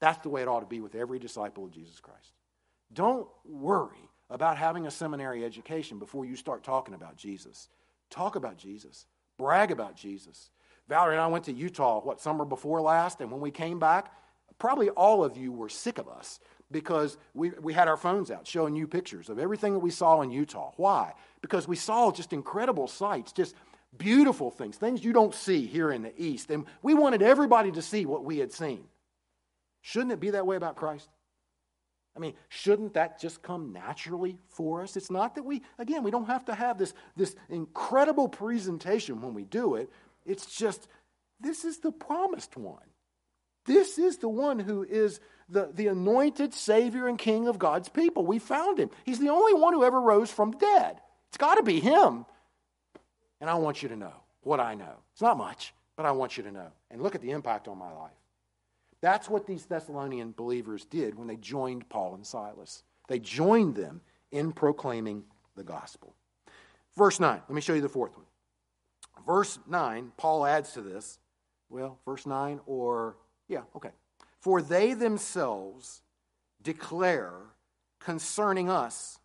That's 0.00 0.18
the 0.22 0.28
way 0.28 0.42
it 0.42 0.48
ought 0.48 0.60
to 0.60 0.66
be 0.66 0.80
with 0.80 0.94
every 0.94 1.18
disciple 1.18 1.64
of 1.64 1.70
Jesus 1.70 2.00
Christ. 2.00 2.32
Don't 2.92 3.26
worry 3.44 4.08
about 4.30 4.56
having 4.56 4.86
a 4.86 4.90
seminary 4.90 5.44
education 5.44 5.98
before 5.98 6.24
you 6.24 6.36
start 6.36 6.62
talking 6.62 6.94
about 6.94 7.16
Jesus. 7.16 7.68
Talk 8.10 8.36
about 8.36 8.56
Jesus, 8.56 9.06
brag 9.38 9.70
about 9.70 9.96
Jesus. 9.96 10.50
Valerie 10.88 11.14
and 11.14 11.20
I 11.20 11.26
went 11.26 11.44
to 11.44 11.52
Utah, 11.52 12.00
what, 12.00 12.20
summer 12.20 12.44
before 12.44 12.80
last, 12.80 13.20
and 13.20 13.30
when 13.30 13.40
we 13.40 13.50
came 13.50 13.78
back, 13.78 14.12
probably 14.58 14.88
all 14.90 15.22
of 15.22 15.36
you 15.36 15.52
were 15.52 15.68
sick 15.68 15.98
of 15.98 16.08
us 16.08 16.40
because 16.70 17.16
we, 17.34 17.50
we 17.60 17.72
had 17.72 17.88
our 17.88 17.96
phones 17.96 18.30
out 18.30 18.46
showing 18.46 18.76
you 18.76 18.86
pictures 18.86 19.28
of 19.28 19.38
everything 19.38 19.72
that 19.72 19.78
we 19.78 19.90
saw 19.90 20.22
in 20.22 20.30
Utah. 20.30 20.72
Why? 20.76 21.12
Because 21.40 21.68
we 21.68 21.76
saw 21.76 22.10
just 22.10 22.32
incredible 22.32 22.88
sights, 22.88 23.32
just 23.32 23.54
beautiful 23.96 24.50
things, 24.50 24.76
things 24.76 25.04
you 25.04 25.12
don't 25.12 25.34
see 25.34 25.66
here 25.66 25.90
in 25.90 26.02
the 26.02 26.12
East. 26.22 26.50
And 26.50 26.66
we 26.82 26.94
wanted 26.94 27.22
everybody 27.22 27.72
to 27.72 27.82
see 27.82 28.04
what 28.04 28.24
we 28.24 28.38
had 28.38 28.52
seen. 28.52 28.84
Shouldn't 29.88 30.12
it 30.12 30.20
be 30.20 30.32
that 30.32 30.46
way 30.46 30.56
about 30.56 30.76
Christ? 30.76 31.08
I 32.14 32.18
mean, 32.20 32.34
shouldn't 32.50 32.92
that 32.92 33.18
just 33.18 33.42
come 33.42 33.72
naturally 33.72 34.36
for 34.50 34.82
us? 34.82 34.98
It's 34.98 35.10
not 35.10 35.36
that 35.36 35.44
we, 35.44 35.62
again, 35.78 36.02
we 36.02 36.10
don't 36.10 36.26
have 36.26 36.44
to 36.44 36.54
have 36.54 36.76
this, 36.76 36.92
this 37.16 37.34
incredible 37.48 38.28
presentation 38.28 39.22
when 39.22 39.32
we 39.32 39.44
do 39.44 39.76
it. 39.76 39.90
It's 40.26 40.44
just, 40.54 40.88
this 41.40 41.64
is 41.64 41.78
the 41.78 41.90
promised 41.90 42.54
one. 42.54 42.84
This 43.64 43.96
is 43.96 44.18
the 44.18 44.28
one 44.28 44.58
who 44.58 44.82
is 44.82 45.20
the, 45.48 45.70
the 45.72 45.86
anointed 45.86 46.52
Savior 46.52 47.08
and 47.08 47.18
King 47.18 47.48
of 47.48 47.58
God's 47.58 47.88
people. 47.88 48.26
We 48.26 48.38
found 48.38 48.78
him. 48.78 48.90
He's 49.06 49.20
the 49.20 49.30
only 49.30 49.54
one 49.54 49.72
who 49.72 49.84
ever 49.84 49.98
rose 49.98 50.30
from 50.30 50.50
the 50.50 50.58
dead. 50.58 51.00
It's 51.28 51.38
got 51.38 51.54
to 51.54 51.62
be 51.62 51.80
him. 51.80 52.26
And 53.40 53.48
I 53.48 53.54
want 53.54 53.82
you 53.82 53.88
to 53.88 53.96
know 53.96 54.12
what 54.42 54.60
I 54.60 54.74
know. 54.74 54.96
It's 55.12 55.22
not 55.22 55.38
much, 55.38 55.72
but 55.96 56.04
I 56.04 56.10
want 56.10 56.36
you 56.36 56.42
to 56.42 56.52
know. 56.52 56.72
And 56.90 57.00
look 57.00 57.14
at 57.14 57.22
the 57.22 57.30
impact 57.30 57.68
on 57.68 57.78
my 57.78 57.90
life. 57.90 58.17
That's 59.00 59.28
what 59.28 59.46
these 59.46 59.66
Thessalonian 59.66 60.32
believers 60.32 60.84
did 60.84 61.16
when 61.16 61.28
they 61.28 61.36
joined 61.36 61.88
Paul 61.88 62.14
and 62.14 62.26
Silas. 62.26 62.82
They 63.06 63.18
joined 63.18 63.74
them 63.74 64.00
in 64.32 64.52
proclaiming 64.52 65.24
the 65.56 65.64
gospel. 65.64 66.14
Verse 66.96 67.20
9, 67.20 67.40
let 67.48 67.54
me 67.54 67.60
show 67.60 67.74
you 67.74 67.80
the 67.80 67.88
fourth 67.88 68.16
one. 68.16 68.26
Verse 69.24 69.58
9, 69.68 70.12
Paul 70.16 70.46
adds 70.46 70.72
to 70.72 70.80
this. 70.80 71.18
Well, 71.70 71.98
verse 72.04 72.26
9, 72.26 72.60
or, 72.66 73.16
yeah, 73.46 73.62
okay. 73.76 73.90
For 74.40 74.62
they 74.62 74.94
themselves 74.94 76.02
declare 76.62 77.34
concerning 78.00 78.68
us 78.68 79.18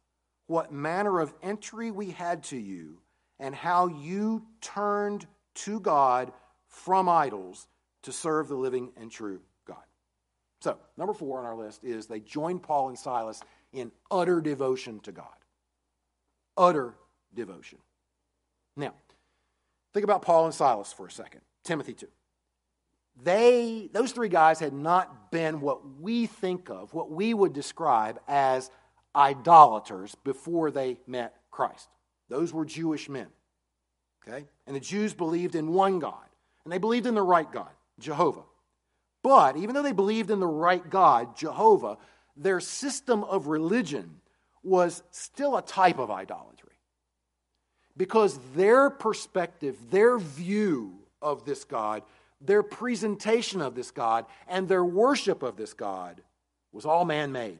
what 0.47 0.71
manner 0.71 1.19
of 1.19 1.33
entry 1.41 1.89
we 1.89 2.11
had 2.11 2.43
to 2.43 2.57
you, 2.57 2.99
and 3.39 3.55
how 3.55 3.87
you 3.87 4.45
turned 4.61 5.25
to 5.55 5.79
God 5.79 6.31
from 6.67 7.09
idols 7.09 7.67
to 8.03 8.11
serve 8.11 8.47
the 8.47 8.55
living 8.55 8.91
and 8.97 9.09
true 9.09 9.39
so, 10.63 10.77
number 10.95 11.13
four 11.13 11.39
on 11.39 11.45
our 11.45 11.57
list 11.57 11.83
is 11.83 12.05
they 12.05 12.21
joined 12.21 12.63
Paul 12.63 12.87
and 12.87 12.97
Silas 12.97 13.41
in 13.73 13.91
utter 14.09 14.39
devotion 14.39 15.01
to 15.01 15.11
God. 15.11 15.25
Utter 16.55 16.95
devotion. 17.35 17.79
Now, 18.77 18.93
think 19.93 20.05
about 20.05 20.21
Paul 20.21 20.45
and 20.45 20.53
Silas 20.53 20.93
for 20.93 21.05
a 21.05 21.11
second. 21.11 21.41
Timothy 21.65 21.93
too. 21.93 22.07
They, 23.21 23.89
those 23.91 24.13
three 24.13 24.29
guys 24.29 24.61
had 24.61 24.71
not 24.71 25.31
been 25.31 25.59
what 25.59 25.81
we 25.99 26.27
think 26.27 26.69
of, 26.69 26.93
what 26.93 27.11
we 27.11 27.33
would 27.33 27.51
describe 27.51 28.21
as 28.29 28.71
idolaters 29.13 30.15
before 30.23 30.71
they 30.71 30.97
met 31.05 31.35
Christ. 31.51 31.89
Those 32.29 32.53
were 32.53 32.63
Jewish 32.63 33.09
men. 33.09 33.27
Okay? 34.25 34.45
And 34.65 34.73
the 34.73 34.79
Jews 34.79 35.13
believed 35.13 35.55
in 35.55 35.73
one 35.73 35.99
God, 35.99 36.29
and 36.63 36.71
they 36.71 36.77
believed 36.77 37.05
in 37.05 37.15
the 37.15 37.21
right 37.21 37.51
God, 37.51 37.71
Jehovah. 37.99 38.43
But 39.23 39.55
even 39.57 39.73
though 39.73 39.81
they 39.81 39.93
believed 39.93 40.29
in 40.29 40.39
the 40.39 40.45
right 40.47 40.87
God, 40.87 41.35
Jehovah, 41.35 41.97
their 42.35 42.59
system 42.59 43.23
of 43.23 43.47
religion 43.47 44.19
was 44.61 45.01
still 45.11 45.57
a 45.57 45.61
type 45.61 45.97
of 45.97 46.11
idolatry. 46.11 46.73
Because 47.95 48.37
their 48.55 48.89
perspective, 48.89 49.77
their 49.89 50.17
view 50.17 50.99
of 51.21 51.45
this 51.45 51.63
God, 51.63 52.03
their 52.41 52.63
presentation 52.63 53.61
of 53.61 53.75
this 53.75 53.91
God, 53.91 54.25
and 54.47 54.67
their 54.67 54.83
worship 54.83 55.41
of 55.41 55.55
this 55.55 55.73
God 55.73 56.21
was 56.71 56.85
all 56.85 57.05
man 57.05 57.31
made. 57.31 57.59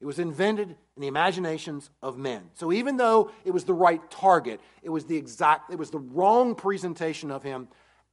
It 0.00 0.06
was 0.06 0.18
invented 0.18 0.70
in 0.70 1.00
the 1.00 1.08
imaginations 1.08 1.90
of 2.02 2.18
men. 2.18 2.50
So 2.54 2.72
even 2.72 2.98
though 2.98 3.30
it 3.44 3.52
was 3.52 3.64
the 3.64 3.74
right 3.74 4.08
target, 4.10 4.60
it 4.82 4.90
was 4.90 5.06
the 5.06 5.16
exact 5.16 5.72
it 5.72 5.78
was 5.78 5.90
the 5.90 5.98
wrong 5.98 6.54
presentation 6.54 7.30
of 7.30 7.42
him 7.42 7.68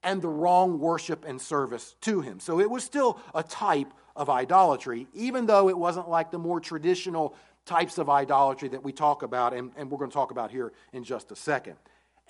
and 0.06 0.22
the 0.22 0.30
wrong 0.30 0.80
worship 0.80 1.26
and 1.26 1.42
service 1.42 1.96
to 2.02 2.22
him. 2.22 2.40
So 2.40 2.62
it 2.62 2.70
was 2.70 2.84
still 2.84 3.20
a 3.34 3.44
type 3.44 3.92
of 4.16 4.30
idolatry, 4.30 5.08
even 5.14 5.48
though 5.48 5.68
it 5.68 5.78
wasn't 5.78 6.08
like 6.08 6.32
the 6.32 6.38
more 6.38 6.62
traditional 6.62 7.36
types 7.66 7.98
of 7.98 8.08
idolatry 8.08 8.70
that 8.70 8.84
we 8.84 8.94
talk 8.94 9.24
about, 9.24 9.54
and, 9.54 9.72
and 9.76 9.90
we're 9.90 9.98
going 9.98 10.12
to 10.12 10.14
talk 10.14 10.30
about 10.30 10.52
here 10.52 10.72
in 10.94 11.04
just 11.04 11.32
a 11.32 11.36
second. 11.36 11.76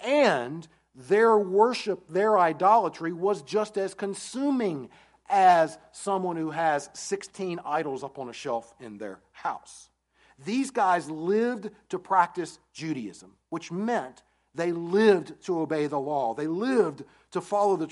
And 0.03 0.65
their 0.95 1.37
worship, 1.37 2.07
their 2.09 2.39
idolatry, 2.39 3.11
was 3.11 3.41
just 3.41 3.77
as 3.77 3.93
consuming 3.93 4.89
as 5.29 5.77
someone 5.91 6.37
who 6.37 6.51
has 6.51 6.89
16 6.93 7.59
idols 7.65 8.05
up 8.05 8.17
on 8.17 8.29
a 8.29 8.33
shelf 8.33 8.73
in 8.79 8.97
their 8.97 9.19
house. 9.33 9.89
These 10.45 10.71
guys 10.71 11.09
lived 11.09 11.69
to 11.89 11.99
practice 11.99 12.57
Judaism, 12.73 13.33
which 13.49 13.69
meant 13.69 14.23
they 14.53 14.71
lived 14.71 15.33
to 15.43 15.59
obey 15.59 15.87
the 15.87 15.99
law. 15.99 16.33
They 16.33 16.47
lived 16.47 17.03
to 17.35 17.41
follow 17.41 17.75
the 17.75 17.85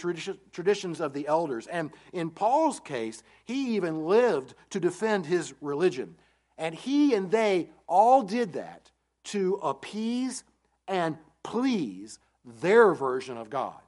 traditions 0.52 1.02
of 1.02 1.12
the 1.12 1.28
elders. 1.28 1.68
And 1.68 1.92
in 2.14 2.30
Paul's 2.30 2.80
case, 2.80 3.24
he 3.44 3.76
even 3.76 4.06
lived 4.06 4.56
to 4.70 4.80
defend 4.80 5.26
his 5.26 5.54
religion. 5.60 6.16
And 6.58 6.74
he 6.74 7.14
and 7.14 7.30
they 7.30 7.70
all 7.86 8.24
did 8.24 8.54
that 8.54 8.90
to 9.26 9.56
appease 9.56 10.46
and 10.88 11.18
please 11.44 12.20
their 12.62 12.94
version 12.94 13.36
of 13.36 13.50
God. 13.50 13.82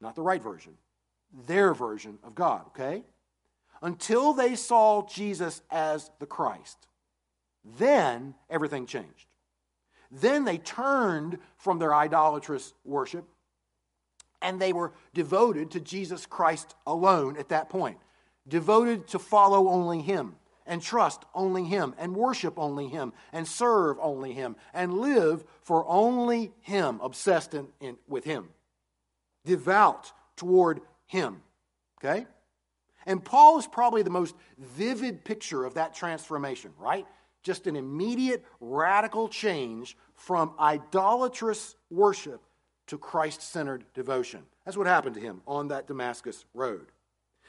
Not 0.00 0.14
the 0.14 0.22
right 0.22 0.42
version, 0.42 0.72
their 1.46 1.74
version 1.74 2.18
of 2.24 2.34
God, 2.34 2.62
okay? 2.68 3.02
Until 3.82 4.32
they 4.32 4.54
saw 4.54 5.06
Jesus 5.06 5.60
as 5.70 6.10
the 6.18 6.26
Christ. 6.26 6.88
Then 7.78 8.34
everything 8.48 8.86
changed. 8.86 9.26
Then 10.10 10.46
they 10.46 10.56
turned 10.56 11.40
from 11.58 11.78
their 11.78 11.94
idolatrous 11.94 12.72
worship 12.86 13.28
and 14.42 14.60
they 14.60 14.72
were 14.72 14.92
devoted 15.14 15.70
to 15.72 15.80
Jesus 15.80 16.26
Christ 16.26 16.74
alone 16.86 17.36
at 17.36 17.48
that 17.48 17.68
point. 17.68 17.98
Devoted 18.46 19.08
to 19.08 19.18
follow 19.18 19.68
only 19.68 20.00
Him 20.00 20.36
and 20.66 20.82
trust 20.82 21.24
only 21.34 21.64
Him 21.64 21.94
and 21.98 22.14
worship 22.14 22.58
only 22.58 22.88
Him 22.88 23.12
and 23.32 23.46
serve 23.46 23.98
only 24.00 24.32
Him 24.32 24.56
and 24.72 24.98
live 24.98 25.44
for 25.62 25.84
only 25.88 26.52
Him, 26.60 27.00
obsessed 27.02 27.54
in, 27.54 27.68
in, 27.80 27.96
with 28.06 28.24
Him, 28.24 28.48
devout 29.44 30.12
toward 30.36 30.80
Him. 31.06 31.42
Okay? 31.98 32.26
And 33.06 33.24
Paul 33.24 33.58
is 33.58 33.66
probably 33.66 34.02
the 34.02 34.10
most 34.10 34.34
vivid 34.58 35.24
picture 35.24 35.64
of 35.64 35.74
that 35.74 35.94
transformation, 35.94 36.72
right? 36.78 37.06
Just 37.42 37.66
an 37.66 37.76
immediate, 37.76 38.44
radical 38.60 39.28
change 39.28 39.96
from 40.14 40.52
idolatrous 40.60 41.74
worship 41.90 42.42
to 42.88 42.98
Christ 42.98 43.40
centered 43.40 43.84
devotion. 43.94 44.42
That's 44.64 44.76
what 44.76 44.86
happened 44.86 45.14
to 45.14 45.20
him 45.20 45.42
on 45.46 45.68
that 45.68 45.86
Damascus 45.86 46.44
road. 46.54 46.86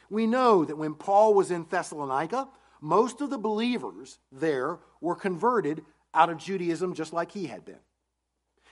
We 0.09 0.27
know 0.27 0.65
that 0.65 0.77
when 0.77 0.95
Paul 0.95 1.33
was 1.33 1.51
in 1.51 1.65
Thessalonica, 1.69 2.47
most 2.81 3.21
of 3.21 3.29
the 3.29 3.37
believers 3.37 4.19
there 4.31 4.79
were 5.01 5.15
converted 5.15 5.83
out 6.13 6.29
of 6.29 6.37
Judaism 6.37 6.93
just 6.93 7.13
like 7.13 7.31
he 7.31 7.47
had 7.47 7.65
been. 7.65 7.79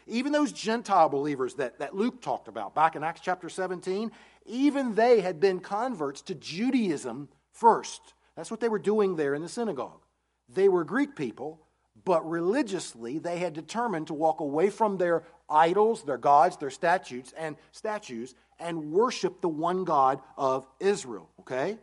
Even 0.08 0.32
those 0.32 0.54
Gentile 0.54 1.10
believers 1.10 1.56
that, 1.56 1.80
that 1.80 1.96
Luke 1.96 2.22
talked 2.22 2.48
about 2.48 2.74
back 2.74 2.96
in 2.96 3.04
Acts 3.04 3.22
chapter 3.22 3.50
17, 3.50 4.12
even 4.46 4.96
they 4.96 5.20
had 5.20 5.40
been 5.40 5.60
converts 5.60 6.22
to 6.24 6.36
Judaism 6.36 7.28
first. 7.52 8.14
That's 8.36 8.50
what 8.50 8.62
they 8.62 8.70
were 8.70 8.80
doing 8.80 9.16
there 9.16 9.36
in 9.36 9.42
the 9.42 9.50
synagogue. 9.50 10.02
They 10.48 10.70
were 10.70 10.86
Greek 10.86 11.16
people, 11.16 11.62
but 12.06 12.28
religiously 12.28 13.20
they 13.20 13.40
had 13.40 13.54
determined 13.54 14.08
to 14.08 14.14
walk 14.14 14.40
away 14.40 14.70
from 14.70 14.98
their 14.98 15.24
idols, 15.50 16.04
their 16.04 16.18
gods, 16.18 16.58
their 16.58 16.70
statutes 16.70 17.34
and 17.38 17.56
statues 17.72 18.36
and 18.60 18.92
worship 18.92 19.42
the 19.42 19.50
one 19.50 19.84
God 19.84 20.20
of 20.38 20.66
Israel, 20.80 21.30
okay? 21.42 21.78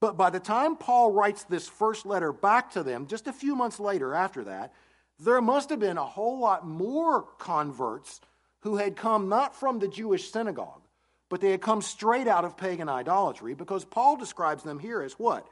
But 0.00 0.16
by 0.16 0.30
the 0.30 0.40
time 0.40 0.76
Paul 0.76 1.12
writes 1.12 1.44
this 1.44 1.68
first 1.68 2.06
letter 2.06 2.32
back 2.32 2.72
to 2.72 2.82
them, 2.82 3.06
just 3.06 3.26
a 3.26 3.32
few 3.32 3.54
months 3.54 3.78
later 3.78 4.14
after 4.14 4.44
that, 4.44 4.72
there 5.18 5.40
must 5.42 5.70
have 5.70 5.80
been 5.80 5.98
a 5.98 6.04
whole 6.04 6.40
lot 6.40 6.66
more 6.66 7.22
converts 7.38 8.20
who 8.60 8.76
had 8.76 8.96
come 8.96 9.28
not 9.28 9.54
from 9.54 9.78
the 9.78 9.88
Jewish 9.88 10.30
synagogue, 10.30 10.82
but 11.28 11.40
they 11.40 11.50
had 11.50 11.60
come 11.60 11.82
straight 11.82 12.26
out 12.26 12.44
of 12.44 12.56
pagan 12.56 12.88
idolatry 12.88 13.54
because 13.54 13.84
Paul 13.84 14.16
describes 14.16 14.62
them 14.62 14.78
here 14.78 15.02
as 15.02 15.12
what? 15.14 15.46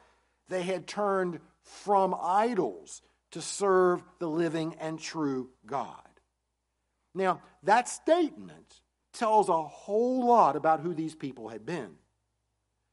They 0.48 0.62
had 0.62 0.86
turned 0.86 1.40
from 1.62 2.14
idols 2.20 3.02
to 3.32 3.42
serve 3.42 4.02
the 4.18 4.28
living 4.28 4.74
and 4.80 4.98
true 4.98 5.50
God. 5.66 6.07
Now, 7.18 7.42
that 7.64 7.88
statement 7.88 8.80
tells 9.12 9.48
a 9.48 9.62
whole 9.62 10.26
lot 10.26 10.54
about 10.54 10.80
who 10.80 10.94
these 10.94 11.14
people 11.14 11.48
had 11.48 11.66
been. 11.66 11.90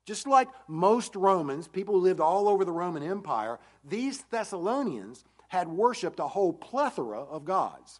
Just 0.08 0.28
like 0.28 0.48
most 0.68 1.16
Romans, 1.16 1.68
people 1.68 1.96
who 1.96 2.02
lived 2.02 2.20
all 2.20 2.50
over 2.50 2.66
the 2.66 2.72
Roman 2.72 3.04
Empire, 3.04 3.60
these 3.84 4.24
Thessalonians 4.32 5.24
had 5.48 5.68
worshiped 5.68 6.20
a 6.20 6.28
whole 6.28 6.54
plethora 6.54 7.22
of 7.22 7.46
gods. 7.46 8.00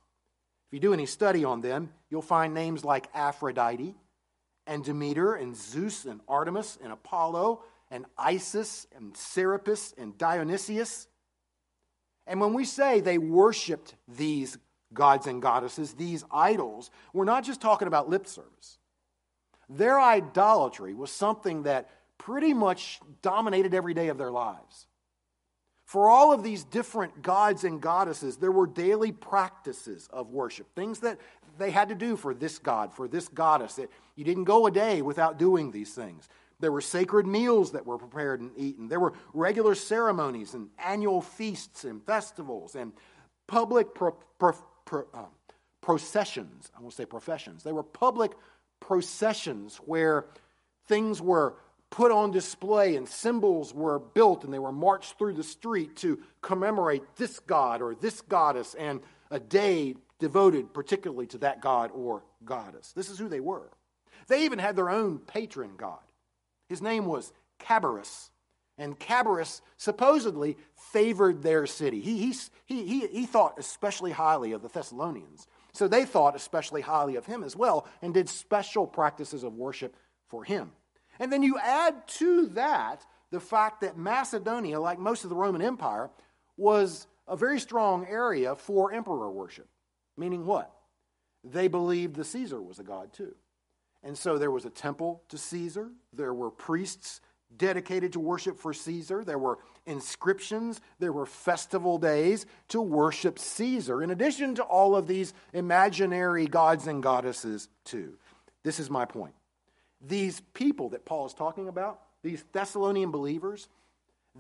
If 0.68 0.74
you 0.74 0.80
do 0.80 0.94
any 0.94 1.06
study 1.06 1.46
on 1.46 1.62
them, 1.62 1.92
you'll 2.10 2.22
find 2.24 2.54
names 2.54 2.84
like 2.84 3.08
Aphrodite 3.14 3.96
and 4.66 4.84
Demeter 4.84 5.36
and 5.36 5.56
Zeus 5.56 6.06
and 6.06 6.22
Artemis 6.28 6.80
and 6.84 6.92
Apollo 6.92 7.64
and 7.92 8.06
Isis 8.18 8.88
and 8.96 9.16
Serapis 9.16 9.94
and 9.96 10.18
Dionysius. 10.18 11.08
And 12.26 12.42
when 12.42 12.54
we 12.54 12.66
say 12.66 13.00
they 13.00 13.20
worshiped 13.20 13.94
these 14.08 14.58
gods 14.96 15.28
and 15.28 15.42
goddesses, 15.42 15.94
these 15.94 16.24
idols, 16.32 16.90
we're 17.14 17.26
not 17.26 17.44
just 17.44 17.62
talking 17.62 17.88
about 17.88 18.10
lip 18.10 18.26
service. 18.26 18.80
Their 19.70 20.00
idolatry 20.00 20.94
was 20.94 21.12
something 21.12 21.64
that 21.64 21.90
pretty 22.18 22.54
much 22.54 23.00
dominated 23.22 23.74
every 23.74 23.94
day 23.94 24.08
of 24.08 24.18
their 24.18 24.32
lives. 24.32 24.88
For 25.86 26.10
all 26.10 26.34
of 26.34 26.42
these 26.42 26.64
different 26.64 27.22
gods 27.22 27.64
and 27.64 27.80
goddesses, 27.80 28.38
there 28.38 28.52
were 28.52 28.66
daily 28.66 29.12
practices 29.12 30.10
of 30.12 30.32
worship, 30.32 30.68
things 30.76 31.00
that 31.00 31.20
they 31.60 31.70
had 31.70 31.90
to 31.90 31.96
do 31.96 32.16
for 32.16 32.34
this 32.34 32.58
god, 32.58 32.92
for 32.94 33.08
this 33.08 33.28
goddess. 33.28 33.78
It, 33.78 33.92
you 34.16 34.24
didn't 34.24 34.46
go 34.46 34.66
a 34.66 34.72
day 34.72 35.02
without 35.04 35.38
doing 35.38 35.72
these 35.72 35.94
things. 35.94 36.28
There 36.60 36.72
were 36.72 36.82
sacred 36.82 37.28
meals 37.28 37.72
that 37.74 37.86
were 37.86 37.98
prepared 37.98 38.42
and 38.42 38.52
eaten. 38.58 38.88
There 38.88 39.00
were 39.00 39.14
regular 39.34 39.76
ceremonies 39.76 40.54
and 40.54 40.70
annual 40.80 41.22
feasts 41.22 41.84
and 41.84 42.04
festivals 42.04 42.76
and 42.76 42.94
public 43.46 43.94
pro, 43.94 44.12
pro, 44.40 44.54
pro, 44.86 45.06
um, 45.14 45.28
processions. 45.82 46.72
I 46.78 46.82
won't 46.82 46.94
say 46.94 47.06
professions. 47.06 47.64
They 47.64 47.72
were 47.72 47.84
public 47.84 48.32
processions 48.80 49.78
where 49.78 50.26
things 50.88 51.22
were 51.22 51.56
put 51.90 52.12
on 52.12 52.32
display 52.32 52.96
and 52.96 53.08
symbols 53.08 53.74
were 53.74 54.00
built 54.00 54.44
and 54.44 54.54
they 54.54 54.60
were 54.60 54.72
marched 54.72 55.18
through 55.18 55.34
the 55.34 55.44
street 55.44 55.96
to 55.98 56.20
commemorate 56.42 57.04
this 57.16 57.40
god 57.40 57.82
or 57.82 57.96
this 57.96 58.22
goddess 58.22 58.76
and 58.76 59.00
a 59.32 59.40
day 59.40 59.96
devoted 60.20 60.74
particularly 60.74 61.28
to 61.28 61.38
that 61.40 61.62
god 61.62 61.92
or 61.94 62.24
goddess. 62.44 62.92
This 62.94 63.10
is 63.10 63.18
who 63.18 63.30
they 63.30 63.40
were. 63.40 63.70
They 64.28 64.46
even 64.46 64.60
had 64.60 64.76
their 64.76 64.90
own 64.90 65.20
patron 65.20 65.72
god. 65.78 66.00
His 66.68 66.82
name 66.82 67.06
was 67.06 67.32
Cabirus. 67.60 68.32
And 68.78 69.00
Cabirus 69.00 69.62
supposedly 69.78 70.58
favored 70.76 71.42
their 71.42 71.66
city. 71.66 72.02
He, 72.02 72.18
he, 72.66 72.84
he, 72.84 73.08
he, 73.08 73.26
thought 73.26 73.58
especially 73.58 74.12
highly 74.12 74.52
of 74.52 74.62
the 74.62 74.68
Thessalonians. 74.68 75.48
So 75.72 75.88
they 75.88 76.04
thought 76.04 76.36
especially 76.36 76.82
highly 76.82 77.16
of 77.16 77.26
him 77.26 77.44
as 77.44 77.56
well 77.56 77.88
and 78.02 78.14
did 78.14 78.28
special 78.28 78.86
practices 78.86 79.44
of 79.44 79.54
worship 79.54 79.96
for 80.28 80.44
him. 80.44 80.72
And 81.20 81.32
then 81.32 81.42
you 81.42 81.58
add 81.58 82.08
to 82.20 82.48
that 82.48 83.06
the 83.32 83.40
fact 83.40 83.82
that 83.82 83.98
Macedonia, 83.98 84.80
like 84.80 85.00
most 85.00 85.24
of 85.24 85.30
the 85.30 85.36
Roman 85.36 85.62
Empire, 85.62 86.10
was 86.58 87.08
a 87.28 87.38
very 87.38 87.60
strong 87.60 88.06
area 88.06 88.56
for 88.56 88.94
emperor 88.94 89.32
worship. 89.32 89.68
Meaning 90.18 90.46
what? 90.46 90.72
They 91.44 91.68
believed 91.68 92.16
the 92.16 92.24
Caesar 92.24 92.62
was 92.62 92.80
a 92.80 92.84
god 92.84 93.14
too. 93.14 93.36
And 94.04 94.18
so 94.18 94.38
there 94.38 94.52
was 94.52 94.66
a 94.66 94.70
temple 94.70 95.24
to 95.30 95.38
Caesar, 95.38 95.90
there 96.14 96.34
were 96.34 96.52
priests 96.52 97.22
dedicated 97.58 98.14
to 98.14 98.20
worship 98.20 98.60
for 98.60 98.74
Caesar. 98.74 99.24
There 99.24 99.38
were 99.38 99.60
inscriptions, 99.86 100.82
there 101.00 101.14
were 101.14 101.26
festival 101.26 101.98
days 101.98 102.46
to 102.70 102.82
worship 102.82 103.40
Caesar, 103.40 104.04
in 104.04 104.12
addition 104.12 104.56
to 104.56 104.64
all 104.64 104.96
of 104.96 105.08
these 105.08 105.34
imaginary 105.54 106.48
gods 106.48 106.88
and 106.88 107.02
goddesses, 107.02 107.70
too. 107.84 108.14
This 108.64 108.80
is 108.80 108.90
my 108.90 109.06
point. 109.06 109.36
These 110.02 110.42
people 110.54 110.90
that 110.90 111.06
Paul 111.06 111.26
is 111.26 111.34
talking 111.34 111.68
about, 111.68 112.02
these 112.24 112.44
Thessalonian 112.52 113.12
believers, 113.12 113.68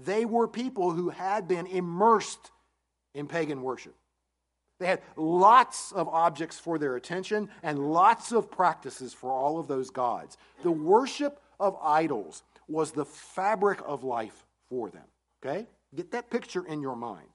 they 0.04 0.26
were 0.26 0.48
people 0.48 0.92
who 0.92 1.10
had 1.10 1.48
been 1.48 1.68
immersed 1.68 2.52
in 3.14 3.28
pagan 3.28 3.62
worship. 3.62 3.96
They 4.80 4.88
had 4.88 5.02
lots 5.16 5.94
of 5.94 6.10
objects 6.10 6.60
for 6.60 6.78
their 6.78 6.96
attention 6.98 7.50
and 7.64 7.80
lots 7.94 8.34
of 8.34 8.52
practices 8.52 9.14
for 9.14 9.32
all 9.32 9.58
of 9.58 9.68
those 9.68 9.90
gods. 9.90 10.38
The 10.64 10.72
worship 10.72 11.40
of 11.60 11.78
idols 11.82 12.44
was 12.68 12.92
the 12.92 13.06
fabric 13.06 13.80
of 13.86 14.04
life 14.04 14.46
for 14.70 14.90
them. 14.90 15.06
Okay? 15.44 15.68
Get 15.94 16.12
that 16.12 16.30
picture 16.30 16.66
in 16.66 16.82
your 16.82 16.96
mind. 16.96 17.28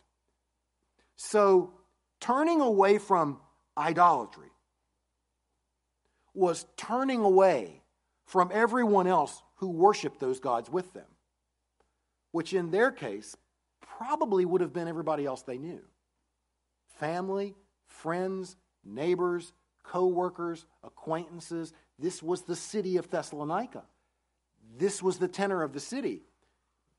So, 1.16 1.72
turning 2.20 2.60
away 2.60 2.98
from 2.98 3.40
idolatry 3.76 4.50
was 6.34 6.66
turning 6.76 7.20
away 7.20 7.82
from 8.26 8.50
everyone 8.52 9.06
else 9.06 9.42
who 9.56 9.68
worshiped 9.68 10.20
those 10.20 10.40
gods 10.40 10.70
with 10.70 10.92
them, 10.92 11.06
which 12.32 12.54
in 12.54 12.70
their 12.70 12.90
case 12.90 13.36
probably 13.80 14.44
would 14.44 14.60
have 14.60 14.72
been 14.72 14.88
everybody 14.88 15.26
else 15.26 15.42
they 15.42 15.58
knew 15.58 15.80
family, 16.98 17.54
friends, 17.86 18.56
neighbors, 18.84 19.52
co 19.82 20.06
workers, 20.06 20.66
acquaintances. 20.84 21.72
This 21.98 22.22
was 22.22 22.42
the 22.42 22.56
city 22.56 22.96
of 22.96 23.10
Thessalonica. 23.10 23.84
This 24.80 25.02
was 25.02 25.18
the 25.18 25.28
tenor 25.28 25.62
of 25.62 25.74
the 25.74 25.78
city. 25.78 26.22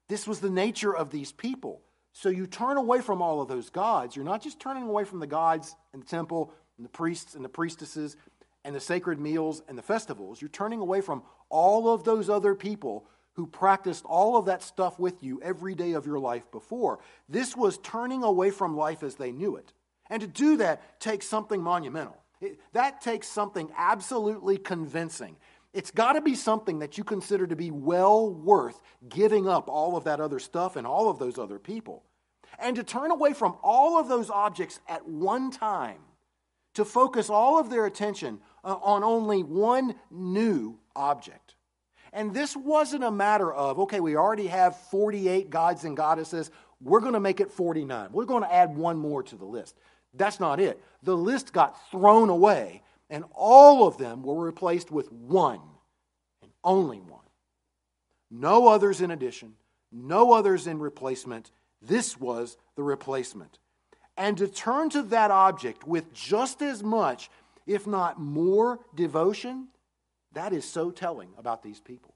This 0.07 0.27
was 0.27 0.39
the 0.39 0.51
nature 0.51 0.95
of 0.95 1.09
these 1.09 1.31
people. 1.31 1.81
So 2.13 2.29
you 2.29 2.45
turn 2.45 2.77
away 2.77 3.01
from 3.01 3.23
all 3.23 3.41
of 3.41 3.47
those 3.47 3.71
gods. 3.71 4.15
You're 4.15 4.23
not 4.23 4.43
just 4.43 4.59
turning 4.59 4.83
away 4.83 5.03
from 5.03 5.19
the 5.19 5.25
gods 5.25 5.75
and 5.91 6.03
the 6.03 6.07
temple 6.07 6.53
and 6.77 6.85
the 6.85 6.91
priests 6.91 7.33
and 7.33 7.43
the 7.43 7.49
priestesses 7.49 8.17
and 8.63 8.75
the 8.75 8.79
sacred 8.79 9.19
meals 9.19 9.63
and 9.67 9.75
the 9.75 9.81
festivals. 9.81 10.39
You're 10.39 10.49
turning 10.49 10.79
away 10.79 11.01
from 11.01 11.23
all 11.49 11.91
of 11.91 12.03
those 12.03 12.29
other 12.29 12.53
people 12.53 13.07
who 13.33 13.47
practiced 13.47 14.05
all 14.05 14.37
of 14.37 14.45
that 14.45 14.61
stuff 14.61 14.99
with 14.99 15.23
you 15.23 15.41
every 15.41 15.73
day 15.73 15.93
of 15.93 16.05
your 16.05 16.19
life 16.19 16.43
before. 16.51 16.99
This 17.27 17.57
was 17.57 17.79
turning 17.79 18.21
away 18.21 18.51
from 18.51 18.77
life 18.77 19.01
as 19.01 19.15
they 19.15 19.31
knew 19.31 19.55
it. 19.55 19.73
And 20.07 20.21
to 20.21 20.27
do 20.27 20.57
that 20.57 20.99
takes 20.99 21.25
something 21.25 21.63
monumental. 21.63 22.17
It, 22.41 22.59
that 22.73 23.01
takes 23.01 23.27
something 23.27 23.71
absolutely 23.75 24.57
convincing. 24.57 25.37
It's 25.73 25.91
got 25.91 26.13
to 26.13 26.21
be 26.21 26.35
something 26.35 26.79
that 26.79 26.97
you 26.97 27.03
consider 27.03 27.47
to 27.47 27.55
be 27.55 27.71
well 27.71 28.29
worth 28.33 28.81
giving 29.07 29.47
up 29.47 29.69
all 29.69 29.95
of 29.95 30.03
that 30.03 30.19
other 30.19 30.39
stuff 30.39 30.75
and 30.75 30.85
all 30.85 31.09
of 31.09 31.17
those 31.17 31.37
other 31.37 31.59
people. 31.59 32.03
And 32.59 32.75
to 32.75 32.83
turn 32.83 33.11
away 33.11 33.33
from 33.33 33.57
all 33.63 33.99
of 33.99 34.09
those 34.09 34.29
objects 34.29 34.79
at 34.87 35.07
one 35.07 35.49
time, 35.49 35.99
to 36.73 36.85
focus 36.85 37.29
all 37.29 37.59
of 37.59 37.69
their 37.69 37.85
attention 37.85 38.39
uh, 38.63 38.75
on 38.81 39.03
only 39.03 39.43
one 39.43 39.95
new 40.09 40.77
object. 40.95 41.55
And 42.13 42.33
this 42.33 42.55
wasn't 42.55 43.03
a 43.03 43.11
matter 43.11 43.51
of, 43.51 43.79
okay, 43.79 44.01
we 44.01 44.15
already 44.15 44.47
have 44.47 44.75
48 44.89 45.49
gods 45.49 45.85
and 45.85 45.95
goddesses, 45.95 46.51
we're 46.81 46.99
going 46.99 47.13
to 47.13 47.19
make 47.19 47.39
it 47.39 47.51
49. 47.51 48.09
We're 48.11 48.25
going 48.25 48.43
to 48.43 48.53
add 48.53 48.75
one 48.75 48.97
more 48.97 49.23
to 49.23 49.35
the 49.35 49.45
list. 49.45 49.77
That's 50.13 50.39
not 50.39 50.59
it. 50.59 50.83
The 51.03 51.15
list 51.15 51.53
got 51.53 51.77
thrown 51.89 52.29
away, 52.29 52.83
and 53.11 53.25
all 53.35 53.85
of 53.85 53.97
them 53.97 54.23
were 54.23 54.43
replaced 54.43 54.89
with 54.89 55.11
one, 55.11 55.59
and 56.41 56.49
only 56.63 56.99
one. 56.99 57.19
No 58.31 58.69
others 58.69 59.01
in 59.01 59.11
addition, 59.11 59.53
no 59.91 60.31
others 60.31 60.65
in 60.65 60.79
replacement. 60.79 61.51
This 61.81 62.19
was 62.19 62.57
the 62.75 62.83
replacement. 62.83 63.59
And 64.15 64.37
to 64.37 64.47
turn 64.47 64.89
to 64.91 65.01
that 65.03 65.29
object 65.29 65.85
with 65.85 66.13
just 66.13 66.61
as 66.61 66.81
much, 66.81 67.29
if 67.67 67.85
not 67.85 68.19
more, 68.19 68.79
devotion, 68.95 69.67
that 70.31 70.53
is 70.53 70.63
so 70.63 70.89
telling 70.89 71.29
about 71.37 71.63
these 71.63 71.81
people. 71.81 72.13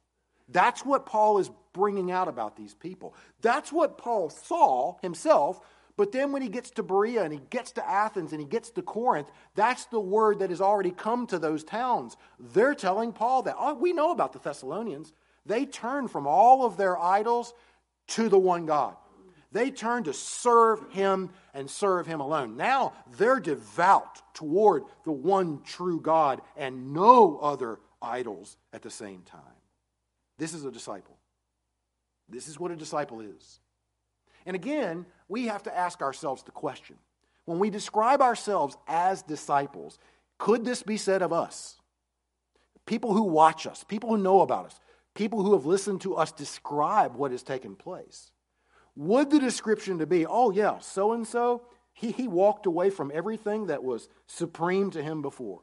That's 0.47 0.85
what 0.85 1.05
Paul 1.05 1.39
is 1.39 1.49
bringing 1.73 2.11
out 2.11 2.27
about 2.27 2.55
these 2.55 2.73
people. 2.73 3.15
That's 3.41 3.71
what 3.71 3.97
Paul 3.97 4.29
saw 4.29 4.97
himself 5.01 5.59
but 5.97 6.11
then 6.11 6.31
when 6.31 6.41
he 6.41 6.49
gets 6.49 6.71
to 6.71 6.83
Berea 6.83 7.23
and 7.23 7.31
he 7.31 7.41
gets 7.49 7.71
to 7.73 7.89
Athens 7.89 8.31
and 8.31 8.41
he 8.41 8.47
gets 8.47 8.69
to 8.71 8.81
Corinth, 8.81 9.31
that's 9.55 9.85
the 9.85 9.99
word 9.99 10.39
that 10.39 10.49
has 10.49 10.59
already 10.61 10.91
come 10.91 11.25
to 11.27 11.39
those 11.39 11.63
towns. 11.63 12.17
They're 12.37 12.75
telling 12.75 13.13
Paul 13.13 13.43
that. 13.43 13.55
Oh, 13.57 13.75
we 13.75 13.93
know 13.93 14.11
about 14.11 14.33
the 14.33 14.39
Thessalonians. 14.39 15.13
They 15.45 15.65
turned 15.65 16.11
from 16.11 16.27
all 16.27 16.65
of 16.65 16.75
their 16.75 16.99
idols 16.99 17.53
to 18.07 18.27
the 18.27 18.39
one 18.39 18.65
God. 18.65 18.95
They 19.53 19.71
turned 19.71 20.05
to 20.05 20.13
serve 20.13 20.91
him 20.91 21.29
and 21.53 21.69
serve 21.69 22.07
him 22.07 22.19
alone. 22.19 22.57
Now 22.57 22.91
they're 23.17 23.39
devout 23.39 24.21
toward 24.33 24.83
the 25.05 25.13
one 25.13 25.61
true 25.63 26.01
God 26.01 26.41
and 26.57 26.93
no 26.93 27.37
other 27.37 27.79
idols 28.01 28.57
at 28.73 28.81
the 28.81 28.89
same 28.89 29.21
time. 29.21 29.41
This 30.37 30.53
is 30.53 30.65
a 30.65 30.71
disciple. 30.71 31.17
This 32.27 32.49
is 32.49 32.59
what 32.59 32.71
a 32.71 32.75
disciple 32.75 33.21
is. 33.21 33.61
And 34.45 34.55
again, 34.55 35.05
we 35.27 35.47
have 35.47 35.63
to 35.63 35.75
ask 35.75 36.01
ourselves 36.01 36.43
the 36.43 36.51
question 36.51 36.97
when 37.45 37.59
we 37.59 37.69
describe 37.69 38.21
ourselves 38.21 38.75
as 38.87 39.21
disciples, 39.21 39.99
could 40.37 40.65
this 40.65 40.83
be 40.83 40.97
said 40.97 41.21
of 41.21 41.31
us? 41.31 41.77
People 42.85 43.13
who 43.13 43.23
watch 43.23 43.65
us, 43.65 43.83
people 43.83 44.09
who 44.09 44.17
know 44.17 44.41
about 44.41 44.65
us, 44.65 44.79
people 45.13 45.43
who 45.43 45.53
have 45.53 45.65
listened 45.65 46.01
to 46.01 46.15
us 46.15 46.31
describe 46.31 47.15
what 47.15 47.31
has 47.31 47.43
taken 47.43 47.75
place. 47.75 48.31
Would 48.95 49.29
the 49.29 49.39
description 49.39 49.99
to 49.99 50.05
be, 50.05 50.25
oh, 50.25 50.51
yeah, 50.51 50.79
so 50.79 51.13
and 51.13 51.27
so, 51.27 51.63
he 51.93 52.27
walked 52.27 52.65
away 52.65 52.89
from 52.89 53.11
everything 53.13 53.67
that 53.67 53.83
was 53.83 54.09
supreme 54.27 54.91
to 54.91 55.01
him 55.01 55.21
before? 55.21 55.61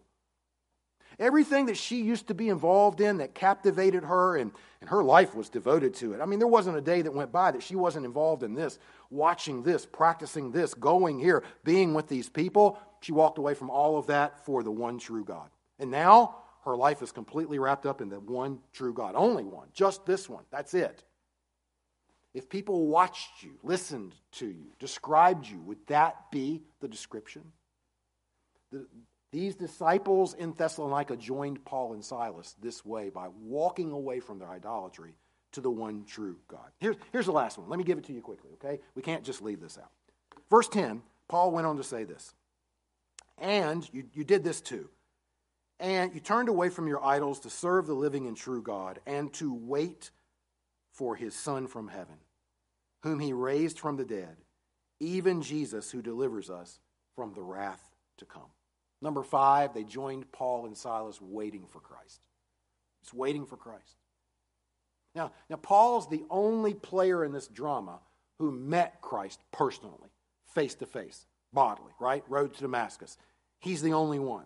Everything 1.22 1.66
that 1.66 1.76
she 1.76 2.02
used 2.02 2.26
to 2.26 2.34
be 2.34 2.48
involved 2.48 3.00
in 3.00 3.18
that 3.18 3.32
captivated 3.32 4.02
her 4.02 4.36
and, 4.36 4.50
and 4.80 4.90
her 4.90 5.04
life 5.04 5.36
was 5.36 5.48
devoted 5.48 5.94
to 5.94 6.14
it. 6.14 6.20
I 6.20 6.26
mean, 6.26 6.40
there 6.40 6.48
wasn't 6.48 6.76
a 6.76 6.80
day 6.80 7.00
that 7.00 7.14
went 7.14 7.30
by 7.30 7.52
that 7.52 7.62
she 7.62 7.76
wasn't 7.76 8.04
involved 8.04 8.42
in 8.42 8.54
this, 8.54 8.80
watching 9.08 9.62
this, 9.62 9.86
practicing 9.86 10.50
this, 10.50 10.74
going 10.74 11.20
here, 11.20 11.44
being 11.62 11.94
with 11.94 12.08
these 12.08 12.28
people. 12.28 12.76
She 13.02 13.12
walked 13.12 13.38
away 13.38 13.54
from 13.54 13.70
all 13.70 13.96
of 13.96 14.08
that 14.08 14.44
for 14.44 14.64
the 14.64 14.72
one 14.72 14.98
true 14.98 15.24
God. 15.24 15.48
And 15.78 15.92
now 15.92 16.38
her 16.64 16.76
life 16.76 17.02
is 17.02 17.12
completely 17.12 17.60
wrapped 17.60 17.86
up 17.86 18.00
in 18.00 18.08
the 18.08 18.18
one 18.18 18.58
true 18.72 18.92
God. 18.92 19.14
Only 19.14 19.44
one, 19.44 19.68
just 19.72 20.04
this 20.04 20.28
one. 20.28 20.42
That's 20.50 20.74
it. 20.74 21.04
If 22.34 22.48
people 22.48 22.88
watched 22.88 23.44
you, 23.44 23.52
listened 23.62 24.16
to 24.32 24.46
you, 24.46 24.72
described 24.80 25.46
you, 25.46 25.60
would 25.60 25.86
that 25.86 26.32
be 26.32 26.62
the 26.80 26.88
description? 26.88 27.42
The, 28.72 28.86
these 29.32 29.54
disciples 29.54 30.34
in 30.34 30.52
Thessalonica 30.52 31.16
joined 31.16 31.64
Paul 31.64 31.94
and 31.94 32.04
Silas 32.04 32.54
this 32.60 32.84
way 32.84 33.08
by 33.08 33.28
walking 33.40 33.90
away 33.90 34.20
from 34.20 34.38
their 34.38 34.50
idolatry 34.50 35.14
to 35.52 35.62
the 35.62 35.70
one 35.70 36.04
true 36.04 36.36
God. 36.48 36.70
Here's, 36.78 36.96
here's 37.12 37.26
the 37.26 37.32
last 37.32 37.56
one. 37.56 37.68
Let 37.68 37.78
me 37.78 37.84
give 37.84 37.96
it 37.96 38.04
to 38.04 38.12
you 38.12 38.20
quickly, 38.20 38.50
okay? 38.54 38.80
We 38.94 39.02
can't 39.02 39.24
just 39.24 39.40
leave 39.40 39.60
this 39.60 39.78
out. 39.78 39.90
Verse 40.50 40.68
10, 40.68 41.02
Paul 41.28 41.50
went 41.50 41.66
on 41.66 41.78
to 41.78 41.82
say 41.82 42.04
this. 42.04 42.34
And 43.38 43.88
you, 43.92 44.04
you 44.12 44.22
did 44.22 44.44
this 44.44 44.60
too. 44.60 44.90
And 45.80 46.14
you 46.14 46.20
turned 46.20 46.50
away 46.50 46.68
from 46.68 46.86
your 46.86 47.04
idols 47.04 47.40
to 47.40 47.50
serve 47.50 47.86
the 47.86 47.94
living 47.94 48.26
and 48.26 48.36
true 48.36 48.62
God 48.62 49.00
and 49.06 49.32
to 49.34 49.52
wait 49.52 50.10
for 50.92 51.16
his 51.16 51.34
Son 51.34 51.66
from 51.66 51.88
heaven, 51.88 52.16
whom 53.02 53.18
he 53.18 53.32
raised 53.32 53.78
from 53.78 53.96
the 53.96 54.04
dead, 54.04 54.36
even 55.00 55.40
Jesus 55.40 55.90
who 55.90 56.02
delivers 56.02 56.50
us 56.50 56.80
from 57.16 57.32
the 57.32 57.42
wrath 57.42 57.82
to 58.18 58.26
come. 58.26 58.50
Number 59.02 59.24
five, 59.24 59.74
they 59.74 59.82
joined 59.82 60.30
Paul 60.30 60.64
and 60.66 60.76
Silas 60.76 61.20
waiting 61.20 61.66
for 61.68 61.80
Christ. 61.80 62.22
It's 63.02 63.12
waiting 63.12 63.44
for 63.44 63.56
Christ. 63.56 63.96
Now, 65.14 65.32
now 65.50 65.56
Paul's 65.56 66.08
the 66.08 66.22
only 66.30 66.72
player 66.72 67.24
in 67.24 67.32
this 67.32 67.48
drama 67.48 67.98
who 68.38 68.52
met 68.52 69.00
Christ 69.00 69.40
personally, 69.50 70.10
face 70.54 70.74
to 70.76 70.86
face, 70.86 71.26
bodily, 71.52 71.92
right? 72.00 72.24
Road 72.28 72.54
to 72.54 72.60
Damascus. 72.60 73.18
He's 73.58 73.82
the 73.82 73.92
only 73.92 74.20
one. 74.20 74.44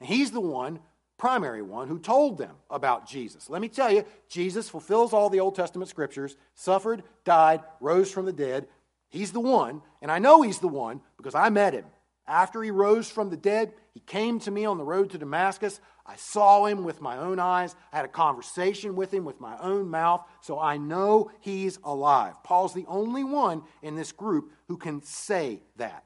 And 0.00 0.08
he's 0.08 0.30
the 0.30 0.40
one, 0.40 0.78
primary 1.18 1.62
one, 1.62 1.88
who 1.88 1.98
told 1.98 2.36
them 2.36 2.56
about 2.70 3.08
Jesus. 3.08 3.48
Let 3.48 3.62
me 3.62 3.68
tell 3.68 3.90
you, 3.90 4.04
Jesus 4.28 4.68
fulfills 4.68 5.14
all 5.14 5.30
the 5.30 5.40
Old 5.40 5.54
Testament 5.54 5.88
scriptures, 5.88 6.36
suffered, 6.54 7.02
died, 7.24 7.62
rose 7.80 8.12
from 8.12 8.26
the 8.26 8.32
dead. 8.32 8.68
He's 9.08 9.32
the 9.32 9.40
one, 9.40 9.80
and 10.02 10.10
I 10.10 10.18
know 10.18 10.42
he's 10.42 10.58
the 10.58 10.68
one 10.68 11.00
because 11.16 11.34
I 11.34 11.48
met 11.48 11.72
him. 11.72 11.86
After 12.26 12.62
he 12.62 12.70
rose 12.70 13.10
from 13.10 13.30
the 13.30 13.36
dead, 13.36 13.72
he 13.94 14.00
came 14.00 14.38
to 14.40 14.50
me 14.50 14.64
on 14.64 14.78
the 14.78 14.84
road 14.84 15.10
to 15.10 15.18
Damascus. 15.18 15.80
I 16.06 16.16
saw 16.16 16.66
him 16.66 16.84
with 16.84 17.00
my 17.00 17.16
own 17.16 17.38
eyes. 17.38 17.74
I 17.92 17.96
had 17.96 18.04
a 18.04 18.08
conversation 18.08 18.96
with 18.96 19.12
him 19.12 19.24
with 19.24 19.40
my 19.40 19.56
own 19.58 19.88
mouth, 19.88 20.24
so 20.40 20.58
I 20.58 20.76
know 20.76 21.30
he's 21.40 21.78
alive. 21.84 22.42
Paul's 22.42 22.74
the 22.74 22.86
only 22.88 23.24
one 23.24 23.62
in 23.82 23.96
this 23.96 24.12
group 24.12 24.52
who 24.68 24.76
can 24.76 25.02
say 25.02 25.62
that. 25.76 26.04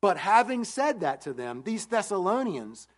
But 0.00 0.18
having 0.18 0.64
said 0.64 1.00
that 1.00 1.22
to 1.22 1.32
them, 1.32 1.62
these 1.64 1.86
Thessalonians 1.86 2.88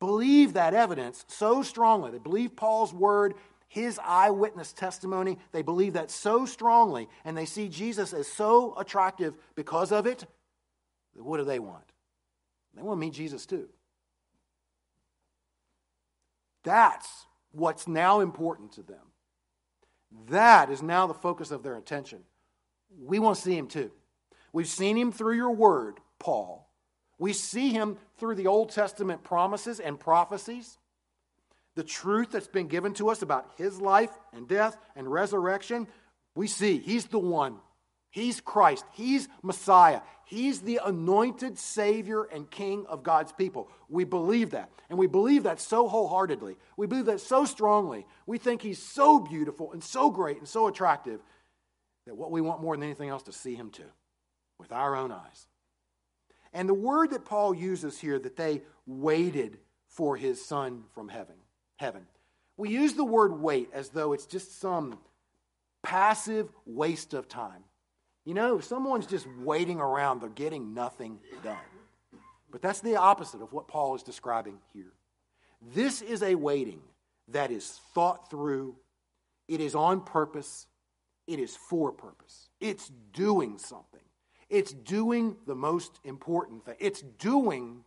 believe 0.00 0.54
that 0.54 0.74
evidence 0.74 1.24
so 1.28 1.62
strongly. 1.62 2.10
They 2.10 2.18
believe 2.18 2.56
Paul's 2.56 2.92
word, 2.92 3.34
his 3.68 4.00
eyewitness 4.02 4.72
testimony. 4.72 5.38
They 5.52 5.62
believe 5.62 5.94
that 5.94 6.10
so 6.10 6.46
strongly, 6.46 7.08
and 7.24 7.36
they 7.36 7.44
see 7.44 7.68
Jesus 7.68 8.12
as 8.12 8.26
so 8.26 8.74
attractive 8.78 9.34
because 9.54 9.92
of 9.92 10.06
it. 10.06 10.26
What 11.14 11.38
do 11.38 11.44
they 11.44 11.58
want? 11.58 11.84
They 12.76 12.82
want 12.82 12.98
to 12.98 13.00
meet 13.00 13.14
Jesus 13.14 13.46
too. 13.46 13.68
That's 16.64 17.26
what's 17.52 17.86
now 17.86 18.20
important 18.20 18.72
to 18.72 18.82
them. 18.82 18.98
That 20.28 20.70
is 20.70 20.82
now 20.82 21.06
the 21.06 21.14
focus 21.14 21.50
of 21.50 21.62
their 21.62 21.76
attention. 21.76 22.20
We 22.98 23.18
want 23.18 23.36
to 23.36 23.42
see 23.42 23.56
him 23.56 23.66
too. 23.66 23.90
We've 24.52 24.68
seen 24.68 24.96
him 24.96 25.12
through 25.12 25.36
your 25.36 25.50
word, 25.50 25.98
Paul. 26.18 26.70
We 27.18 27.32
see 27.32 27.70
him 27.70 27.98
through 28.18 28.36
the 28.36 28.46
Old 28.46 28.70
Testament 28.70 29.24
promises 29.24 29.80
and 29.80 29.98
prophecies. 29.98 30.78
The 31.74 31.84
truth 31.84 32.30
that's 32.30 32.46
been 32.46 32.68
given 32.68 32.94
to 32.94 33.10
us 33.10 33.22
about 33.22 33.50
his 33.56 33.80
life 33.80 34.10
and 34.32 34.46
death 34.46 34.76
and 34.94 35.10
resurrection, 35.10 35.88
we 36.36 36.46
see 36.46 36.78
he's 36.78 37.06
the 37.06 37.18
one 37.18 37.56
He's 38.14 38.40
Christ. 38.40 38.84
He's 38.92 39.26
Messiah. 39.42 40.00
He's 40.24 40.60
the 40.60 40.78
anointed 40.84 41.58
Savior 41.58 42.22
and 42.22 42.48
King 42.48 42.86
of 42.88 43.02
God's 43.02 43.32
people. 43.32 43.68
We 43.88 44.04
believe 44.04 44.52
that. 44.52 44.70
And 44.88 45.00
we 45.00 45.08
believe 45.08 45.42
that 45.42 45.60
so 45.60 45.88
wholeheartedly. 45.88 46.56
We 46.76 46.86
believe 46.86 47.06
that 47.06 47.20
so 47.20 47.44
strongly. 47.44 48.06
We 48.24 48.38
think 48.38 48.62
He's 48.62 48.80
so 48.80 49.18
beautiful 49.18 49.72
and 49.72 49.82
so 49.82 50.10
great 50.10 50.38
and 50.38 50.46
so 50.46 50.68
attractive 50.68 51.24
that 52.06 52.14
what 52.14 52.30
we 52.30 52.40
want 52.40 52.62
more 52.62 52.76
than 52.76 52.84
anything 52.84 53.08
else 53.08 53.24
to 53.24 53.32
see 53.32 53.56
Him 53.56 53.70
too, 53.70 53.90
with 54.60 54.70
our 54.70 54.94
own 54.94 55.10
eyes. 55.10 55.48
And 56.52 56.68
the 56.68 56.72
word 56.72 57.10
that 57.10 57.24
Paul 57.24 57.52
uses 57.52 57.98
here, 57.98 58.20
that 58.20 58.36
they 58.36 58.62
waited 58.86 59.58
for 59.88 60.16
His 60.16 60.44
Son 60.44 60.84
from 60.94 61.08
heaven, 61.08 61.34
heaven. 61.78 62.06
We 62.56 62.70
use 62.70 62.94
the 62.94 63.04
word 63.04 63.40
wait 63.40 63.70
as 63.72 63.88
though 63.88 64.12
it's 64.12 64.26
just 64.26 64.60
some 64.60 65.00
passive 65.82 66.48
waste 66.64 67.12
of 67.12 67.26
time. 67.26 67.64
You 68.24 68.34
know, 68.34 68.58
someone's 68.60 69.06
just 69.06 69.26
waiting 69.38 69.80
around, 69.80 70.20
they're 70.20 70.30
getting 70.30 70.72
nothing 70.74 71.18
done. 71.42 71.56
But 72.50 72.62
that's 72.62 72.80
the 72.80 72.96
opposite 72.96 73.42
of 73.42 73.52
what 73.52 73.68
Paul 73.68 73.94
is 73.94 74.02
describing 74.02 74.58
here. 74.72 74.92
This 75.74 76.02
is 76.02 76.22
a 76.22 76.34
waiting 76.34 76.80
that 77.28 77.50
is 77.50 77.80
thought 77.94 78.30
through, 78.30 78.76
it 79.48 79.60
is 79.60 79.74
on 79.74 80.00
purpose, 80.02 80.66
it 81.26 81.38
is 81.38 81.56
for 81.56 81.92
purpose. 81.92 82.48
It's 82.60 82.90
doing 83.12 83.58
something. 83.58 84.00
It's 84.48 84.72
doing 84.72 85.36
the 85.46 85.54
most 85.54 85.98
important 86.04 86.64
thing. 86.64 86.76
It's 86.78 87.02
doing 87.02 87.84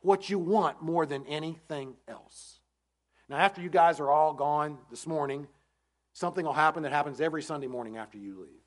what 0.00 0.30
you 0.30 0.38
want 0.38 0.82
more 0.82 1.06
than 1.06 1.26
anything 1.26 1.94
else. 2.08 2.58
Now, 3.28 3.36
after 3.36 3.60
you 3.60 3.68
guys 3.68 4.00
are 4.00 4.10
all 4.10 4.32
gone 4.32 4.78
this 4.90 5.06
morning, 5.06 5.46
something 6.12 6.44
will 6.44 6.52
happen 6.52 6.82
that 6.82 6.92
happens 6.92 7.20
every 7.20 7.42
Sunday 7.42 7.68
morning 7.68 7.96
after 7.96 8.18
you 8.18 8.40
leave. 8.40 8.59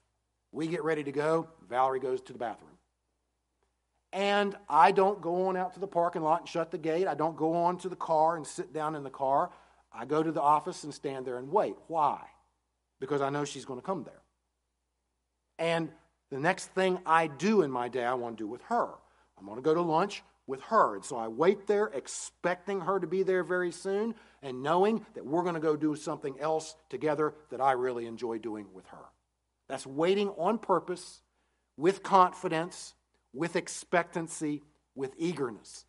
We 0.53 0.67
get 0.67 0.83
ready 0.83 1.03
to 1.03 1.11
go. 1.11 1.49
Valerie 1.67 1.99
goes 1.99 2.21
to 2.21 2.33
the 2.33 2.39
bathroom. 2.39 2.69
And 4.13 4.55
I 4.69 4.91
don't 4.91 5.19
go 5.19 5.47
on 5.47 5.57
out 5.57 5.73
to 5.73 5.79
the 5.79 5.87
parking 5.87 6.21
lot 6.21 6.41
and 6.41 6.47
shut 6.47 6.69
the 6.69 6.77
gate. 6.77 7.07
I 7.07 7.15
don't 7.15 7.35
go 7.35 7.55
on 7.55 7.79
to 7.79 7.89
the 7.89 7.95
car 7.95 8.37
and 8.37 8.45
sit 8.45 8.71
down 8.71 8.95
in 8.95 9.03
the 9.03 9.09
car. 9.09 9.49
I 9.91 10.05
go 10.05 10.21
to 10.21 10.31
the 10.31 10.41
office 10.41 10.83
and 10.83 10.93
stand 10.93 11.25
there 11.25 11.39
and 11.39 11.51
wait. 11.51 11.75
Why? 11.87 12.21
Because 12.99 13.21
I 13.21 13.31
know 13.31 13.43
she's 13.43 13.65
going 13.65 13.79
to 13.79 13.85
come 13.85 14.03
there. 14.03 14.21
And 15.57 15.89
the 16.29 16.39
next 16.39 16.67
thing 16.67 16.99
I 17.05 17.25
do 17.25 17.63
in 17.63 17.71
my 17.71 17.89
day, 17.89 18.05
I 18.05 18.13
want 18.13 18.37
to 18.37 18.43
do 18.43 18.47
with 18.47 18.61
her. 18.63 18.89
I'm 19.39 19.45
going 19.45 19.57
to 19.57 19.63
go 19.63 19.73
to 19.73 19.81
lunch 19.81 20.21
with 20.45 20.61
her. 20.63 20.95
And 20.95 21.03
so 21.03 21.17
I 21.17 21.27
wait 21.27 21.65
there, 21.65 21.87
expecting 21.87 22.81
her 22.81 22.99
to 22.99 23.07
be 23.07 23.23
there 23.23 23.43
very 23.43 23.71
soon, 23.71 24.13
and 24.43 24.61
knowing 24.61 25.05
that 25.15 25.25
we're 25.25 25.41
going 25.41 25.55
to 25.55 25.59
go 25.59 25.75
do 25.75 25.95
something 25.95 26.39
else 26.39 26.75
together 26.89 27.33
that 27.49 27.61
I 27.61 27.71
really 27.71 28.05
enjoy 28.05 28.37
doing 28.37 28.67
with 28.73 28.85
her. 28.87 29.05
That's 29.73 29.87
waiting 29.87 30.29
on 30.37 30.59
purpose, 30.59 31.23
with 31.77 32.03
confidence, 32.03 32.93
with 33.33 33.55
expectancy, 33.55 34.61
with 34.93 35.15
eagerness. 35.17 35.85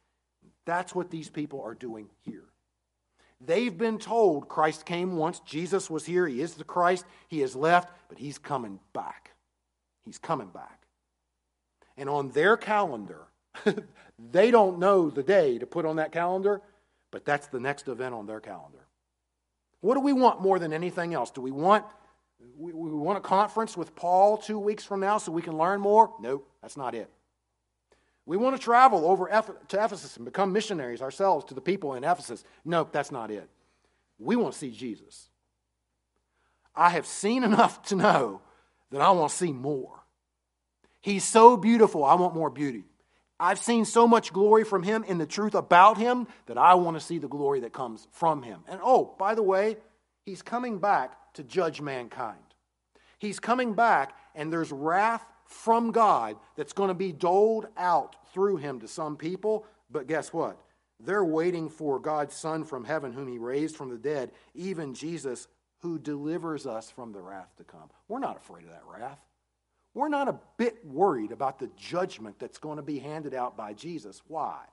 That's 0.64 0.95
what 0.95 1.11
these 1.11 1.28
people 1.28 1.61
are 1.61 1.74
doing 1.74 2.09
here. 2.22 2.47
They've 3.43 3.76
been 3.76 3.99
told 3.99 4.49
Christ 4.49 4.87
came 4.87 5.18
once, 5.18 5.41
Jesus 5.41 5.91
was 5.91 6.07
here, 6.07 6.26
He 6.26 6.41
is 6.41 6.55
the 6.55 6.64
Christ, 6.64 7.05
He 7.28 7.41
has 7.41 7.55
left, 7.55 7.93
but 8.09 8.16
He's 8.16 8.39
coming 8.39 8.80
back. 8.95 9.32
He's 10.07 10.16
coming 10.16 10.49
back. 10.49 10.87
And 11.99 12.09
on 12.09 12.30
their 12.30 12.57
calendar, 12.57 13.26
they 14.32 14.51
don't 14.51 14.78
know 14.78 15.11
the 15.11 15.22
day 15.22 15.59
to 15.59 15.66
put 15.66 15.85
on 15.85 15.97
that 15.97 16.11
calendar, 16.11 16.62
but 17.11 17.26
that's 17.26 17.49
the 17.49 17.61
next 17.61 17.89
event 17.89 18.14
on 18.14 18.24
their 18.24 18.41
calendar. 18.41 18.87
What 19.82 19.93
do 19.93 20.01
we 20.01 20.14
want 20.14 20.41
more 20.41 20.59
than 20.59 20.72
anything 20.72 21.12
else? 21.12 21.30
Do 21.30 21.43
we 21.43 21.51
want 21.51 21.85
we, 22.57 22.72
we 22.72 22.90
want 22.90 23.18
a 23.18 23.20
conference 23.20 23.76
with 23.76 23.95
Paul 23.95 24.38
two 24.38 24.59
weeks 24.59 24.84
from 24.84 25.01
now 25.01 25.18
so 25.18 25.32
we 25.32 25.42
can 25.42 25.57
learn 25.57 25.80
more? 25.80 26.12
Nope, 26.20 26.49
that's 26.62 26.76
not 26.76 26.95
it. 26.95 27.11
We 28.26 28.36
want 28.36 28.57
to 28.57 28.62
travel 28.62 29.07
over 29.07 29.26
to 29.26 29.84
Ephesus 29.84 30.16
and 30.16 30.24
become 30.24 30.53
missionaries 30.53 31.03
ourselves 31.03 31.45
to 31.47 31.55
the 31.55 31.61
people 31.61 31.95
in 31.95 32.05
Ephesus. 32.05 32.42
Nope, 32.64 32.90
that's 32.92 33.12
not 33.12 33.30
it. 33.30 33.49
We 34.18 34.36
want 34.36 34.55
to 34.55 34.59
see 34.59 34.70
Jesus. 34.70 35.28
I 36.74 36.90
have 36.90 37.07
seen 37.07 37.45
enough 37.45 37.82
to 37.86 37.97
know 37.97 38.40
that 38.90 39.01
I 39.01 39.11
want 39.11 39.30
to 39.30 39.36
see 39.36 39.53
more. 39.53 40.01
He's 41.01 41.24
so 41.24 41.57
beautiful, 41.57 42.05
I 42.05 42.14
want 42.14 42.34
more 42.34 42.51
beauty. 42.51 42.84
I've 43.38 43.59
seen 43.59 43.84
so 43.84 44.07
much 44.07 44.32
glory 44.32 44.64
from 44.64 44.82
him 44.82 45.05
in 45.05 45.18
the 45.18 45.26
truth 45.26 45.55
about 45.55 45.99
him 45.99 46.28
that 46.47 46.57
I 46.57 46.74
want 46.74 46.97
to 46.97 47.05
see 47.05 47.18
the 47.18 47.28
glory 47.28 47.61
that 47.61 47.72
comes 47.72 48.07
from 48.12 48.42
him. 48.42 48.61
And 48.68 48.80
oh, 48.82 49.14
by 49.18 49.34
the 49.34 49.42
way, 49.42 49.76
he's 50.24 50.40
coming 50.40 50.78
back 50.78 51.18
to 51.35 51.45
judge 51.45 51.80
mankind. 51.80 52.39
He's 53.18 53.41
coming 53.41 53.74
back, 53.74 54.16
and 54.35 54.53
there's 54.53 54.72
wrath 54.72 55.24
from 55.47 55.93
God 55.93 56.37
that's 56.57 56.72
going 56.72 56.89
to 56.89 56.95
be 56.95 57.12
doled 57.12 57.66
out 57.76 58.16
through 58.32 58.57
him 58.57 58.80
to 58.80 58.89
some 58.89 59.16
people. 59.16 59.66
But 59.91 60.07
guess 60.07 60.32
what? 60.32 60.59
They're 61.01 61.24
waiting 61.24 61.68
for 61.68 61.99
God's 61.99 62.35
Son 62.35 62.64
from 62.64 62.85
heaven, 62.85 63.12
whom 63.12 63.28
he 63.28 63.39
raised 63.39 63.76
from 63.76 63.91
the 63.91 63.99
dead, 63.99 64.32
even 64.55 64.95
Jesus, 64.95 65.49
who 65.80 65.99
delivers 65.99 66.66
us 66.66 66.91
from 66.91 67.12
the 67.12 67.20
wrath 67.20 67.55
to 67.59 67.64
come. 67.64 67.91
We're 68.09 68.18
not 68.18 68.37
afraid 68.37 68.64
of 68.64 68.70
that 68.70 68.85
wrath. 68.87 69.18
We're 69.93 70.09
not 70.09 70.28
a 70.28 70.41
bit 70.57 70.85
worried 70.85 71.30
about 71.30 71.59
the 71.59 71.70
judgment 71.76 72.39
that's 72.39 72.59
going 72.59 72.76
to 72.76 72.82
be 72.82 72.99
handed 72.99 73.35
out 73.35 73.57
by 73.57 73.74
Jesus. 73.74 74.22
Why? 74.26 74.64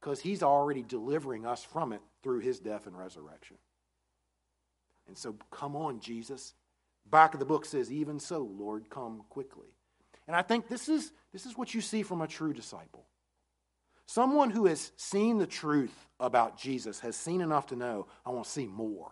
Because 0.00 0.20
he's 0.20 0.42
already 0.42 0.82
delivering 0.82 1.46
us 1.46 1.64
from 1.64 1.92
it 1.92 2.00
through 2.22 2.40
his 2.40 2.58
death 2.58 2.86
and 2.86 2.98
resurrection. 2.98 3.56
And 5.10 5.18
so, 5.18 5.34
come 5.50 5.74
on, 5.74 5.98
Jesus. 5.98 6.54
Back 7.10 7.34
of 7.34 7.40
the 7.40 7.46
book 7.46 7.64
says, 7.64 7.90
Even 7.90 8.20
so, 8.20 8.48
Lord, 8.56 8.88
come 8.88 9.24
quickly. 9.28 9.66
And 10.28 10.36
I 10.36 10.42
think 10.42 10.68
this 10.68 10.88
is, 10.88 11.10
this 11.32 11.46
is 11.46 11.58
what 11.58 11.74
you 11.74 11.80
see 11.80 12.04
from 12.04 12.20
a 12.20 12.28
true 12.28 12.52
disciple. 12.52 13.06
Someone 14.06 14.50
who 14.50 14.66
has 14.66 14.92
seen 14.96 15.38
the 15.38 15.48
truth 15.48 16.06
about 16.20 16.56
Jesus, 16.56 17.00
has 17.00 17.16
seen 17.16 17.40
enough 17.40 17.66
to 17.66 17.76
know, 17.76 18.06
I 18.24 18.30
want 18.30 18.44
to 18.44 18.50
see 18.52 18.68
more. 18.68 19.10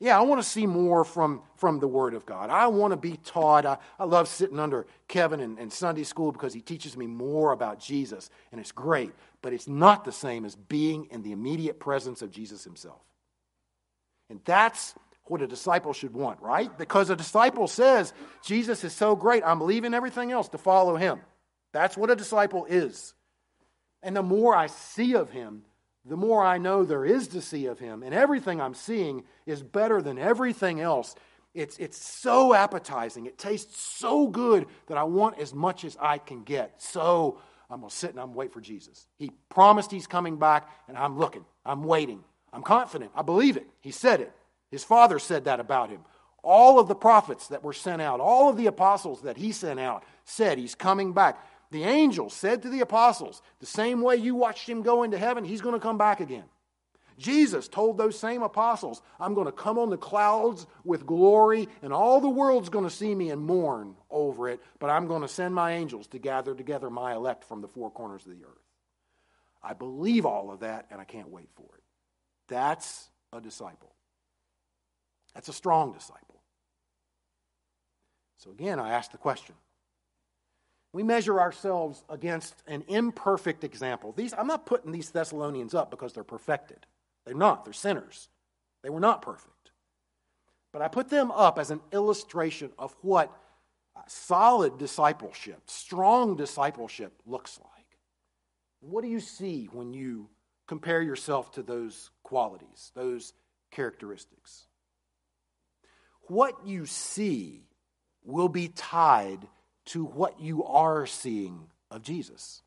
Yeah, 0.00 0.18
I 0.18 0.22
want 0.22 0.42
to 0.42 0.48
see 0.48 0.66
more 0.66 1.04
from, 1.04 1.42
from 1.56 1.80
the 1.80 1.88
Word 1.88 2.14
of 2.14 2.24
God. 2.24 2.48
I 2.48 2.68
want 2.68 2.92
to 2.92 2.96
be 2.96 3.18
taught. 3.18 3.66
I, 3.66 3.76
I 3.98 4.04
love 4.04 4.26
sitting 4.26 4.58
under 4.58 4.86
Kevin 5.06 5.40
in, 5.40 5.58
in 5.58 5.68
Sunday 5.68 6.04
school 6.04 6.32
because 6.32 6.54
he 6.54 6.62
teaches 6.62 6.96
me 6.96 7.06
more 7.06 7.52
about 7.52 7.78
Jesus, 7.78 8.30
and 8.52 8.58
it's 8.58 8.72
great. 8.72 9.12
But 9.42 9.52
it's 9.52 9.68
not 9.68 10.06
the 10.06 10.12
same 10.12 10.46
as 10.46 10.56
being 10.56 11.08
in 11.10 11.22
the 11.22 11.32
immediate 11.32 11.78
presence 11.78 12.22
of 12.22 12.30
Jesus 12.30 12.64
himself. 12.64 13.02
And 14.30 14.40
that's 14.44 14.94
what 15.24 15.42
a 15.42 15.46
disciple 15.46 15.92
should 15.92 16.14
want, 16.14 16.40
right? 16.40 16.76
Because 16.78 17.10
a 17.10 17.16
disciple 17.16 17.68
says, 17.68 18.12
Jesus 18.44 18.84
is 18.84 18.92
so 18.92 19.14
great, 19.16 19.42
I'm 19.44 19.60
leaving 19.60 19.94
everything 19.94 20.32
else 20.32 20.48
to 20.50 20.58
follow 20.58 20.96
him. 20.96 21.20
That's 21.72 21.96
what 21.96 22.10
a 22.10 22.16
disciple 22.16 22.66
is. 22.66 23.14
And 24.02 24.16
the 24.16 24.22
more 24.22 24.54
I 24.54 24.68
see 24.68 25.14
of 25.14 25.30
him, 25.30 25.62
the 26.04 26.16
more 26.16 26.42
I 26.42 26.58
know 26.58 26.84
there 26.84 27.04
is 27.04 27.28
to 27.28 27.42
see 27.42 27.66
of 27.66 27.78
him. 27.78 28.02
And 28.02 28.14
everything 28.14 28.60
I'm 28.60 28.74
seeing 28.74 29.24
is 29.44 29.62
better 29.62 30.00
than 30.00 30.18
everything 30.18 30.80
else. 30.80 31.14
It's, 31.54 31.76
it's 31.78 32.02
so 32.02 32.54
appetizing. 32.54 33.26
It 33.26 33.36
tastes 33.36 33.80
so 33.80 34.26
good 34.28 34.66
that 34.86 34.96
I 34.96 35.04
want 35.04 35.38
as 35.38 35.52
much 35.52 35.84
as 35.84 35.96
I 36.00 36.18
can 36.18 36.44
get. 36.44 36.80
So 36.80 37.40
I'm 37.68 37.80
going 37.80 37.90
to 37.90 37.94
sit 37.94 38.10
and 38.10 38.20
I'm 38.20 38.34
wait 38.34 38.52
for 38.52 38.60
Jesus. 38.60 39.06
He 39.18 39.32
promised 39.50 39.90
he's 39.90 40.06
coming 40.06 40.38
back, 40.38 40.70
and 40.88 40.96
I'm 40.96 41.18
looking. 41.18 41.44
I'm 41.66 41.84
waiting. 41.84 42.24
I'm 42.52 42.62
confident. 42.62 43.10
I 43.14 43.22
believe 43.22 43.56
it. 43.56 43.66
He 43.80 43.90
said 43.90 44.20
it. 44.20 44.32
His 44.70 44.84
father 44.84 45.18
said 45.18 45.44
that 45.44 45.60
about 45.60 45.90
him. 45.90 46.00
All 46.42 46.78
of 46.78 46.88
the 46.88 46.94
prophets 46.94 47.48
that 47.48 47.64
were 47.64 47.72
sent 47.72 48.00
out, 48.00 48.20
all 48.20 48.48
of 48.48 48.56
the 48.56 48.66
apostles 48.66 49.22
that 49.22 49.36
he 49.36 49.52
sent 49.52 49.80
out, 49.80 50.04
said 50.24 50.58
he's 50.58 50.74
coming 50.74 51.12
back. 51.12 51.44
The 51.70 51.84
angel 51.84 52.30
said 52.30 52.62
to 52.62 52.70
the 52.70 52.80
apostles, 52.80 53.42
the 53.60 53.66
same 53.66 54.00
way 54.00 54.16
you 54.16 54.34
watched 54.34 54.68
him 54.68 54.82
go 54.82 55.02
into 55.02 55.18
heaven, 55.18 55.44
he's 55.44 55.60
going 55.60 55.74
to 55.74 55.80
come 55.80 55.98
back 55.98 56.20
again. 56.20 56.44
Jesus 57.18 57.66
told 57.66 57.98
those 57.98 58.18
same 58.18 58.42
apostles, 58.42 59.02
I'm 59.18 59.34
going 59.34 59.46
to 59.46 59.52
come 59.52 59.78
on 59.78 59.90
the 59.90 59.96
clouds 59.96 60.66
with 60.84 61.04
glory, 61.04 61.68
and 61.82 61.92
all 61.92 62.20
the 62.20 62.28
world's 62.28 62.68
going 62.68 62.84
to 62.84 62.90
see 62.90 63.12
me 63.12 63.30
and 63.30 63.42
mourn 63.42 63.96
over 64.08 64.48
it, 64.48 64.60
but 64.78 64.88
I'm 64.88 65.08
going 65.08 65.22
to 65.22 65.28
send 65.28 65.52
my 65.54 65.72
angels 65.72 66.06
to 66.08 66.18
gather 66.18 66.54
together 66.54 66.88
my 66.88 67.14
elect 67.14 67.42
from 67.42 67.60
the 67.60 67.68
four 67.68 67.90
corners 67.90 68.24
of 68.24 68.30
the 68.30 68.44
earth. 68.44 68.62
I 69.62 69.74
believe 69.74 70.24
all 70.24 70.52
of 70.52 70.60
that, 70.60 70.86
and 70.90 71.00
I 71.00 71.04
can't 71.04 71.28
wait 71.28 71.48
for 71.56 71.66
it. 71.74 71.77
That's 72.48 73.08
a 73.32 73.40
disciple. 73.40 73.92
That's 75.34 75.48
a 75.48 75.52
strong 75.52 75.92
disciple. 75.92 76.42
So 78.38 78.50
again, 78.50 78.78
I 78.78 78.90
ask 78.90 79.10
the 79.10 79.18
question. 79.18 79.54
We 80.92 81.02
measure 81.02 81.38
ourselves 81.38 82.02
against 82.08 82.54
an 82.66 82.82
imperfect 82.88 83.62
example. 83.62 84.12
These, 84.12 84.32
I'm 84.32 84.46
not 84.46 84.64
putting 84.64 84.90
these 84.90 85.10
Thessalonians 85.10 85.74
up 85.74 85.90
because 85.90 86.12
they're 86.12 86.24
perfected. 86.24 86.86
They're 87.26 87.34
not. 87.34 87.64
They're 87.64 87.74
sinners. 87.74 88.28
They 88.82 88.90
were 88.90 89.00
not 89.00 89.20
perfect. 89.20 89.70
But 90.72 90.82
I 90.82 90.88
put 90.88 91.08
them 91.08 91.30
up 91.30 91.58
as 91.58 91.70
an 91.70 91.80
illustration 91.92 92.70
of 92.78 92.94
what 93.02 93.32
solid 94.06 94.78
discipleship, 94.78 95.62
strong 95.66 96.36
discipleship 96.36 97.12
looks 97.26 97.58
like. 97.62 97.98
What 98.80 99.02
do 99.02 99.08
you 99.08 99.20
see 99.20 99.68
when 99.72 99.92
you 99.92 100.28
compare 100.66 101.02
yourself 101.02 101.50
to 101.52 101.62
those 101.62 102.10
qualities, 102.28 102.92
those 102.94 103.32
characteristics. 103.70 104.66
What 106.24 106.66
you 106.66 106.84
see 106.84 107.62
will 108.22 108.50
be 108.50 108.68
tied 108.68 109.48
to 109.86 110.04
what 110.04 110.38
you 110.38 110.62
are 110.64 111.06
seeing 111.06 111.70
of 111.90 112.02
Jesus. 112.02 112.60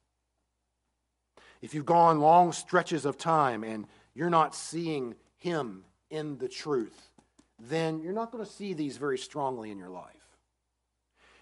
If 1.61 1.75
you've 1.75 1.85
gone 1.85 2.21
long 2.21 2.53
stretches 2.53 3.05
of 3.05 3.19
time 3.19 3.63
and 3.63 3.85
you're 4.15 4.31
not 4.31 4.55
seeing 4.55 5.13
Him 5.37 5.83
in 6.09 6.39
the 6.39 6.49
truth, 6.49 7.11
then 7.59 8.01
you're 8.01 8.13
not 8.13 8.31
going 8.31 8.43
to 8.43 8.51
see 8.51 8.73
these 8.73 8.97
very 8.97 9.19
strongly 9.19 9.69
in 9.69 9.77
your 9.77 9.91
life. 9.91 10.15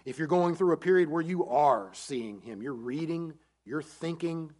If 0.04 0.18
you're 0.18 0.28
going 0.28 0.56
through 0.56 0.74
a 0.74 0.76
period 0.76 1.08
where 1.08 1.22
you 1.22 1.46
are 1.46 1.88
seeing 1.94 2.42
Him, 2.42 2.60
you're 2.60 2.74
reading, 2.74 3.32
you're 3.64 3.80
thinking, 3.80 4.52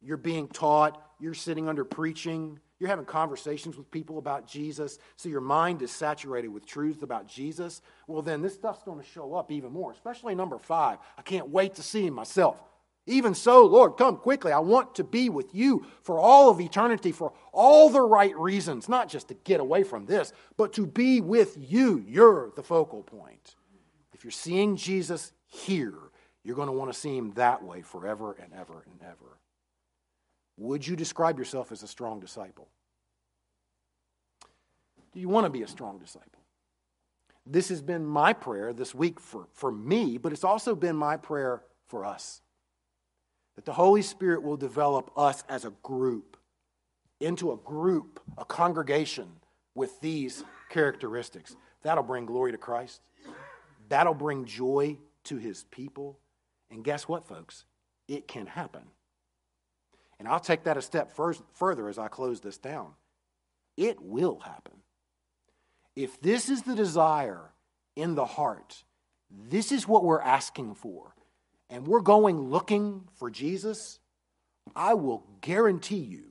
you're 0.00 0.16
being 0.16 0.48
taught, 0.48 0.98
you're 1.20 1.34
sitting 1.34 1.68
under 1.68 1.84
preaching, 1.84 2.58
you're 2.78 2.90
having 2.90 3.04
conversations 3.04 3.76
with 3.76 3.90
people 3.90 4.18
about 4.18 4.46
Jesus, 4.46 4.98
so 5.16 5.28
your 5.28 5.40
mind 5.40 5.82
is 5.82 5.90
saturated 5.90 6.48
with 6.48 6.66
truths 6.66 7.02
about 7.02 7.26
Jesus, 7.26 7.80
well, 8.06 8.22
then 8.22 8.42
this 8.42 8.54
stuff's 8.54 8.82
going 8.82 8.98
to 8.98 9.08
show 9.08 9.34
up 9.34 9.50
even 9.50 9.72
more, 9.72 9.92
especially 9.92 10.34
number 10.34 10.58
five. 10.58 10.98
I 11.16 11.22
can't 11.22 11.48
wait 11.48 11.74
to 11.76 11.82
see 11.82 12.06
Him 12.06 12.14
myself. 12.14 12.60
Even 13.06 13.34
so, 13.34 13.64
Lord, 13.64 13.96
come 13.96 14.16
quickly. 14.16 14.50
I 14.50 14.58
want 14.58 14.96
to 14.96 15.04
be 15.04 15.28
with 15.28 15.54
you 15.54 15.86
for 16.02 16.18
all 16.18 16.50
of 16.50 16.60
eternity, 16.60 17.12
for 17.12 17.32
all 17.52 17.88
the 17.88 18.00
right 18.00 18.36
reasons, 18.36 18.88
not 18.88 19.08
just 19.08 19.28
to 19.28 19.34
get 19.34 19.60
away 19.60 19.84
from 19.84 20.06
this, 20.06 20.32
but 20.56 20.72
to 20.72 20.86
be 20.86 21.20
with 21.20 21.56
you. 21.58 22.04
You're 22.06 22.50
the 22.56 22.64
focal 22.64 23.04
point. 23.04 23.54
If 24.12 24.24
you're 24.24 24.32
seeing 24.32 24.76
Jesus 24.76 25.32
here, 25.46 25.94
you're 26.42 26.56
going 26.56 26.68
to 26.68 26.72
want 26.72 26.92
to 26.92 26.98
see 26.98 27.16
him 27.16 27.32
that 27.32 27.62
way 27.62 27.82
forever 27.82 28.36
and 28.42 28.52
ever 28.52 28.84
and 28.90 29.00
ever. 29.02 29.35
Would 30.58 30.86
you 30.86 30.96
describe 30.96 31.38
yourself 31.38 31.72
as 31.72 31.82
a 31.82 31.88
strong 31.88 32.20
disciple? 32.20 32.68
Do 35.12 35.20
you 35.20 35.28
want 35.28 35.46
to 35.46 35.50
be 35.50 35.62
a 35.62 35.68
strong 35.68 35.98
disciple? 35.98 36.42
This 37.46 37.68
has 37.68 37.80
been 37.80 38.04
my 38.04 38.32
prayer 38.32 38.72
this 38.72 38.94
week 38.94 39.20
for, 39.20 39.46
for 39.52 39.70
me, 39.70 40.18
but 40.18 40.32
it's 40.32 40.44
also 40.44 40.74
been 40.74 40.96
my 40.96 41.16
prayer 41.16 41.62
for 41.86 42.04
us 42.04 42.40
that 43.54 43.64
the 43.64 43.72
Holy 43.72 44.02
Spirit 44.02 44.42
will 44.42 44.56
develop 44.56 45.10
us 45.16 45.42
as 45.48 45.64
a 45.64 45.72
group 45.82 46.36
into 47.20 47.52
a 47.52 47.56
group, 47.56 48.20
a 48.36 48.44
congregation 48.44 49.28
with 49.74 49.98
these 50.00 50.44
characteristics. 50.68 51.56
That'll 51.82 52.04
bring 52.04 52.26
glory 52.26 52.52
to 52.52 52.58
Christ. 52.58 53.00
That'll 53.88 54.14
bring 54.14 54.44
joy 54.44 54.98
to 55.24 55.36
his 55.36 55.64
people. 55.70 56.18
And 56.70 56.84
guess 56.84 57.08
what, 57.08 57.26
folks? 57.26 57.64
It 58.08 58.28
can 58.28 58.46
happen. 58.46 58.82
And 60.18 60.26
I'll 60.28 60.40
take 60.40 60.64
that 60.64 60.76
a 60.76 60.82
step 60.82 61.12
further 61.54 61.88
as 61.88 61.98
I 61.98 62.08
close 62.08 62.40
this 62.40 62.58
down. 62.58 62.92
It 63.76 64.00
will 64.00 64.40
happen. 64.40 64.74
If 65.94 66.20
this 66.20 66.48
is 66.48 66.62
the 66.62 66.74
desire 66.74 67.52
in 67.94 68.14
the 68.14 68.24
heart, 68.24 68.84
this 69.30 69.72
is 69.72 69.86
what 69.86 70.04
we're 70.04 70.20
asking 70.20 70.74
for 70.74 71.14
and 71.68 71.86
we're 71.86 72.00
going 72.00 72.38
looking 72.38 73.08
for 73.16 73.30
Jesus, 73.30 73.98
I 74.74 74.94
will 74.94 75.24
guarantee 75.40 75.96
you 75.96 76.24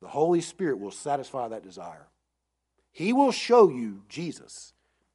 the 0.00 0.08
Holy 0.08 0.40
Spirit 0.40 0.78
will 0.78 0.90
satisfy 0.90 1.48
that 1.48 1.62
desire. 1.62 2.08
He 2.90 3.12
will 3.12 3.32
show 3.32 3.68
you 3.68 4.02
Jesus. 4.08 4.72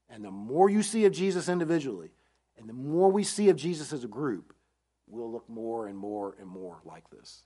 And 0.10 0.24
the 0.24 0.32
more 0.32 0.70
you 0.70 0.84
see 0.84 1.06
of 1.06 1.14
Jesus 1.14 1.50
individually, 1.50 2.12
and 2.58 2.70
the 2.70 2.74
more 2.74 3.12
we 3.12 3.24
see 3.24 3.50
of 3.50 3.56
Jesus 3.56 3.92
as 3.94 4.04
a 4.04 4.08
group, 4.08 4.54
we'll 5.08 5.32
look 5.32 5.50
more 5.50 5.88
and 5.88 5.98
more 5.98 6.36
and 6.40 6.48
more 6.48 6.82
like 6.86 7.10
this. 7.10 7.44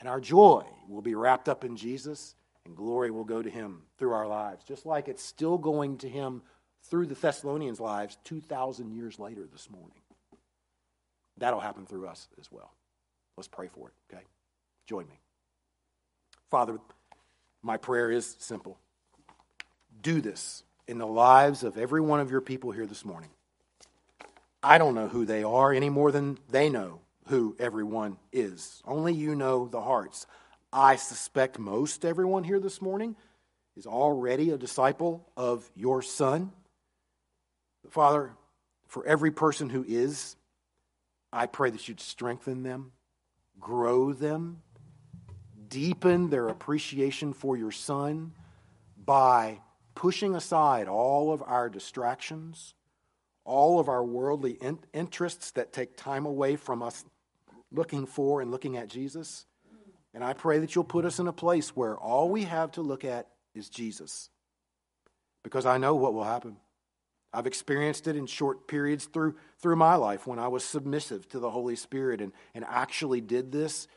And 0.00 0.08
our 0.08 0.20
joy 0.20 0.64
will 0.88 1.02
be 1.02 1.14
wrapped 1.14 1.48
up 1.48 1.64
in 1.64 1.76
Jesus, 1.76 2.34
and 2.64 2.76
glory 2.76 3.10
will 3.10 3.24
go 3.24 3.42
to 3.42 3.50
Him 3.50 3.82
through 3.98 4.12
our 4.12 4.26
lives, 4.26 4.64
just 4.64 4.86
like 4.86 5.08
it's 5.08 5.22
still 5.22 5.58
going 5.58 5.98
to 5.98 6.08
Him 6.08 6.42
through 6.84 7.06
the 7.06 7.14
Thessalonians' 7.14 7.80
lives 7.80 8.18
2,000 8.24 8.92
years 8.92 9.18
later 9.18 9.46
this 9.50 9.70
morning. 9.70 10.00
That'll 11.38 11.60
happen 11.60 11.86
through 11.86 12.06
us 12.06 12.28
as 12.38 12.50
well. 12.50 12.72
Let's 13.36 13.48
pray 13.48 13.68
for 13.68 13.88
it, 13.88 13.94
okay? 14.12 14.22
Join 14.86 15.08
me. 15.08 15.18
Father, 16.50 16.78
my 17.62 17.76
prayer 17.76 18.10
is 18.10 18.36
simple. 18.38 18.78
Do 20.02 20.20
this 20.20 20.62
in 20.86 20.98
the 20.98 21.06
lives 21.06 21.64
of 21.64 21.78
every 21.78 22.00
one 22.00 22.20
of 22.20 22.30
your 22.30 22.40
people 22.40 22.70
here 22.70 22.86
this 22.86 23.04
morning. 23.04 23.30
I 24.62 24.78
don't 24.78 24.94
know 24.94 25.08
who 25.08 25.24
they 25.24 25.42
are 25.42 25.72
any 25.72 25.90
more 25.90 26.12
than 26.12 26.38
they 26.48 26.68
know 26.68 27.00
who 27.26 27.56
everyone 27.58 28.18
is. 28.32 28.82
Only 28.86 29.14
you 29.14 29.34
know 29.34 29.68
the 29.68 29.80
hearts. 29.80 30.26
I 30.72 30.96
suspect 30.96 31.58
most 31.58 32.04
everyone 32.04 32.44
here 32.44 32.60
this 32.60 32.82
morning 32.82 33.16
is 33.76 33.86
already 33.86 34.50
a 34.50 34.58
disciple 34.58 35.28
of 35.36 35.68
your 35.74 36.02
Son. 36.02 36.52
Father, 37.90 38.32
for 38.88 39.06
every 39.06 39.30
person 39.30 39.68
who 39.68 39.84
is, 39.86 40.36
I 41.32 41.46
pray 41.46 41.70
that 41.70 41.88
you'd 41.88 42.00
strengthen 42.00 42.62
them, 42.62 42.92
grow 43.58 44.12
them, 44.12 44.62
deepen 45.68 46.30
their 46.30 46.48
appreciation 46.48 47.32
for 47.32 47.56
your 47.56 47.72
Son 47.72 48.32
by 49.04 49.60
pushing 49.94 50.34
aside 50.34 50.88
all 50.88 51.32
of 51.32 51.42
our 51.42 51.68
distractions, 51.68 52.74
all 53.44 53.78
of 53.78 53.88
our 53.88 54.04
worldly 54.04 54.52
in- 54.52 54.78
interests 54.92 55.50
that 55.52 55.72
take 55.72 55.96
time 55.96 56.26
away 56.26 56.56
from 56.56 56.82
us 56.82 57.04
looking 57.70 58.06
for 58.06 58.40
and 58.40 58.50
looking 58.50 58.76
at 58.76 58.88
Jesus. 58.88 59.46
And 60.12 60.22
I 60.22 60.32
pray 60.32 60.58
that 60.58 60.74
you'll 60.74 60.84
put 60.84 61.04
us 61.04 61.18
in 61.18 61.26
a 61.26 61.32
place 61.32 61.76
where 61.76 61.96
all 61.96 62.30
we 62.30 62.44
have 62.44 62.72
to 62.72 62.82
look 62.82 63.04
at 63.04 63.28
is 63.54 63.68
Jesus. 63.68 64.30
Because 65.42 65.66
I 65.66 65.78
know 65.78 65.94
what 65.94 66.14
will 66.14 66.24
happen. 66.24 66.56
I've 67.32 67.48
experienced 67.48 68.06
it 68.06 68.14
in 68.14 68.26
short 68.26 68.68
periods 68.68 69.06
through, 69.06 69.34
through 69.58 69.74
my 69.76 69.96
life 69.96 70.26
when 70.26 70.38
I 70.38 70.48
was 70.48 70.64
submissive 70.64 71.28
to 71.30 71.40
the 71.40 71.50
Holy 71.50 71.74
Spirit 71.74 72.20
and, 72.20 72.32
and 72.54 72.64
actually 72.68 73.20
did 73.20 73.50
this. 73.50 73.88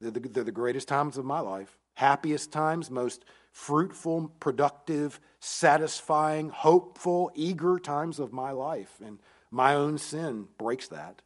They're 0.00 0.10
the, 0.10 0.20
they're 0.20 0.44
the 0.44 0.52
greatest 0.52 0.88
times 0.88 1.16
of 1.16 1.24
my 1.24 1.40
life. 1.40 1.78
Happiest 1.94 2.52
times, 2.52 2.90
most 2.90 3.24
fruitful, 3.52 4.28
productive, 4.40 5.20
satisfying, 5.40 6.48
hopeful, 6.48 7.30
eager 7.34 7.78
times 7.78 8.18
of 8.18 8.32
my 8.32 8.50
life. 8.50 9.00
And 9.04 9.18
my 9.50 9.74
own 9.74 9.98
sin 9.98 10.48
breaks 10.58 10.88
that. 10.88 11.22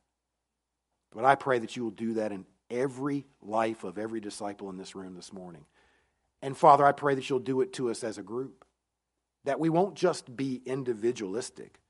But 1.12 1.24
I 1.24 1.34
pray 1.34 1.58
that 1.60 1.76
you 1.76 1.84
will 1.84 1.90
do 1.90 2.14
that 2.14 2.32
in 2.32 2.44
every 2.70 3.26
life 3.40 3.84
of 3.84 3.96
every 3.96 4.20
disciple 4.20 4.68
in 4.70 4.76
this 4.76 4.94
room 4.94 5.14
this 5.14 5.32
morning. 5.32 5.64
And 6.42 6.56
Father, 6.56 6.84
I 6.84 6.92
pray 6.92 7.14
that 7.14 7.30
you'll 7.30 7.38
do 7.38 7.60
it 7.60 7.72
to 7.74 7.90
us 7.90 8.04
as 8.04 8.18
a 8.18 8.22
group 8.22 8.64
that 9.44 9.60
we 9.60 9.68
won't 9.68 9.94
just 9.94 10.36
be 10.36 10.60
individualistic, 10.66 11.80